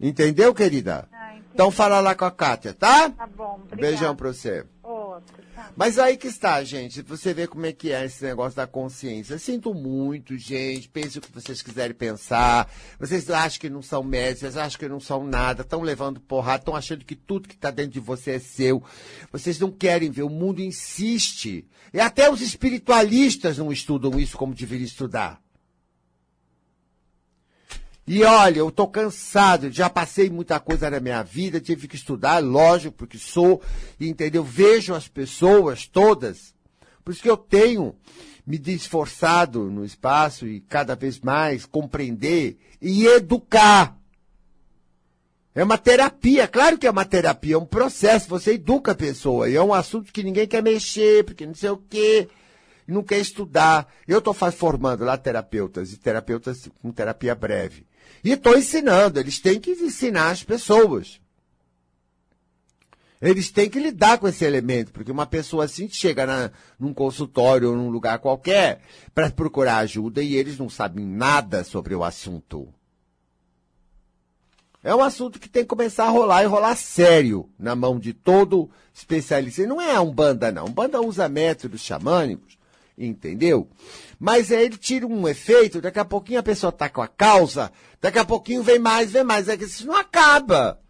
Entendeu, 0.00 0.52
querida? 0.52 1.08
Ah. 1.12 1.36
Então 1.54 1.70
fala 1.70 2.00
lá 2.00 2.16
com 2.16 2.24
a 2.24 2.32
Kátia, 2.32 2.74
tá? 2.74 3.10
Tá 3.10 3.28
bom, 3.28 3.60
obrigada. 3.62 3.80
Beijão 3.80 4.16
pra 4.16 4.32
você. 4.32 4.66
Outro, 5.14 5.36
tá. 5.54 5.70
Mas 5.76 5.96
aí 5.96 6.16
que 6.16 6.26
está, 6.26 6.64
gente. 6.64 7.00
Você 7.02 7.32
vê 7.32 7.46
como 7.46 7.64
é 7.66 7.72
que 7.72 7.92
é 7.92 8.04
esse 8.04 8.24
negócio 8.24 8.56
da 8.56 8.66
consciência. 8.66 9.38
Sinto 9.38 9.72
muito, 9.72 10.36
gente. 10.36 10.88
Pense 10.88 11.18
o 11.18 11.20
que 11.20 11.30
vocês 11.30 11.62
quiserem 11.62 11.94
pensar. 11.94 12.68
Vocês 12.98 13.30
acham 13.30 13.60
que 13.60 13.70
não 13.70 13.80
são 13.80 14.02
médicos, 14.02 14.56
acham 14.56 14.78
que 14.78 14.88
não 14.88 14.98
são 14.98 15.24
nada, 15.24 15.62
estão 15.62 15.82
levando 15.82 16.20
porrada, 16.20 16.62
estão 16.62 16.74
achando 16.74 17.04
que 17.04 17.14
tudo 17.14 17.48
que 17.48 17.54
está 17.54 17.70
dentro 17.70 17.92
de 17.92 18.00
você 18.00 18.32
é 18.32 18.38
seu. 18.40 18.82
Vocês 19.30 19.60
não 19.60 19.70
querem 19.70 20.10
ver, 20.10 20.24
o 20.24 20.28
mundo 20.28 20.60
insiste. 20.60 21.64
E 21.92 22.00
até 22.00 22.28
os 22.28 22.40
espiritualistas 22.40 23.58
não 23.58 23.70
estudam 23.70 24.18
isso 24.18 24.36
como 24.36 24.52
deveriam 24.52 24.86
estudar. 24.86 25.43
E 28.06 28.22
olha, 28.22 28.58
eu 28.58 28.70
tô 28.70 28.86
cansado, 28.86 29.72
já 29.72 29.88
passei 29.88 30.28
muita 30.28 30.60
coisa 30.60 30.90
na 30.90 31.00
minha 31.00 31.22
vida, 31.22 31.58
tive 31.58 31.88
que 31.88 31.96
estudar, 31.96 32.38
lógico, 32.38 32.94
porque 32.94 33.16
sou, 33.16 33.62
entendeu? 33.98 34.44
Vejo 34.44 34.94
as 34.94 35.08
pessoas 35.08 35.86
todas. 35.86 36.54
Por 37.02 37.12
isso 37.12 37.22
que 37.22 37.30
eu 37.30 37.36
tenho 37.36 37.94
me 38.46 38.60
esforçado 38.66 39.70
no 39.70 39.86
espaço 39.86 40.46
e 40.46 40.60
cada 40.60 40.94
vez 40.94 41.18
mais 41.20 41.64
compreender 41.64 42.58
e 42.80 43.06
educar. 43.06 43.96
É 45.54 45.64
uma 45.64 45.78
terapia, 45.78 46.46
claro 46.46 46.76
que 46.76 46.86
é 46.86 46.90
uma 46.90 47.04
terapia, 47.04 47.54
é 47.54 47.58
um 47.58 47.64
processo, 47.64 48.28
você 48.28 48.54
educa 48.54 48.92
a 48.92 48.94
pessoa, 48.94 49.48
e 49.48 49.54
é 49.54 49.62
um 49.62 49.72
assunto 49.72 50.12
que 50.12 50.24
ninguém 50.24 50.48
quer 50.48 50.62
mexer, 50.62 51.24
porque 51.24 51.46
não 51.46 51.54
sei 51.54 51.70
o 51.70 51.76
quê, 51.76 52.28
não 52.86 53.02
quer 53.02 53.18
estudar. 53.18 53.86
Eu 54.06 54.18
estou 54.18 54.34
formando 54.34 55.04
lá 55.04 55.16
terapeutas, 55.16 55.92
e 55.92 55.96
terapeutas 55.96 56.68
com 56.82 56.90
terapia 56.90 57.34
breve. 57.34 57.86
E 58.22 58.32
estou 58.32 58.56
ensinando, 58.56 59.20
eles 59.20 59.38
têm 59.38 59.60
que 59.60 59.72
ensinar 59.72 60.30
as 60.30 60.42
pessoas. 60.42 61.20
Eles 63.20 63.50
têm 63.50 63.70
que 63.70 63.78
lidar 63.78 64.18
com 64.18 64.28
esse 64.28 64.44
elemento, 64.44 64.92
porque 64.92 65.10
uma 65.10 65.24
pessoa 65.24 65.64
assim 65.64 65.88
chega 65.88 66.26
na, 66.26 66.50
num 66.78 66.92
consultório 66.92 67.70
ou 67.70 67.76
num 67.76 67.88
lugar 67.88 68.18
qualquer 68.18 68.82
para 69.14 69.30
procurar 69.30 69.78
ajuda 69.78 70.22
e 70.22 70.34
eles 70.34 70.58
não 70.58 70.68
sabem 70.68 71.06
nada 71.06 71.64
sobre 71.64 71.94
o 71.94 72.04
assunto. 72.04 72.68
É 74.82 74.94
um 74.94 75.02
assunto 75.02 75.40
que 75.40 75.48
tem 75.48 75.62
que 75.62 75.70
começar 75.70 76.04
a 76.04 76.10
rolar 76.10 76.42
e 76.42 76.46
rolar 76.46 76.76
sério 76.76 77.48
na 77.58 77.74
mão 77.74 77.98
de 77.98 78.12
todo 78.12 78.68
especialista. 78.92 79.62
E 79.62 79.66
não 79.66 79.80
é 79.80 79.94
a 79.94 80.02
Umbanda, 80.02 80.52
não. 80.52 80.66
Umbanda 80.66 81.00
usa 81.00 81.26
métodos 81.26 81.80
xamânicos, 81.80 82.58
entendeu? 82.96 83.66
Mas 84.24 84.50
aí 84.50 84.64
ele 84.64 84.78
tira 84.78 85.06
um 85.06 85.28
efeito, 85.28 85.82
daqui 85.82 85.98
a 85.98 86.04
pouquinho 86.04 86.40
a 86.40 86.42
pessoa 86.42 86.70
está 86.70 86.88
com 86.88 87.02
a 87.02 87.06
causa, 87.06 87.70
daqui 88.00 88.18
a 88.18 88.24
pouquinho 88.24 88.62
vem 88.62 88.78
mais, 88.78 89.10
vem 89.12 89.22
mais. 89.22 89.50
É 89.50 89.56
que 89.58 89.64
isso 89.64 89.86
não 89.86 89.94
acaba. 89.94 90.80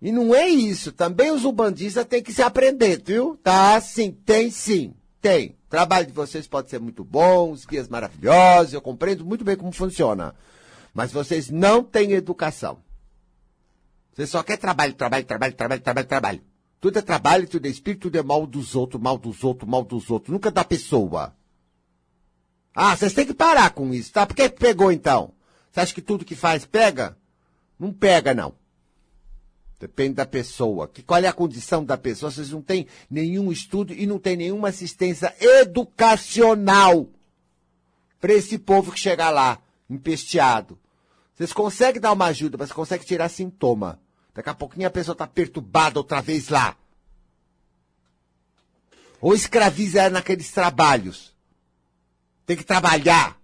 E 0.00 0.10
não 0.10 0.34
é 0.34 0.48
isso. 0.48 0.90
Também 0.90 1.30
os 1.30 1.44
umbandistas 1.44 2.06
têm 2.06 2.22
que 2.22 2.32
se 2.32 2.40
aprender, 2.40 3.02
viu? 3.04 3.38
Tá, 3.42 3.78
sim, 3.78 4.10
tem 4.10 4.50
sim, 4.50 4.94
tem. 5.20 5.50
O 5.66 5.68
trabalho 5.68 6.06
de 6.06 6.14
vocês 6.14 6.46
pode 6.46 6.70
ser 6.70 6.80
muito 6.80 7.04
bom, 7.04 7.52
os 7.52 7.66
guias 7.66 7.88
maravilhosos, 7.88 8.72
eu 8.72 8.80
compreendo 8.80 9.22
muito 9.22 9.44
bem 9.44 9.54
como 9.54 9.70
funciona. 9.70 10.34
Mas 10.94 11.12
vocês 11.12 11.50
não 11.50 11.84
têm 11.84 12.12
educação. 12.12 12.78
Você 14.14 14.26
só 14.26 14.42
quer 14.42 14.56
trabalho, 14.56 14.94
trabalho, 14.94 15.26
trabalho, 15.26 15.52
trabalho, 15.52 15.82
trabalho, 15.82 16.08
trabalho. 16.08 16.42
Tudo 16.80 16.98
é 16.98 17.02
trabalho, 17.02 17.46
tudo 17.46 17.66
é 17.66 17.68
espírito, 17.68 18.04
tudo 18.04 18.16
é 18.16 18.22
mal 18.22 18.46
dos 18.46 18.74
outros, 18.74 19.02
mal 19.02 19.18
dos 19.18 19.44
outros, 19.44 19.68
mal 19.68 19.84
dos 19.84 20.08
outros. 20.10 20.32
Nunca 20.32 20.50
da 20.50 20.64
pessoa. 20.64 21.34
Ah, 22.74 22.96
vocês 22.96 23.12
têm 23.12 23.24
que 23.24 23.34
parar 23.34 23.70
com 23.70 23.94
isso, 23.94 24.12
tá? 24.12 24.26
Por 24.26 24.34
que 24.34 24.48
pegou 24.48 24.90
então? 24.90 25.32
Você 25.70 25.80
acha 25.80 25.94
que 25.94 26.02
tudo 26.02 26.24
que 26.24 26.34
faz 26.34 26.66
pega? 26.66 27.16
Não 27.78 27.92
pega, 27.92 28.34
não. 28.34 28.54
Depende 29.78 30.14
da 30.14 30.26
pessoa. 30.26 30.88
Que, 30.88 31.02
qual 31.02 31.22
é 31.22 31.26
a 31.26 31.32
condição 31.32 31.84
da 31.84 31.96
pessoa? 31.98 32.32
Vocês 32.32 32.50
não 32.50 32.62
têm 32.62 32.86
nenhum 33.10 33.52
estudo 33.52 33.92
e 33.92 34.06
não 34.06 34.18
têm 34.18 34.36
nenhuma 34.36 34.68
assistência 34.68 35.34
educacional 35.38 37.08
para 38.20 38.32
esse 38.32 38.56
povo 38.56 38.90
que 38.90 38.98
chega 38.98 39.28
lá, 39.30 39.60
empesteado. 39.90 40.78
Vocês 41.34 41.52
conseguem 41.52 42.00
dar 42.00 42.12
uma 42.12 42.26
ajuda, 42.26 42.56
mas 42.56 42.72
conseguem 42.72 43.06
tirar 43.06 43.28
sintoma. 43.28 44.00
Daqui 44.32 44.48
a 44.48 44.54
pouquinho 44.54 44.86
a 44.86 44.90
pessoa 44.90 45.12
está 45.12 45.26
perturbada 45.26 45.98
outra 45.98 46.22
vez 46.22 46.48
lá. 46.48 46.76
Ou 49.20 49.34
escraviza 49.34 50.00
ela 50.00 50.10
naqueles 50.10 50.50
trabalhos. 50.50 51.33
Tem 52.46 52.56
que 52.56 52.64
trabalhar. 52.64 53.38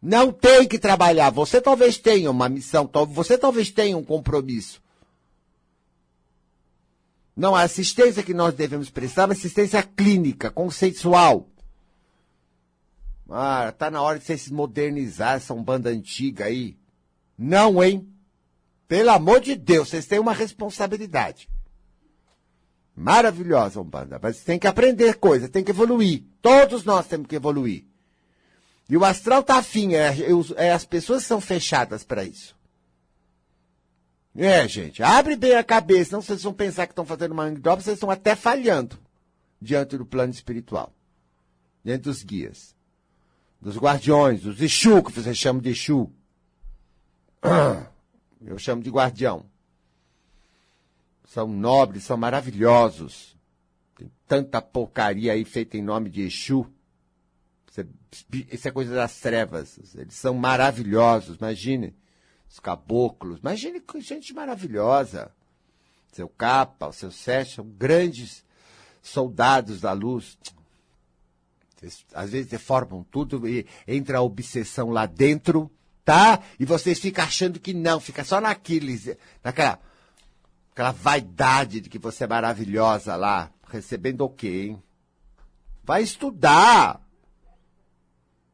Não 0.00 0.32
tem 0.32 0.68
que 0.68 0.78
trabalhar. 0.78 1.30
Você 1.30 1.60
talvez 1.60 1.98
tenha 1.98 2.30
uma 2.30 2.48
missão, 2.48 2.88
você 3.08 3.36
talvez 3.36 3.70
tenha 3.70 3.96
um 3.96 4.04
compromisso. 4.04 4.80
Não, 7.36 7.54
a 7.54 7.62
assistência 7.62 8.22
que 8.22 8.32
nós 8.32 8.54
devemos 8.54 8.88
prestar 8.88 9.22
é 9.22 9.24
uma 9.26 9.32
assistência 9.32 9.82
clínica, 9.82 10.50
conceitual. 10.50 11.48
Ah, 13.28 13.74
tá 13.76 13.90
na 13.90 14.00
hora 14.00 14.18
de 14.18 14.24
vocês 14.24 14.42
se 14.42 14.52
modernizar, 14.52 15.34
essa 15.36 15.54
banda 15.54 15.90
antiga 15.90 16.46
aí. 16.46 16.78
Não, 17.36 17.82
hein? 17.82 18.08
Pelo 18.88 19.10
amor 19.10 19.40
de 19.40 19.56
Deus, 19.56 19.88
vocês 19.88 20.06
têm 20.06 20.18
uma 20.18 20.32
responsabilidade. 20.32 21.48
Maravilhosa, 22.94 23.80
Umbanda. 23.80 24.18
Mas 24.22 24.42
tem 24.42 24.58
que 24.58 24.66
aprender 24.66 25.16
coisa, 25.16 25.48
tem 25.48 25.62
que 25.62 25.72
evoluir. 25.72 26.24
Todos 26.40 26.84
nós 26.84 27.06
temos 27.06 27.26
que 27.26 27.36
evoluir. 27.36 27.84
E 28.88 28.96
o 28.96 29.04
astral 29.04 29.42
tá 29.42 29.56
afim, 29.56 29.94
é, 29.94 30.14
é 30.56 30.72
as 30.72 30.84
pessoas 30.84 31.24
são 31.24 31.40
fechadas 31.40 32.04
para 32.04 32.24
isso. 32.24 32.56
É, 34.34 34.68
gente, 34.68 35.02
abre 35.02 35.34
bem 35.34 35.54
a 35.54 35.64
cabeça, 35.64 36.10
senão 36.10 36.22
vocês 36.22 36.42
vão 36.42 36.52
pensar 36.52 36.86
que 36.86 36.92
estão 36.92 37.06
fazendo 37.06 37.32
uma 37.32 37.44
mangue 37.44 37.60
vocês 37.60 37.94
estão 37.96 38.10
até 38.10 38.36
falhando 38.36 38.98
diante 39.60 39.96
do 39.96 40.04
plano 40.04 40.32
espiritual, 40.32 40.92
diante 41.82 42.02
dos 42.02 42.22
guias, 42.22 42.76
dos 43.60 43.78
guardiões, 43.78 44.42
dos 44.42 44.60
Exu, 44.60 45.02
que 45.02 45.10
vocês 45.10 45.36
chamam 45.36 45.62
de 45.62 45.70
Exu. 45.70 46.12
Eu 48.44 48.58
chamo 48.58 48.82
de 48.82 48.90
guardião. 48.90 49.46
São 51.24 51.48
nobres, 51.48 52.04
são 52.04 52.16
maravilhosos. 52.16 53.36
Tem 53.96 54.10
tanta 54.28 54.60
porcaria 54.60 55.32
aí 55.32 55.44
feita 55.44 55.76
em 55.76 55.82
nome 55.82 56.10
de 56.10 56.22
Exu. 56.22 56.70
Isso 58.50 58.68
é, 58.68 58.70
coisa 58.70 58.94
das 58.94 59.18
trevas. 59.18 59.78
Eles 59.94 60.14
são 60.14 60.34
maravilhosos, 60.34 61.36
imagine 61.36 61.94
os 62.48 62.60
caboclos. 62.60 63.40
Imagine 63.40 63.82
gente 63.98 64.32
maravilhosa. 64.32 65.30
Seu 66.12 66.28
capa, 66.28 66.88
o 66.88 66.92
seu 66.92 67.10
sete, 67.10 67.56
são 67.56 67.66
grandes 67.66 68.44
soldados 69.02 69.80
da 69.80 69.92
luz. 69.92 70.38
Às 72.14 72.30
vezes 72.30 72.46
deformam 72.46 73.04
tudo 73.10 73.46
e 73.46 73.66
entra 73.86 74.18
a 74.18 74.22
obsessão 74.22 74.90
lá 74.90 75.04
dentro, 75.04 75.70
tá? 76.04 76.42
E 76.58 76.64
vocês 76.64 76.98
ficam 76.98 77.24
achando 77.24 77.60
que 77.60 77.74
não, 77.74 78.00
fica 78.00 78.24
só 78.24 78.40
naqueles, 78.40 79.14
naquela 79.44 79.78
aquela 80.76 80.92
vaidade 80.92 81.80
de 81.80 81.88
que 81.88 81.98
você 81.98 82.24
é 82.24 82.26
maravilhosa 82.26 83.16
lá, 83.16 83.50
recebendo 83.66 84.20
o 84.20 84.28
quê, 84.28 84.68
hein? 84.68 84.82
Vai 85.82 86.02
estudar. 86.02 87.00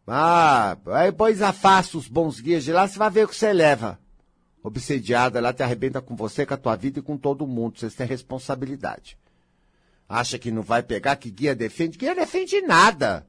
Ah, 0.07 0.77
aí 0.87 1.11
depois 1.11 1.41
afasta 1.41 1.97
os 1.97 2.09
bons 2.09 2.41
guias 2.41 2.65
de 2.65 2.73
lá, 2.73 2.87
você 2.87 2.99
vai 2.99 3.11
ver 3.11 3.25
o 3.25 3.29
que 3.29 3.37
você 3.37 3.53
leva. 3.53 3.99
Obsediada, 4.63 5.39
ela 5.39 5.53
te 5.53 5.63
arrebenta 5.63 6.01
com 6.01 6.15
você, 6.15 6.47
com 6.47 6.55
a 6.55 6.57
tua 6.57 6.77
vida 6.77 6.99
e 6.99 7.03
com 7.03 7.17
todo 7.17 7.47
mundo. 7.47 7.79
Vocês 7.79 7.95
têm 7.95 8.07
responsabilidade. 8.07 9.19
Acha 10.09 10.39
que 10.39 10.51
não 10.51 10.63
vai 10.63 10.83
pegar, 10.83 11.17
que 11.17 11.31
guia 11.31 11.55
defende? 11.55 11.99
Guia 11.99 12.15
defende 12.15 12.61
nada. 12.61 13.27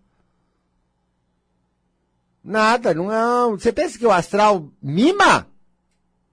Nada, 2.43 2.93
não. 2.93 3.51
Você 3.51 3.71
pensa 3.71 3.97
que 3.97 4.05
o 4.05 4.11
astral 4.11 4.69
mima? 4.81 5.47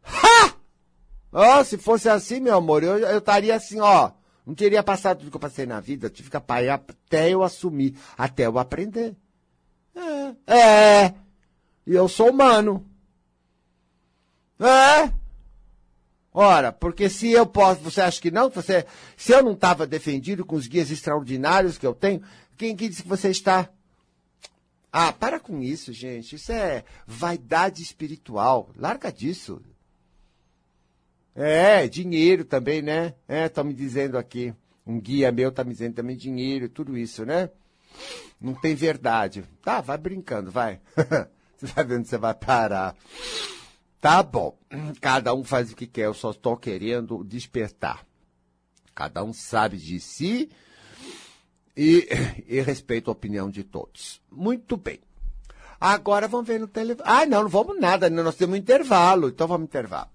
Ha! 0.05 0.55
Oh, 1.33 1.65
se 1.65 1.79
fosse 1.79 2.09
assim, 2.09 2.41
meu 2.41 2.57
amor, 2.57 2.83
eu, 2.83 2.99
eu 2.99 3.19
estaria 3.19 3.55
assim, 3.55 3.79
ó. 3.79 4.11
Não 4.45 4.55
teria 4.55 4.83
passado 4.83 5.19
tudo 5.19 5.31
que 5.31 5.37
eu 5.37 5.41
passei 5.41 5.65
na 5.65 5.79
vida. 5.79 6.11
Tive 6.11 6.29
que 6.29 6.37
apanhar 6.37 6.75
até 6.75 7.31
eu 7.31 7.43
assumir, 7.43 7.95
até 8.19 8.47
eu 8.47 8.59
aprender. 8.59 9.15
É. 9.95 10.55
É. 10.55 11.15
E 11.87 11.95
eu 11.95 12.09
sou 12.09 12.31
humano. 12.31 12.87
É. 14.59 15.13
Ora, 16.33 16.71
porque 16.71 17.09
se 17.09 17.31
eu 17.31 17.45
posso, 17.45 17.81
você 17.81 18.01
acha 18.01 18.21
que 18.21 18.31
não? 18.31 18.49
Você, 18.51 18.87
se 19.17 19.33
eu 19.33 19.43
não 19.43 19.53
estava 19.53 19.87
defendido 19.87 20.45
com 20.45 20.55
os 20.55 20.69
guias 20.69 20.91
extraordinários 20.91 21.77
que 21.77 21.87
eu 21.87 21.95
tenho, 21.95 22.23
quem 22.57 22.77
que 22.77 22.89
disse 22.89 23.03
que 23.03 23.09
você 23.09 23.31
está? 23.31 23.69
Ah, 24.93 25.13
para 25.13 25.41
com 25.41 25.63
isso, 25.63 25.93
gente. 25.93 26.37
Isso 26.37 26.53
é 26.53 26.85
vaidade 27.07 27.83
espiritual. 27.83 28.71
Larga 28.77 29.11
disso. 29.11 29.61
É, 31.35 31.89
dinheiro 31.89 32.45
também, 32.45 32.83
né? 32.83 33.15
É, 33.27 33.47
estão 33.47 33.65
me 33.65 33.73
dizendo 33.73 34.19
aqui. 34.19 34.55
Um 34.87 35.01
guia 35.01 35.31
meu 35.31 35.51
está 35.51 35.63
me 35.63 35.71
dizendo 35.73 35.95
também 35.95 36.17
dinheiro, 36.17 36.69
tudo 36.69 36.99
isso, 36.99 37.25
né? 37.25 37.51
Não 38.41 38.55
tem 38.55 38.75
verdade. 38.75 39.45
Tá, 39.63 39.81
vai 39.81 39.99
brincando, 39.99 40.51
vai. 40.51 40.81
você 41.57 41.67
vai 41.67 41.85
vendo 41.85 42.07
você 42.07 42.17
vai 42.17 42.35
parar. 42.35 42.97
Tá 44.01 44.23
bom. 44.23 44.57
Cada 45.01 45.35
um 45.35 45.45
faz 45.45 45.71
o 45.71 45.77
que 45.77 45.87
quer, 45.87 46.07
eu 46.07 46.15
só 46.15 46.31
estou 46.31 46.57
querendo 46.57 47.23
despertar. 47.23 48.05
Cada 48.95 49.23
um 49.23 49.33
sabe 49.33 49.77
de 49.77 50.01
si 50.01 50.51
e, 51.77 52.09
e 52.47 52.61
respeito 52.61 53.11
a 53.11 53.13
opinião 53.13 53.51
de 53.51 53.63
todos. 53.63 54.21
Muito 54.31 54.77
bem. 54.77 55.01
Agora 55.81 56.29
vamos 56.29 56.47
ver 56.47 56.61
no 56.61 56.69
telefone. 56.69 57.09
Ah, 57.11 57.25
não, 57.25 57.43
não 57.43 57.49
vamos 57.49 57.81
nada, 57.81 58.11
nós 58.11 58.37
temos 58.37 58.55
um 58.55 58.59
intervalo, 58.59 59.29
então 59.29 59.47
vamos 59.47 59.67
intervalo. 59.67 60.11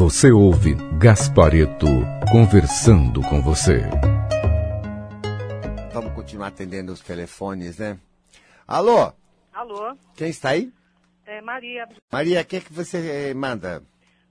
Você 0.00 0.32
ouve 0.32 0.74
Gaspareto 0.98 1.84
conversando 2.32 3.20
com 3.20 3.42
você. 3.42 3.82
Vamos 5.92 6.14
continuar 6.14 6.46
atendendo 6.46 6.90
os 6.90 7.00
telefones, 7.00 7.78
né? 7.78 8.00
Alô? 8.66 9.12
Alô? 9.52 9.94
Quem 10.16 10.30
está 10.30 10.52
aí? 10.52 10.72
É 11.26 11.42
Maria. 11.42 11.86
Maria, 12.10 12.40
o 12.40 12.44
que, 12.46 12.56
é 12.56 12.60
que 12.62 12.72
você 12.72 13.28
eh, 13.28 13.34
manda? 13.34 13.82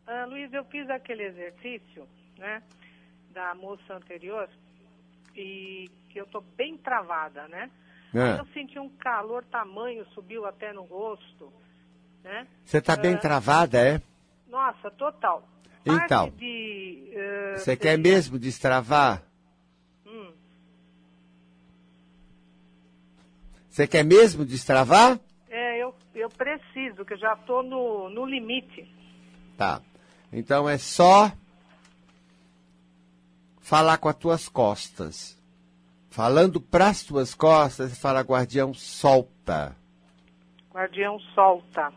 Ah, 0.08 0.25
Luiz, 0.25 0.51
eu 0.51 0.65
fiz 0.65 0.89
aquele 0.89 1.25
exercício, 1.25 2.08
né, 2.39 2.63
da 3.32 3.53
moça 3.53 3.93
anterior 3.93 4.49
e 5.36 5.88
que 6.10 6.19
eu 6.19 6.25
tô 6.25 6.41
bem 6.58 6.77
travada, 6.79 7.47
né? 7.47 7.69
É. 8.15 8.39
Eu 8.39 8.47
senti 8.55 8.79
um 8.79 8.89
calor 8.89 9.45
tamanho, 9.45 10.03
subiu 10.15 10.47
até 10.47 10.73
no 10.73 10.82
rosto, 10.82 11.53
né? 12.23 12.47
Você 12.65 12.79
está 12.79 12.97
bem 12.97 13.13
ah, 13.13 13.19
travada, 13.19 13.77
é? 13.77 14.01
Nossa, 14.47 14.89
total. 14.89 15.47
Então, 15.85 16.29
de, 16.31 17.13
uh, 17.13 17.57
você 17.57 17.75
quer 17.75 17.97
mesmo 17.97 18.37
destravar? 18.37 19.23
Hum. 20.05 20.31
Você 23.69 23.87
quer 23.87 24.04
mesmo 24.04 24.45
destravar? 24.45 25.19
É, 25.49 25.81
eu, 25.81 25.95
eu 26.15 26.29
preciso, 26.29 27.06
que 27.06 27.13
eu 27.13 27.17
já 27.17 27.33
estou 27.33 27.63
no, 27.63 28.10
no 28.10 28.25
limite. 28.25 28.87
Tá. 29.58 29.81
Então 30.31 30.69
é 30.69 30.77
só 30.77 31.31
falar 33.62 33.97
com 33.97 34.10
as 34.10 34.15
tuas 34.15 34.49
costas. 34.49 35.39
Falando 36.10 36.60
para 36.60 36.87
as 36.87 37.04
tuas 37.04 37.35
costas, 37.35 37.97
fala, 37.97 38.21
guardião, 38.21 38.73
solta. 38.73 39.75
Guardião, 40.73 41.19
solta. 41.35 41.93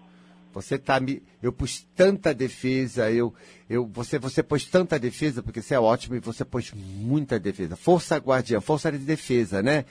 Você 0.52 0.78
tá 0.78 1.00
me. 1.00 1.22
Eu 1.42 1.52
pus 1.52 1.86
tanta 1.96 2.34
defesa, 2.34 3.10
eu, 3.10 3.32
eu, 3.68 3.86
você, 3.86 4.18
você 4.18 4.42
pôs 4.42 4.66
tanta 4.66 4.98
defesa, 4.98 5.42
porque 5.42 5.62
você 5.62 5.74
é 5.74 5.80
ótimo 5.80 6.16
e 6.16 6.20
você 6.20 6.44
pôs 6.44 6.72
muita 6.74 7.38
defesa. 7.38 7.74
Força 7.74 8.16
guardiã, 8.18 8.60
força 8.60 8.92
de 8.92 8.98
defesa, 8.98 9.62
né? 9.62 9.84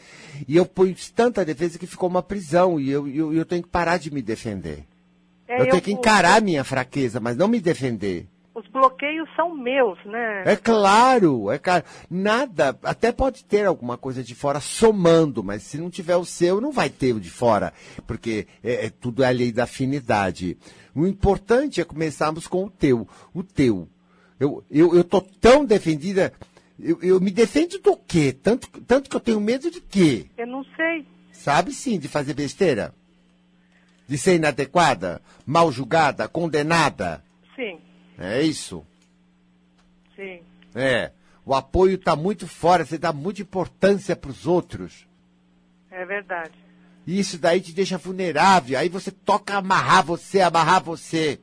E 0.48 0.56
eu 0.56 0.66
pus 0.66 1.10
tanta 1.10 1.44
defesa 1.44 1.80
que 1.80 1.88
ficou 1.88 2.08
uma 2.08 2.24
prisão 2.24 2.80
e 2.80 2.90
eu, 2.90 3.08
eu, 3.08 3.34
eu 3.34 3.46
tenho 3.46 3.64
que 3.64 3.70
parar 3.70 3.98
de 3.98 4.12
me 4.12 4.22
defender. 4.22 4.86
É, 5.48 5.56
eu, 5.56 5.66
eu 5.66 5.72
tenho 5.72 5.82
que 5.82 5.92
encarar 5.92 6.38
a 6.38 6.42
minha 6.42 6.64
fraqueza, 6.64 7.20
mas 7.20 7.36
não 7.36 7.48
me 7.48 7.60
defender. 7.60 8.28
Os 8.54 8.68
bloqueios 8.68 9.30
são 9.36 9.56
meus, 9.56 9.98
né? 10.06 10.44
É 10.46 10.56
claro, 10.56 11.50
é 11.50 11.58
claro. 11.58 11.86
Nada, 12.10 12.78
até 12.84 13.12
pode 13.12 13.46
ter 13.46 13.66
alguma 13.66 13.98
coisa 13.98 14.22
de 14.22 14.36
fora 14.36 14.60
somando, 14.60 15.44
mas 15.44 15.64
se 15.64 15.78
não 15.78 15.90
tiver 15.90 16.18
o 16.18 16.26
seu, 16.26 16.60
não 16.60 16.72
vai 16.72 16.90
ter 16.90 17.14
o 17.14 17.20
de 17.20 17.30
fora, 17.30 17.74
porque 18.06 18.48
é, 18.64 18.88
é 18.88 18.90
tudo 18.90 19.24
é 19.24 19.28
a 19.28 19.32
lei 19.32 19.52
da 19.52 19.64
afinidade. 19.64 20.58
O 20.94 21.08
importante 21.08 21.80
é 21.80 21.86
começarmos 21.86 22.46
com 22.46 22.66
o 22.66 22.70
teu, 22.70 23.08
o 23.34 23.42
teu. 23.42 23.88
Eu, 24.38 24.64
eu, 24.70 24.96
eu 24.96 25.04
tô 25.04 25.22
tão 25.22 25.64
defendida, 25.64 26.34
eu, 26.78 27.00
eu 27.02 27.22
me 27.22 27.32
defendo 27.32 27.80
do 27.80 27.96
quê? 27.96 28.34
Tanto, 28.34 28.68
tanto 28.82 29.10
que 29.10 29.16
eu 29.16 29.22
tenho 29.22 29.40
medo 29.40 29.72
de 29.72 29.80
quê? 29.80 30.26
Eu 30.38 30.48
não 30.48 30.66
sei. 30.76 31.06
Sabe 31.32 31.72
sim, 31.72 31.98
de 31.98 32.10
fazer 32.10 32.34
besteira? 32.34 32.94
De 34.08 34.18
ser 34.18 34.36
inadequada, 34.36 35.22
mal 35.46 35.72
julgada, 35.72 36.28
condenada. 36.28 37.24
É 38.22 38.42
isso? 38.42 38.86
Sim. 40.16 40.42
É. 40.76 41.12
O 41.46 41.56
apoio 41.56 41.96
está 41.96 42.16
muito 42.16 42.48
fora, 42.48 42.86
você 42.86 42.98
dá 42.98 43.12
muita 43.12 43.42
importância 43.42 44.16
para 44.16 44.30
os 44.30 44.46
outros. 44.46 45.08
É 45.90 46.06
verdade. 46.06 46.54
Isso 47.06 47.38
daí 47.38 47.60
te 47.60 47.74
deixa 47.74 47.98
vulnerável. 47.98 48.78
Aí 48.78 48.88
você 48.88 49.12
toca 49.12 49.58
amarrar 49.58 50.06
você, 50.06 50.40
amarrar 50.42 50.84
você. 50.84 51.40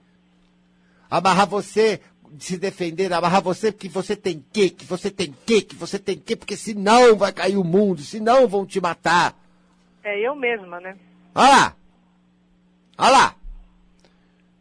Amarrar 1.11 1.49
você, 1.49 2.01
se 2.39 2.57
defender, 2.57 3.12
amarrar 3.12 3.43
você 3.43 3.72
porque 3.72 3.89
você 3.89 4.14
tem 4.14 4.45
que, 4.53 4.70
que 4.70 4.85
você 4.85 5.11
tem 5.11 5.35
que, 5.45 5.62
que 5.62 5.74
você 5.74 5.99
tem 5.99 6.18
que, 6.18 6.37
porque 6.37 6.57
senão 6.57 7.16
vai 7.16 7.33
cair 7.33 7.57
o 7.57 7.64
mundo, 7.64 8.03
senão 8.03 8.47
vão 8.47 8.64
te 8.64 8.81
matar. 8.81 9.35
É 10.05 10.18
eu 10.20 10.37
mesma, 10.37 10.81
né? 10.81 10.97
Olha 11.35 11.49
lá. 11.49 11.76
Olha 12.99 13.11
lá. 13.11 13.35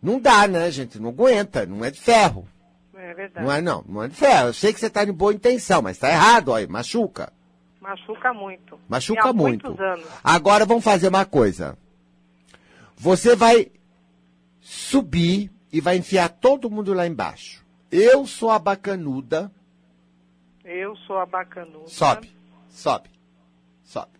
Não 0.02 0.20
dá, 0.20 0.48
né, 0.48 0.70
gente? 0.72 1.00
Não 1.00 1.10
aguenta, 1.10 1.66
não 1.66 1.84
é 1.84 1.92
de 1.92 2.00
ferro. 2.00 2.48
É 2.96 3.14
verdade. 3.14 3.46
Não 3.46 3.52
é, 3.52 3.62
não, 3.62 3.84
não 3.88 4.04
é 4.04 4.08
de 4.08 4.16
ferro. 4.16 4.50
Eu 4.50 4.54
sei 4.54 4.74
que 4.74 4.80
você 4.80 4.88
está 4.88 5.04
em 5.04 5.12
boa 5.12 5.34
intenção, 5.34 5.82
mas 5.82 5.98
está 5.98 6.10
errado, 6.10 6.54
aí, 6.54 6.68
machuca. 6.68 7.32
Machuca 7.82 8.34
muito. 8.34 8.80
Machuca 8.90 9.30
há 9.30 9.34
muito. 9.34 9.68
muitos 9.68 9.84
anos. 9.84 10.06
Agora 10.24 10.66
vamos 10.66 10.84
fazer 10.84 11.08
uma 11.08 11.26
coisa. 11.26 11.78
Você 12.98 13.36
vai 13.36 13.72
subir 14.60 15.52
e 15.72 15.80
vai 15.80 15.98
enfiar 15.98 16.30
todo 16.30 16.70
mundo 16.70 16.94
lá 16.94 17.08
embaixo. 17.08 17.66
Eu 17.92 18.26
sou 18.26 18.50
a 18.50 18.60
bacanuda. 18.60 19.52
Eu 20.66 20.96
sou 20.98 21.18
a 21.18 21.26
bacanuda. 21.26 21.88
Sobe, 21.88 22.36
sobe, 22.70 23.10
sobe. 23.84 24.17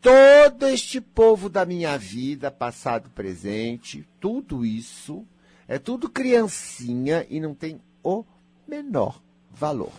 Todo 0.00 0.68
este 0.68 1.00
povo 1.00 1.48
da 1.48 1.64
minha 1.64 1.98
vida, 1.98 2.50
passado, 2.50 3.10
presente, 3.10 4.06
tudo 4.20 4.64
isso, 4.64 5.26
é 5.66 5.78
tudo 5.78 6.08
criancinha 6.08 7.26
e 7.28 7.40
não 7.40 7.54
tem 7.54 7.80
o 8.02 8.24
menor 8.66 9.20
valor. 9.50 9.92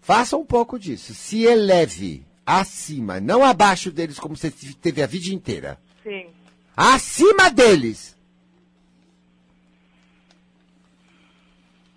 Faça 0.00 0.36
um 0.36 0.44
pouco 0.44 0.78
disso. 0.78 1.14
Se 1.14 1.44
eleve 1.44 2.26
acima, 2.44 3.20
não 3.20 3.44
abaixo 3.44 3.90
deles 3.90 4.18
como 4.18 4.36
você 4.36 4.50
teve 4.50 5.02
a 5.02 5.06
vida 5.06 5.34
inteira. 5.34 5.80
Sim. 6.02 6.26
Acima 6.76 7.50
deles. 7.50 8.14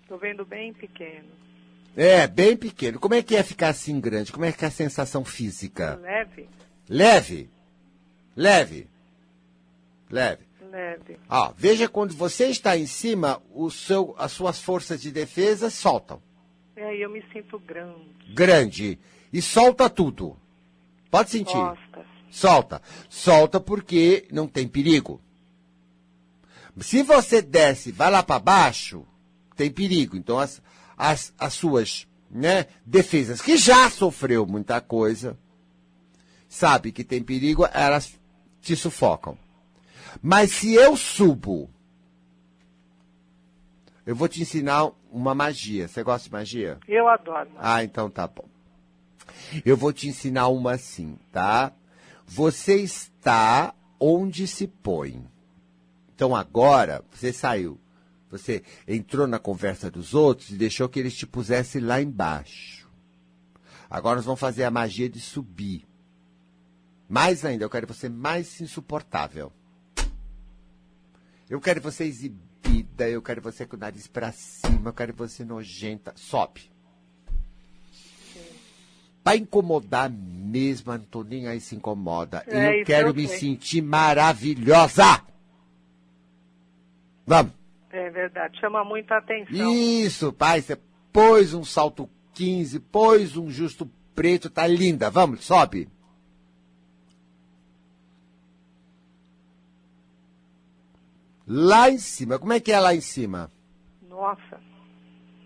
Tô 0.06 0.16
vendo 0.16 0.44
bem 0.46 0.72
pequeno. 0.72 1.28
É, 1.96 2.26
bem 2.26 2.56
pequeno. 2.56 2.98
Como 2.98 3.14
é 3.14 3.22
que 3.22 3.34
é 3.34 3.42
ficar 3.42 3.68
assim 3.68 4.00
grande? 4.00 4.32
Como 4.32 4.44
é 4.44 4.52
que 4.52 4.64
é 4.64 4.68
a 4.68 4.70
sensação 4.70 5.24
física? 5.24 5.98
Leve? 6.02 6.48
Leve. 6.88 7.50
Leve. 8.36 8.88
Leve. 10.10 10.48
Leve. 10.70 11.18
Ó, 11.28 11.52
veja 11.56 11.88
quando 11.88 12.14
você 12.14 12.48
está 12.48 12.76
em 12.76 12.86
cima, 12.86 13.42
o 13.52 13.70
seu, 13.70 14.14
as 14.18 14.32
suas 14.32 14.60
forças 14.60 15.00
de 15.00 15.10
defesa 15.10 15.70
soltam. 15.70 16.22
É, 16.76 16.96
eu 16.96 17.10
me 17.10 17.22
sinto 17.32 17.58
grande. 17.58 18.32
Grande. 18.32 18.98
E 19.32 19.42
solta 19.42 19.90
tudo. 19.90 20.36
Pode 21.10 21.30
sentir. 21.30 21.52
Costas. 21.52 22.06
Solta. 22.30 22.82
Solta 23.08 23.58
porque 23.58 24.28
não 24.30 24.46
tem 24.46 24.68
perigo. 24.68 25.20
Se 26.80 27.02
você 27.02 27.42
desce, 27.42 27.90
vai 27.90 28.10
lá 28.10 28.22
para 28.22 28.38
baixo, 28.38 29.04
tem 29.56 29.70
perigo. 29.70 30.16
Então 30.16 30.38
as, 30.38 30.62
as, 30.98 31.32
as 31.38 31.54
suas 31.54 32.08
né, 32.28 32.66
defesas, 32.84 33.40
que 33.40 33.56
já 33.56 33.88
sofreu 33.88 34.44
muita 34.44 34.80
coisa, 34.80 35.38
sabe 36.48 36.90
que 36.90 37.04
tem 37.04 37.22
perigo, 37.22 37.66
elas 37.72 38.18
te 38.60 38.74
sufocam. 38.74 39.38
Mas 40.20 40.50
se 40.50 40.74
eu 40.74 40.96
subo, 40.96 41.70
eu 44.04 44.16
vou 44.16 44.26
te 44.26 44.42
ensinar 44.42 44.90
uma 45.12 45.34
magia. 45.34 45.86
Você 45.86 46.02
gosta 46.02 46.28
de 46.28 46.32
magia? 46.32 46.78
Eu 46.88 47.08
adoro. 47.08 47.50
Ah, 47.58 47.84
então 47.84 48.10
tá 48.10 48.26
bom. 48.26 48.46
Eu 49.64 49.76
vou 49.76 49.92
te 49.92 50.08
ensinar 50.08 50.48
uma 50.48 50.72
assim, 50.72 51.16
tá? 51.30 51.72
Você 52.26 52.76
está 52.82 53.74
onde 54.00 54.46
se 54.46 54.66
põe. 54.66 55.24
Então 56.14 56.34
agora, 56.34 57.04
você 57.12 57.32
saiu. 57.32 57.78
Você 58.30 58.62
entrou 58.86 59.26
na 59.26 59.38
conversa 59.38 59.90
dos 59.90 60.14
outros 60.14 60.50
e 60.50 60.56
deixou 60.56 60.88
que 60.88 60.98
eles 60.98 61.14
te 61.14 61.26
pusessem 61.26 61.80
lá 61.80 62.00
embaixo. 62.00 62.88
Agora 63.88 64.16
nós 64.16 64.24
vamos 64.24 64.40
fazer 64.40 64.64
a 64.64 64.70
magia 64.70 65.08
de 65.08 65.20
subir. 65.20 65.86
Mais 67.08 67.44
ainda, 67.44 67.64
eu 67.64 67.70
quero 67.70 67.86
você 67.86 68.08
mais 68.08 68.60
insuportável. 68.60 69.50
Eu 71.48 71.58
quero 71.60 71.80
você 71.80 72.04
exibida, 72.04 73.08
eu 73.08 73.22
quero 73.22 73.40
você 73.40 73.64
com 73.64 73.76
o 73.76 73.78
nariz 73.78 74.06
pra 74.06 74.30
cima, 74.30 74.90
eu 74.90 74.92
quero 74.92 75.14
você 75.14 75.42
nojenta. 75.42 76.12
Sobe. 76.14 76.70
Pra 79.24 79.36
incomodar 79.36 80.10
mesmo, 80.10 80.92
a 80.92 80.98
não 80.98 81.22
nem 81.22 81.48
aí 81.48 81.60
se 81.60 81.74
incomoda. 81.74 82.44
É, 82.46 82.80
eu 82.80 82.84
quero 82.84 83.14
me 83.14 83.26
sei. 83.26 83.38
sentir 83.38 83.80
maravilhosa. 83.80 85.22
Vamos. 87.26 87.57
É 87.90 88.10
verdade. 88.10 88.58
Chama 88.60 88.84
muita 88.84 89.16
atenção. 89.16 89.72
Isso, 89.72 90.32
pai, 90.32 90.60
você 90.60 90.78
pôs 91.12 91.54
um 91.54 91.64
salto 91.64 92.08
15, 92.34 92.80
pôs 92.80 93.36
um 93.36 93.50
justo 93.50 93.90
preto, 94.14 94.50
tá 94.50 94.66
linda. 94.66 95.10
Vamos, 95.10 95.44
sobe. 95.44 95.88
Lá 101.46 101.88
em 101.88 101.96
cima, 101.96 102.38
como 102.38 102.52
é 102.52 102.60
que 102.60 102.70
é 102.70 102.78
lá 102.78 102.94
em 102.94 103.00
cima? 103.00 103.50
Nossa. 104.06 104.60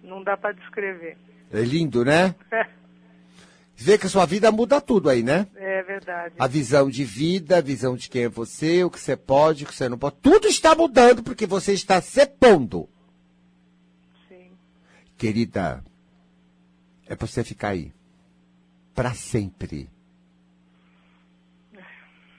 Não 0.02 0.22
dá 0.22 0.36
para 0.36 0.52
descrever. 0.52 1.16
É 1.52 1.60
lindo, 1.60 2.04
né? 2.04 2.34
Vê 3.76 3.98
que 3.98 4.06
a 4.06 4.10
sua 4.10 4.26
vida 4.26 4.52
muda 4.52 4.80
tudo 4.80 5.08
aí, 5.08 5.22
né? 5.22 5.46
É 5.56 5.82
verdade. 5.82 6.34
A 6.38 6.46
visão 6.46 6.88
de 6.88 7.04
vida, 7.04 7.58
a 7.58 7.60
visão 7.60 7.96
de 7.96 8.08
quem 8.08 8.24
é 8.24 8.28
você, 8.28 8.84
o 8.84 8.90
que 8.90 9.00
você 9.00 9.16
pode, 9.16 9.64
o 9.64 9.66
que 9.66 9.74
você 9.74 9.88
não 9.88 9.98
pode. 9.98 10.16
Tudo 10.22 10.46
está 10.46 10.74
mudando 10.74 11.22
porque 11.22 11.46
você 11.46 11.72
está 11.72 12.00
se 12.00 12.24
pondo. 12.26 12.88
Sim. 14.28 14.52
Querida, 15.16 15.82
é 17.06 17.16
pra 17.16 17.26
você 17.26 17.42
ficar 17.42 17.68
aí. 17.68 17.92
Pra 18.94 19.14
sempre. 19.14 19.90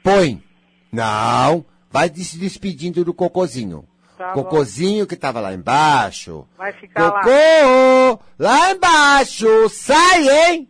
Põe. 0.04 0.44
Não. 0.92 1.66
Vai 1.90 2.10
se 2.14 2.38
despedindo 2.38 3.04
do 3.04 3.14
cocozinho. 3.14 3.88
Tá 4.18 4.34
bom. 4.34 4.44
cocozinho 4.44 5.08
que 5.08 5.16
tava 5.16 5.40
lá 5.40 5.54
embaixo. 5.54 6.48
Vai 6.58 6.72
ficar 6.74 7.12
lá. 7.12 7.24
Cocô! 7.24 8.24
Lá 8.38 8.72
embaixo! 8.72 9.70
Sai, 9.70 10.30
hein? 10.30 10.70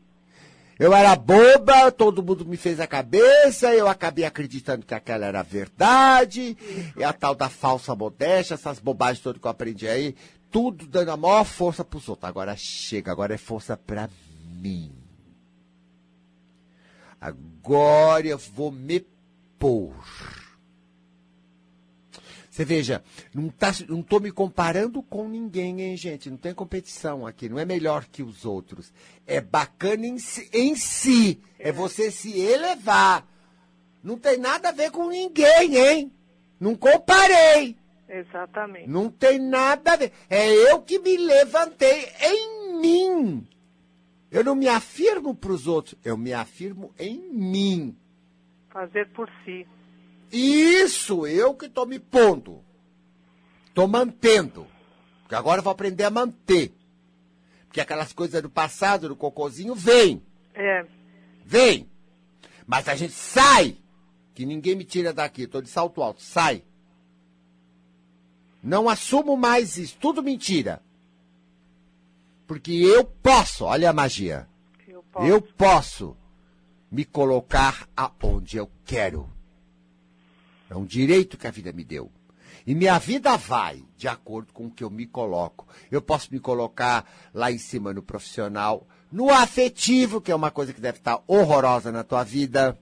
Eu 0.84 0.94
era 0.94 1.16
boba, 1.16 1.90
todo 1.94 2.22
mundo 2.22 2.46
me 2.46 2.58
fez 2.58 2.78
a 2.82 2.86
cabeça, 2.86 3.74
eu 3.74 3.88
acabei 3.88 4.26
acreditando 4.26 4.86
que 4.86 4.94
aquela 4.94 5.26
era 5.26 5.40
a 5.40 5.42
verdade, 5.42 6.58
e 6.98 7.02
a 7.02 7.14
tal 7.14 7.34
da 7.34 7.48
falsa 7.48 7.96
modéstia, 7.96 8.56
essas 8.56 8.80
bobagens 8.80 9.24
todas 9.24 9.40
que 9.40 9.48
eu 9.48 9.52
aprendi 9.52 9.88
aí, 9.88 10.14
tudo 10.52 10.86
dando 10.86 11.12
a 11.12 11.16
maior 11.16 11.46
força 11.46 11.86
pros 11.86 12.10
outros. 12.10 12.28
Agora 12.28 12.54
chega, 12.58 13.14
agora 13.14 13.34
é 13.34 13.38
força 13.38 13.78
pra 13.78 14.10
mim. 14.60 14.92
Agora 17.22 18.28
eu 18.28 18.38
vou 18.38 18.70
me 18.70 19.08
pôr. 19.58 19.96
Você 22.54 22.64
veja, 22.64 23.04
não, 23.34 23.50
tá, 23.50 23.72
não 23.90 24.04
tô 24.04 24.20
me 24.20 24.32
comparando 24.32 25.02
com 25.02 25.28
ninguém, 25.28 25.82
hein, 25.82 25.98
gente? 25.98 26.30
Não 26.30 26.38
tem 26.38 26.54
competição 26.54 27.26
aqui, 27.26 27.50
não 27.50 27.58
é 27.58 27.66
melhor 27.66 28.06
que 28.06 28.22
os 28.22 28.46
outros. 28.46 28.94
É 29.26 29.42
bacana 29.42 30.06
em 30.06 30.20
si, 30.20 30.48
em 30.54 30.76
si. 30.76 31.42
É 31.58 31.72
você 31.72 32.12
se 32.12 32.40
elevar. 32.40 33.28
Não 34.04 34.20
tem 34.20 34.38
nada 34.38 34.70
a 34.70 34.72
ver 34.72 34.92
com 34.92 35.10
ninguém, 35.10 35.76
hein? 35.76 36.12
Não 36.60 36.76
comparei. 36.76 37.76
Exatamente. 38.08 38.88
Não 38.88 39.10
tem 39.10 39.40
nada 39.40 39.94
a 39.94 39.96
ver. 39.96 40.12
É 40.30 40.48
eu 40.48 40.80
que 40.84 41.00
me 41.00 41.18
levantei 41.18 42.08
em 42.22 42.80
mim. 42.80 43.48
Eu 44.30 44.44
não 44.44 44.54
me 44.54 44.68
afirmo 44.68 45.34
para 45.34 45.54
os 45.54 45.66
outros, 45.66 45.96
eu 46.06 46.16
me 46.16 46.32
afirmo 46.34 46.94
em 47.00 47.18
mim. 47.18 47.98
Fazer 48.70 49.08
por 49.10 49.28
si. 49.44 49.66
Isso, 50.34 51.28
eu 51.28 51.54
que 51.54 51.68
estou 51.68 51.86
me 51.86 52.00
pondo. 52.00 52.64
Tô 53.72 53.88
mantendo. 53.88 54.66
Porque 55.22 55.36
agora 55.36 55.60
eu 55.60 55.64
vou 55.64 55.72
aprender 55.72 56.04
a 56.04 56.10
manter. 56.10 56.74
Porque 57.68 57.80
aquelas 57.80 58.12
coisas 58.14 58.42
do 58.42 58.50
passado, 58.50 59.08
do 59.08 59.16
cocôzinho, 59.16 59.76
vem. 59.76 60.24
É. 60.56 60.86
Vem. 61.46 61.88
Mas 62.66 62.88
a 62.88 62.96
gente 62.96 63.14
sai. 63.14 63.78
Que 64.34 64.44
ninguém 64.44 64.76
me 64.76 64.84
tira 64.84 65.14
daqui. 65.14 65.46
Tô 65.46 65.62
de 65.62 65.70
salto 65.70 66.02
alto. 66.02 66.24
Sai. 66.24 66.64
Não 68.62 68.90
assumo 68.90 69.38
mais 69.38 69.78
isso. 69.78 69.98
Tudo 70.00 70.24
mentira. 70.24 70.82
Porque 72.48 72.72
eu 72.72 73.04
posso. 73.06 73.66
Olha 73.66 73.92
a 73.92 73.94
magia. 73.94 74.48
Eu 74.88 75.04
posso. 75.04 75.28
Eu 75.28 75.42
posso 75.42 76.18
me 76.92 77.06
colocar 77.06 77.88
aonde 77.96 78.58
eu 78.58 78.70
quero. 78.84 79.33
É 80.74 80.76
um 80.76 80.86
direito 80.86 81.38
que 81.38 81.46
a 81.46 81.52
vida 81.52 81.72
me 81.72 81.84
deu. 81.84 82.12
E 82.66 82.74
minha 82.74 82.98
vida 82.98 83.38
vai 83.38 83.84
de 83.96 84.08
acordo 84.08 84.52
com 84.52 84.66
o 84.66 84.72
que 84.72 84.84
eu 84.84 84.90
me 84.90 85.06
coloco. 85.06 85.68
Eu 85.92 86.02
posso 86.02 86.30
me 86.34 86.40
colocar 86.40 87.06
lá 87.32 87.52
em 87.52 87.58
cima 87.60 87.94
no 87.94 88.02
profissional, 88.02 88.88
no 89.12 89.30
afetivo, 89.30 90.20
que 90.20 90.32
é 90.32 90.36
uma 90.36 90.50
coisa 90.50 90.74
que 90.74 90.82
deve 90.82 90.98
estar 90.98 91.20
horrorosa 91.28 91.92
na 91.92 92.04
tua 92.04 92.24
vida. 92.24 92.76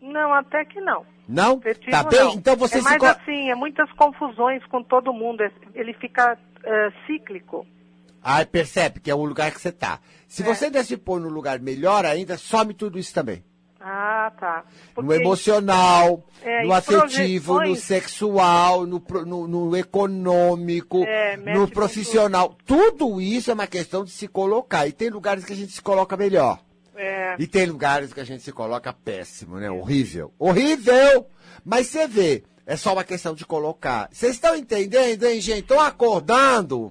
Não, 0.00 0.32
até 0.32 0.64
que 0.64 0.80
não. 0.80 1.04
Não? 1.28 1.58
Afetivo, 1.58 1.90
tá 1.90 2.02
bem? 2.04 2.20
não. 2.20 2.34
Então 2.34 2.56
você 2.56 2.76
é 2.76 2.78
se 2.78 2.84
mais 2.84 2.98
co- 2.98 3.06
assim, 3.06 3.50
é 3.50 3.54
muitas 3.54 3.90
confusões 3.92 4.64
com 4.66 4.82
todo 4.82 5.12
mundo. 5.12 5.42
é- 5.42 5.52
Ele 5.74 5.92
fica 5.94 6.38
eh, 6.64 6.92
cíclico. 7.06 7.66
Aí 8.22 8.46
percebe 8.46 9.00
que 9.00 9.10
é 9.10 9.14
o 9.14 9.22
lugar 9.24 9.50
que 9.52 9.60
você 9.60 9.70
tá. 9.70 10.00
Se 10.26 10.42
É. 10.42 10.46
você 10.46 10.66
ainda 10.66 10.82
se 10.82 10.96
pôr 10.96 11.20
no 11.20 11.28
lugar 11.28 11.58
melhor 11.60 12.06
ainda, 12.06 12.38
some 12.38 12.72
tudo 12.72 12.98
isso 12.98 13.12
também. 13.12 13.44
Ah, 13.86 14.32
tá. 14.40 14.64
no 14.96 15.12
emocional, 15.12 16.24
É, 16.42 16.64
no 16.64 16.72
afetivo, 16.72 17.60
no 17.60 17.76
sexual, 17.76 18.86
no, 18.86 19.02
no- 19.26 19.46
no 19.46 19.76
econômico, 19.76 21.04
É, 21.04 21.36
no 21.36 21.68
profissional. 21.70 22.56
Tudo 22.64 23.20
isso 23.20 23.50
é 23.50 23.54
uma 23.54 23.66
questão 23.66 24.02
de 24.02 24.10
se 24.10 24.26
colocar. 24.26 24.86
E 24.86 24.92
tem 24.92 25.10
lugares 25.10 25.44
que 25.44 25.52
a 25.52 25.56
gente 25.56 25.72
se 25.72 25.82
coloca 25.82 26.16
melhor. 26.16 26.60
É, 26.96 27.34
E 27.38 27.46
tem 27.46 27.66
lugares 27.66 28.12
que 28.14 28.20
a 28.20 28.24
gente 28.24 28.42
se 28.42 28.52
coloca 28.52 28.90
péssimo, 28.92 29.56
né? 29.58 29.70
Horrível. 29.70 30.32
Horrível! 30.38 31.26
Mas 31.64 31.88
você 31.88 32.06
vê, 32.08 32.44
é 32.64 32.76
só 32.76 32.92
uma 32.94 33.04
questão 33.04 33.34
de 33.34 33.44
colocar. 33.44 34.08
Vocês 34.12 34.32
estão 34.34 34.56
entendendo, 34.56 35.24
hein, 35.26 35.40
gente? 35.42 35.60
Estão 35.60 35.80
acordando 35.80 36.90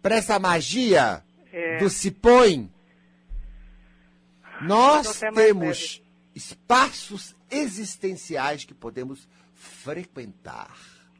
para 0.00 0.16
essa 0.16 0.38
magia 0.38 1.22
É. 1.52 1.76
do 1.78 1.90
se 1.90 2.10
põe? 2.10 2.70
Nós 4.66 5.20
mais 5.20 5.34
temos 5.34 6.02
espaços 6.34 7.34
existenciais 7.50 8.64
que 8.64 8.74
podemos 8.74 9.28
frequentar. 9.54 10.74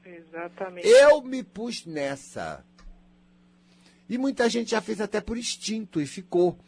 exatamente. 0.04 0.86
Eu 0.86 1.22
me 1.22 1.42
pus 1.42 1.84
nessa. 1.86 2.64
E 4.08 4.18
muita 4.18 4.48
gente 4.48 4.72
já 4.72 4.80
fez 4.80 5.00
até 5.00 5.20
por 5.20 5.38
instinto 5.38 6.00
e 6.00 6.06
ficou. 6.06 6.58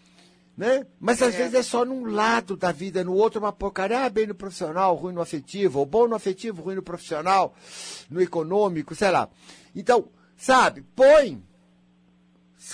Né? 0.57 0.87
Mas 1.01 1.21
às 1.21 1.35
É. 1.35 1.39
vezes 1.39 1.55
é 1.55 1.63
só 1.65 1.85
num 1.85 2.05
lado 2.05 2.57
da 2.57 2.71
vida, 2.71 3.03
no 3.03 3.13
outro 3.15 3.41
uma 3.41 3.53
porcaria, 3.53 4.05
ah, 4.05 4.09
bem 4.09 4.29
no 4.29 4.37
profissional, 4.37 4.95
ruim 4.95 5.13
no 5.13 5.21
afetivo, 5.21 5.81
ou 5.81 5.87
bom 5.87 6.07
no 6.07 6.15
afetivo, 6.15 6.63
ruim 6.63 6.77
no 6.77 6.83
profissional, 6.83 7.57
no 8.09 8.23
econômico, 8.23 8.95
sei 8.95 9.11
lá. 9.11 9.29
Então, 9.75 10.09
sabe, 10.37 10.83
põe. 10.95 11.43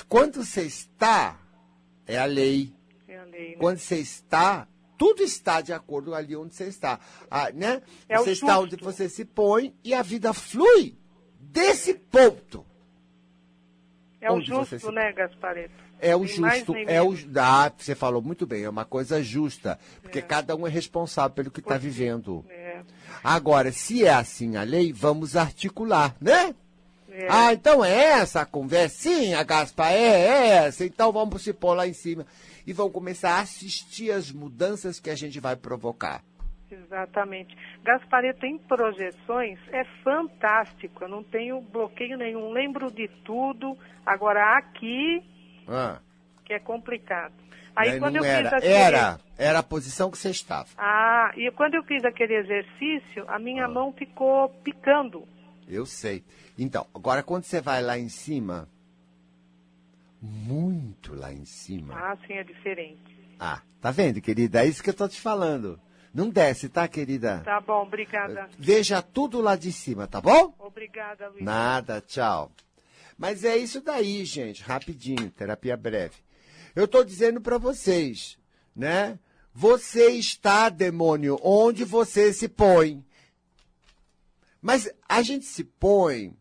Quando 0.08 0.44
você 0.44 0.62
está, 0.62 1.40
é 2.06 2.18
a 2.18 2.26
lei. 2.26 2.72
É 3.20 3.24
lei, 3.24 3.50
né? 3.50 3.56
Quando 3.58 3.78
você 3.78 3.96
está, 3.96 4.66
tudo 4.96 5.22
está 5.22 5.60
de 5.60 5.72
acordo 5.72 6.14
ali 6.14 6.34
onde 6.34 6.54
você 6.54 6.64
está. 6.64 6.98
Ah, 7.30 7.50
né? 7.52 7.82
É 8.08 8.16
você 8.18 8.32
está 8.32 8.54
justo. 8.54 8.62
onde 8.62 8.76
você 8.76 9.08
se 9.08 9.24
põe 9.24 9.74
e 9.84 9.92
a 9.92 10.02
vida 10.02 10.32
flui 10.32 10.96
desse 11.38 11.94
ponto. 11.94 12.64
É 14.20 14.30
o 14.30 14.40
justo, 14.40 14.92
né, 14.92 15.12
Gaspareto? 15.12 15.72
É 15.98 16.16
o 16.16 16.20
Nem 16.20 16.28
justo, 16.28 16.74
é 16.74 17.02
o 17.02 17.14
ah, 17.36 17.70
você 17.76 17.94
falou 17.94 18.22
muito 18.22 18.46
bem, 18.46 18.64
é 18.64 18.70
uma 18.70 18.86
coisa 18.86 19.22
justa, 19.22 19.78
porque 20.02 20.22
cada 20.22 20.56
um 20.56 20.66
é 20.66 20.70
responsável 20.70 21.34
pelo 21.34 21.50
que 21.50 21.60
está 21.60 21.76
vivendo. 21.76 22.44
É, 22.48 22.80
Agora, 23.22 23.70
se 23.70 24.04
é 24.04 24.10
assim 24.10 24.56
a 24.56 24.62
lei, 24.62 24.94
vamos 24.94 25.36
articular, 25.36 26.16
né? 26.18 26.54
é. 27.10 27.26
Ah, 27.28 27.52
então 27.52 27.84
é 27.84 28.02
essa 28.12 28.42
a 28.42 28.46
conversinha, 28.46 29.42
Gaspa, 29.42 29.90
é 29.90 30.66
essa. 30.66 30.84
Então 30.86 31.12
vamos 31.12 31.42
se 31.42 31.52
pôr 31.52 31.74
lá 31.74 31.86
em 31.86 31.92
cima 31.92 32.26
e 32.70 32.72
vamos 32.72 32.92
começar 32.92 33.32
a 33.36 33.40
assistir 33.40 34.10
as 34.12 34.30
mudanças 34.30 35.00
que 35.00 35.10
a 35.10 35.14
gente 35.16 35.40
vai 35.40 35.56
provocar. 35.56 36.22
Exatamente. 36.70 37.56
Gaspareto 37.82 38.46
em 38.46 38.56
projeções 38.58 39.58
é 39.72 39.84
fantástico. 40.04 41.02
Eu 41.02 41.08
não 41.08 41.22
tenho 41.24 41.60
bloqueio 41.60 42.16
nenhum. 42.16 42.50
Lembro 42.52 42.90
de 42.92 43.08
tudo. 43.24 43.76
Agora 44.06 44.56
aqui 44.56 45.20
Ah, 45.66 45.98
que 46.44 46.52
é 46.52 46.60
complicado. 46.60 47.34
Aí 47.74 47.90
daí 47.90 47.98
quando 48.00 48.14
não 48.16 48.24
eu 48.24 48.30
era, 48.30 48.50
fiz 48.50 48.52
aquele... 48.58 48.72
era, 48.72 49.20
era 49.36 49.58
a 49.58 49.62
posição 49.64 50.10
que 50.10 50.18
você 50.18 50.30
estava. 50.30 50.68
Ah, 50.78 51.32
e 51.36 51.50
quando 51.52 51.74
eu 51.74 51.82
fiz 51.84 52.04
aquele 52.04 52.34
exercício, 52.36 53.24
a 53.28 53.38
minha 53.38 53.64
Ah. 53.64 53.68
mão 53.68 53.92
ficou 53.92 54.48
picando. 54.62 55.26
Eu 55.68 55.86
sei. 55.86 56.24
Então, 56.58 56.86
agora 56.94 57.22
quando 57.22 57.44
você 57.44 57.60
vai 57.60 57.82
lá 57.82 57.98
em 57.98 58.08
cima, 58.08 58.68
muito 60.20 61.14
lá 61.14 61.32
em 61.32 61.44
cima. 61.44 61.94
Ah, 61.94 62.16
sim, 62.26 62.34
é 62.34 62.44
diferente. 62.44 63.18
Ah, 63.38 63.62
tá 63.80 63.90
vendo, 63.90 64.20
querida? 64.20 64.62
É 64.62 64.66
isso 64.66 64.82
que 64.82 64.90
eu 64.90 64.94
tô 64.94 65.08
te 65.08 65.20
falando. 65.20 65.80
Não 66.12 66.28
desce, 66.28 66.68
tá, 66.68 66.86
querida? 66.88 67.40
Tá 67.44 67.60
bom, 67.60 67.82
obrigada. 67.82 68.48
Veja 68.58 69.00
tudo 69.00 69.40
lá 69.40 69.54
de 69.56 69.72
cima, 69.72 70.06
tá 70.06 70.20
bom? 70.20 70.54
Obrigada, 70.58 71.28
Luiz. 71.28 71.42
Nada, 71.42 72.00
tchau. 72.00 72.50
Mas 73.16 73.44
é 73.44 73.56
isso 73.56 73.80
daí, 73.80 74.24
gente, 74.24 74.62
rapidinho, 74.62 75.30
terapia 75.30 75.76
breve. 75.76 76.16
Eu 76.74 76.88
tô 76.88 77.04
dizendo 77.04 77.40
para 77.40 77.58
vocês, 77.58 78.38
né? 78.74 79.18
Você 79.54 80.10
está, 80.10 80.68
demônio, 80.68 81.38
onde 81.42 81.84
você 81.84 82.32
se 82.32 82.48
põe. 82.48 83.04
Mas 84.60 84.90
a 85.08 85.22
gente 85.22 85.44
se 85.44 85.64
põe 85.64 86.36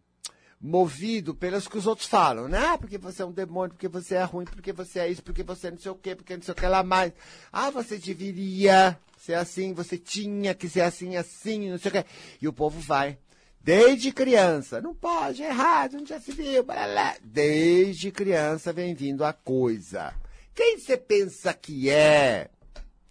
movido 0.62 1.34
pelas 1.34 1.68
que 1.68 1.78
os 1.78 1.88
outros 1.88 2.08
falam, 2.08 2.50
né? 2.50 2.58
Ah, 2.58 2.78
porque 2.78 2.98
você 2.98 3.22
é 3.22 3.26
um 3.26 3.32
demônio, 3.32 3.74
porque 3.74 3.88
você 3.88 4.16
é 4.16 4.24
ruim, 4.24 4.46
porque 4.46 4.74
você 4.74 5.00
é 5.00 5.08
isso, 5.10 5.24
porque 5.24 5.44
você 5.44 5.68
é 5.68 5.72
não 5.72 5.78
sei 5.78 5.92
o 5.92 5.96
quê, 5.96 6.16
porque 6.16 6.36
não 6.36 6.44
sei 6.44 6.52
o 6.52 6.56
que 6.56 6.68
lá 6.68 6.84
mais. 6.84 7.14
Ah, 7.52 7.70
você 7.70 7.98
deveria 7.98 9.00
ser 9.18 9.36
assim, 9.36 9.74
você 9.74 9.98
tinha 9.98 10.54
que 10.54 10.68
ser 10.68 10.82
assim, 10.82 11.16
assim, 11.16 11.70
não 11.70 11.78
sei 11.78 11.90
o 11.90 11.94
quê. 11.94 12.06
E 12.42 12.48
o 12.48 12.54
povo 12.54 12.80
vai. 12.82 13.18
Desde 13.62 14.12
criança, 14.12 14.82
não 14.82 14.94
pode, 14.94 15.44
é 15.44 15.50
errado, 15.50 15.98
não 15.98 16.06
já 16.06 16.20
se 16.20 16.32
viu, 16.32 16.64
blá. 16.64 17.16
Desde 17.22 18.12
criança 18.12 18.74
vem 18.74 18.94
vindo 18.94 19.24
a 19.24 19.32
coisa. 19.32 20.14
Quem 20.54 20.78
você 20.78 20.98
pensa 20.98 21.54
que 21.54 21.90
é? 21.90 22.50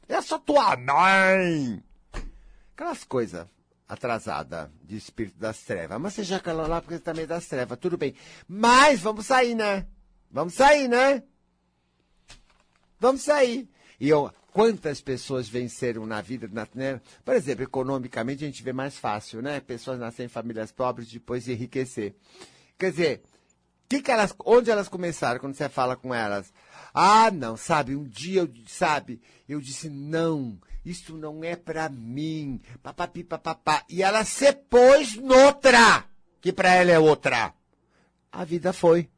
É 0.07 0.21
só 0.21 0.39
tua 0.39 0.77
mãe. 0.77 1.83
Aquelas 2.75 3.05
coisas 3.05 3.47
atrasada 3.89 4.71
de 4.85 4.97
espírito 4.97 5.39
das 5.39 5.59
trevas. 5.61 6.01
Mas 6.01 6.15
você 6.15 6.23
já 6.23 6.39
calou 6.39 6.67
lá 6.67 6.81
porque 6.81 6.95
você 6.95 7.01
tá 7.01 7.15
meio 7.15 7.27
das 7.27 7.47
trevas, 7.47 7.79
tudo 7.79 7.97
bem. 7.97 8.15
Mas 8.47 9.01
vamos 9.01 9.27
sair, 9.27 9.55
né? 9.55 9.87
Vamos 10.31 10.55
sair, 10.55 10.89
né? 10.89 11.23
Vamos 13.01 13.23
sair. 13.23 13.69
E 13.99 14.09
eu, 14.09 14.31
quantas 14.53 15.01
pessoas 15.01 15.49
venceram 15.49 16.05
na 16.05 16.21
vida, 16.21 16.49
na, 16.53 16.69
né? 16.75 17.01
Por 17.25 17.35
exemplo, 17.35 17.65
economicamente 17.65 18.45
a 18.45 18.47
gente 18.47 18.63
vê 18.63 18.73
mais 18.73 18.99
fácil, 18.99 19.41
né? 19.41 19.61
Pessoas 19.61 19.99
nascem 19.99 20.27
em 20.27 20.29
famílias 20.29 20.71
pobres 20.71 21.09
depois 21.09 21.45
de 21.45 21.53
enriquecer. 21.53 22.15
Quer 22.77 22.91
dizer, 22.91 23.23
que 23.89 24.03
que 24.03 24.11
elas, 24.11 24.35
onde 24.45 24.71
elas 24.71 24.89
começaram 24.89 25.41
quando 25.41 25.55
você 25.55 25.69
fala 25.69 25.97
com 25.97 26.15
elas? 26.15 26.53
Ah, 26.93 27.31
não, 27.31 27.57
sabe, 27.57 27.97
um 27.97 28.05
dia 28.05 28.43
eu, 28.43 28.53
sabe, 28.67 29.21
eu 29.49 29.61
disse, 29.61 29.89
não, 29.89 30.59
isso 30.89 31.17
não 31.17 31.45
é 31.45 31.55
pra 31.55 31.89
mim, 31.89 32.61
papapi, 32.83 33.23
papapá. 33.23 33.85
E 33.89 34.03
ela 34.03 34.25
se 34.25 34.53
pôs 34.53 35.17
noutra, 35.17 36.05
que 36.41 36.53
pra 36.53 36.75
ela 36.75 36.91
é 36.91 36.99
outra. 36.99 37.55
A 38.33 38.45
vida 38.45 38.73
foi. 38.73 39.11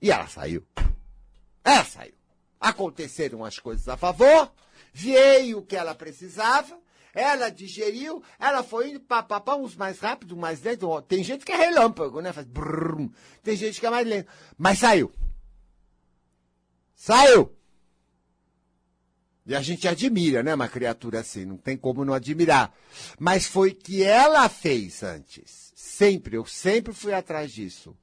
E 0.00 0.10
ela 0.10 0.26
saiu. 0.26 0.66
Ela 1.64 1.84
saiu. 1.84 2.14
Aconteceram 2.60 3.44
as 3.44 3.58
coisas 3.58 3.88
a 3.88 3.96
favor, 3.96 4.52
veio 4.92 5.58
o 5.58 5.66
que 5.66 5.76
ela 5.76 5.94
precisava, 5.94 6.78
ela 7.14 7.48
digeriu, 7.48 8.22
ela 8.38 8.62
foi 8.62 8.90
indo 8.90 9.00
papapá, 9.00 9.54
uns 9.54 9.76
mais 9.76 10.00
rápido, 10.00 10.36
mais 10.36 10.62
lento. 10.62 11.00
Tem 11.02 11.22
gente 11.22 11.44
que 11.44 11.52
é 11.52 11.56
relâmpago, 11.56 12.20
né? 12.20 12.32
Faz 12.32 12.46
brum. 12.46 13.10
Tem 13.42 13.56
gente 13.56 13.80
que 13.80 13.86
é 13.86 13.90
mais 13.90 14.06
lento. 14.06 14.30
Mas 14.58 14.78
saiu. 14.78 15.12
Saiu. 16.94 17.54
E 19.46 19.54
a 19.54 19.60
gente 19.60 19.86
admira, 19.86 20.42
né? 20.42 20.54
Uma 20.54 20.68
criatura 20.68 21.20
assim, 21.20 21.44
não 21.44 21.56
tem 21.56 21.76
como 21.76 22.04
não 22.04 22.14
admirar. 22.14 22.74
Mas 23.18 23.46
foi 23.46 23.72
que 23.72 24.02
ela 24.02 24.48
fez 24.48 25.02
antes. 25.02 25.72
Sempre, 25.74 26.36
eu 26.36 26.46
sempre 26.46 26.94
fui 26.94 27.12
atrás 27.12 27.52
disso. 27.52 27.96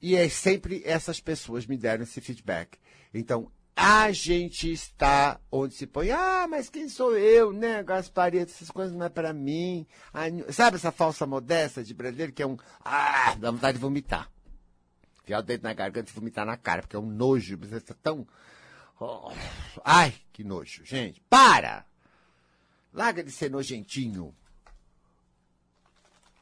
E 0.00 0.14
é 0.14 0.28
sempre 0.28 0.82
essas 0.84 1.18
pessoas 1.18 1.66
me 1.66 1.76
deram 1.76 2.04
esse 2.04 2.20
feedback. 2.20 2.78
Então, 3.12 3.50
a 3.76 4.12
gente 4.12 4.70
está 4.70 5.40
onde 5.50 5.74
se 5.74 5.86
põe, 5.86 6.10
ah, 6.12 6.46
mas 6.48 6.70
quem 6.70 6.88
sou 6.88 7.16
eu, 7.18 7.52
né, 7.52 7.82
Gasparito, 7.82 8.52
essas 8.52 8.70
coisas 8.70 8.94
não 8.94 9.06
é 9.06 9.08
para 9.08 9.32
mim. 9.32 9.84
sabe 10.50 10.76
essa 10.76 10.92
falsa 10.92 11.26
modéstia 11.26 11.82
de 11.82 11.92
brasileiro 11.92 12.32
que 12.32 12.42
é 12.42 12.46
um, 12.46 12.56
ah, 12.84 13.34
dá 13.34 13.50
vontade 13.50 13.78
de 13.78 13.82
vomitar. 13.82 14.30
Fiar 15.24 15.40
o 15.40 15.42
dedo 15.42 15.62
na 15.62 15.72
garganta 15.72 16.10
e 16.10 16.14
vomitar 16.14 16.46
na 16.46 16.56
cara, 16.56 16.82
porque 16.82 16.94
é 16.94 16.98
um 16.98 17.06
nojo, 17.06 17.56
você 17.58 17.78
está 17.78 17.94
tão... 18.00 18.26
Oh, 19.06 19.30
ai, 19.84 20.14
que 20.32 20.42
nojo, 20.42 20.82
gente, 20.82 21.20
para! 21.28 21.84
Larga 22.90 23.22
de 23.22 23.30
ser 23.30 23.50
nojentinho. 23.50 24.34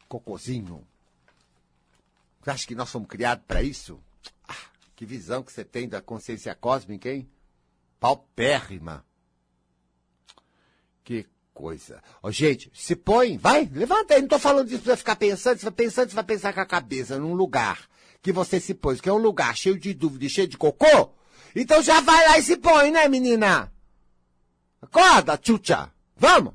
Cocozinho. 0.08 0.86
Você 2.40 2.50
acha 2.50 2.66
que 2.66 2.76
nós 2.76 2.88
fomos 2.88 3.08
criados 3.08 3.44
para 3.48 3.64
isso? 3.64 4.00
Que 4.94 5.04
visão 5.04 5.42
que 5.42 5.50
você 5.50 5.64
tem 5.64 5.88
da 5.88 6.00
consciência 6.00 6.54
cósmica, 6.54 7.10
hein? 7.10 7.28
Paupérrima. 7.98 9.04
Que 11.02 11.26
coisa. 11.52 12.00
Oh, 12.22 12.30
gente, 12.30 12.70
se 12.72 12.94
põe, 12.94 13.38
vai, 13.38 13.64
levanta 13.64 14.14
aí. 14.14 14.20
Não 14.20 14.28
tô 14.28 14.38
falando 14.38 14.68
disso 14.68 14.84
você 14.84 14.96
ficar 14.96 15.16
pensando. 15.16 15.58
Você 15.58 15.64
vai 15.64 15.72
pensando, 15.72 16.10
você 16.10 16.14
vai 16.14 16.24
pensar 16.24 16.52
com 16.52 16.60
a 16.60 16.66
cabeça 16.66 17.18
num 17.18 17.34
lugar 17.34 17.88
que 18.20 18.30
você 18.30 18.60
se 18.60 18.72
pôs, 18.72 19.00
que 19.00 19.08
é 19.08 19.12
um 19.12 19.16
lugar 19.16 19.56
cheio 19.56 19.76
de 19.76 19.92
dúvida, 19.92 20.28
cheio 20.28 20.46
de 20.46 20.56
cocô. 20.56 21.12
Então 21.55 21.82
já 21.82 22.00
vai 22.00 22.28
lá 22.28 22.38
e 22.38 22.42
se 22.42 22.57
põe, 22.57 22.90
né, 22.90 23.09
menina? 23.09 23.72
Acorda, 24.80 25.36
tchutcha. 25.36 25.92
Vamos! 26.16 26.55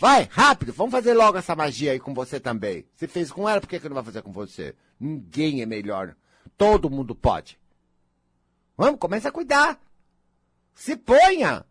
Vai, 0.00 0.28
rápido, 0.30 0.72
vamos 0.72 0.92
fazer 0.92 1.12
logo 1.12 1.38
essa 1.38 1.56
magia 1.56 1.92
aí 1.92 1.98
com 1.98 2.14
você 2.14 2.38
também. 2.38 2.86
Se 2.94 3.08
fez 3.08 3.32
com 3.32 3.48
ela, 3.48 3.60
por 3.60 3.68
que, 3.68 3.80
que 3.80 3.88
não 3.88 3.96
vai 3.96 4.04
fazer 4.04 4.22
com 4.22 4.30
você? 4.30 4.76
Ninguém 5.00 5.60
é 5.60 5.66
melhor 5.66 6.14
Todo 6.56 6.90
mundo 6.90 7.14
pode. 7.14 7.58
Vamos, 8.76 8.98
começa 8.98 9.28
a 9.28 9.32
cuidar. 9.32 9.80
Se 10.74 10.96
ponha. 10.96 11.64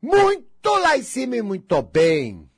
Muito 0.00 0.70
lá 0.70 0.96
em 0.96 1.02
cima 1.02 1.36
e 1.36 1.42
muito 1.42 1.82
bem. 1.82 2.48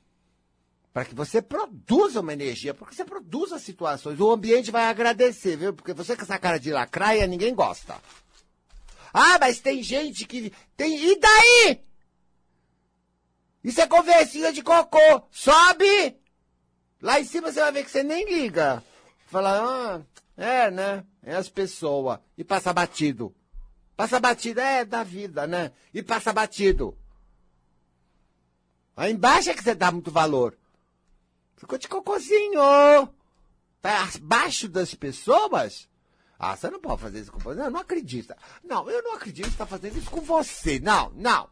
Para 0.99 1.05
que 1.05 1.15
você 1.15 1.41
produza 1.41 2.19
uma 2.19 2.33
energia, 2.33 2.73
porque 2.73 2.93
você 2.93 3.05
produz 3.05 3.53
as 3.53 3.61
situações. 3.61 4.19
O 4.19 4.31
ambiente 4.31 4.69
vai 4.69 4.83
agradecer, 4.83 5.55
viu? 5.55 5.73
Porque 5.73 5.93
você 5.93 6.13
com 6.13 6.23
essa 6.23 6.37
cara 6.37 6.59
de 6.59 6.73
lacraia, 6.73 7.25
ninguém 7.25 7.55
gosta. 7.55 7.95
Ah, 9.13 9.39
mas 9.39 9.61
tem 9.61 9.81
gente 9.81 10.25
que. 10.25 10.51
Tem. 10.75 10.93
E 11.01 11.17
daí? 11.17 11.81
Isso 13.63 13.79
é 13.79 13.87
conversinha 13.87 14.51
de 14.51 14.61
cocô. 14.61 15.23
Sobe! 15.31 16.17
Lá 17.01 17.17
em 17.17 17.23
cima 17.23 17.49
você 17.49 17.61
vai 17.61 17.71
ver 17.71 17.85
que 17.85 17.91
você 17.91 18.03
nem 18.03 18.25
liga. 18.25 18.83
Fala, 19.27 19.57
ah, 19.57 20.01
é, 20.35 20.69
né? 20.69 21.05
É 21.23 21.33
as 21.33 21.47
pessoas. 21.47 22.19
E 22.37 22.43
passa 22.43 22.73
batido. 22.73 23.33
Passa 23.95 24.19
batido, 24.19 24.59
é 24.59 24.83
da 24.83 25.01
vida, 25.01 25.47
né? 25.47 25.71
E 25.93 26.03
passa 26.03 26.33
batido. 26.33 26.97
Aí 28.97 29.13
embaixo 29.13 29.49
é 29.49 29.53
que 29.53 29.63
você 29.63 29.73
dá 29.73 29.93
muito 29.93 30.11
valor. 30.11 30.59
Ficou 31.59 31.77
de 31.77 31.89
cocôzinho. 31.89 32.61
Tá 33.81 34.09
abaixo 34.15 34.69
das 34.69 34.95
pessoas? 34.95 35.89
Ah, 36.39 36.55
você 36.55 36.69
não 36.69 36.79
pode 36.79 37.01
fazer 37.01 37.19
isso 37.19 37.33
com 37.33 37.37
você. 37.37 37.59
Não, 37.59 37.69
não 37.69 37.81
acredita. 37.81 38.37
Não, 38.63 38.89
eu 38.89 39.03
não 39.03 39.15
acredito 39.15 39.43
que 39.43 39.51
você 39.51 39.57
tá 39.57 39.65
fazendo 39.65 39.97
isso 39.97 40.09
com 40.09 40.21
você. 40.21 40.79
Não, 40.79 41.11
não. 41.11 41.49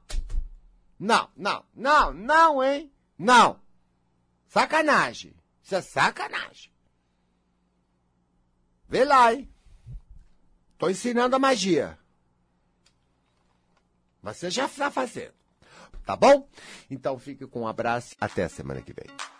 Não, 0.98 1.30
não, 1.36 1.66
não, 1.76 2.14
não, 2.14 2.64
hein? 2.64 2.90
Não. 3.18 3.60
Sacanagem. 4.48 5.36
Isso 5.62 5.76
é 5.76 5.82
sacanagem. 5.82 6.72
Vê 8.88 9.04
lá, 9.04 9.34
hein? 9.34 9.54
Tô 10.78 10.90
ensinando 10.90 11.36
a 11.36 11.40
magia. 11.40 12.00
Você 14.24 14.50
já 14.50 14.68
está 14.68 14.90
fazendo. 14.90 15.34
Tá 16.06 16.16
bom? 16.16 16.48
Então 16.90 17.20
fique 17.20 17.46
com 17.46 17.64
um 17.64 17.68
abraço. 17.68 18.16
Até 18.22 18.46
a 18.46 18.50
semana 18.50 18.82
que 18.82 18.94
vem. 18.94 19.37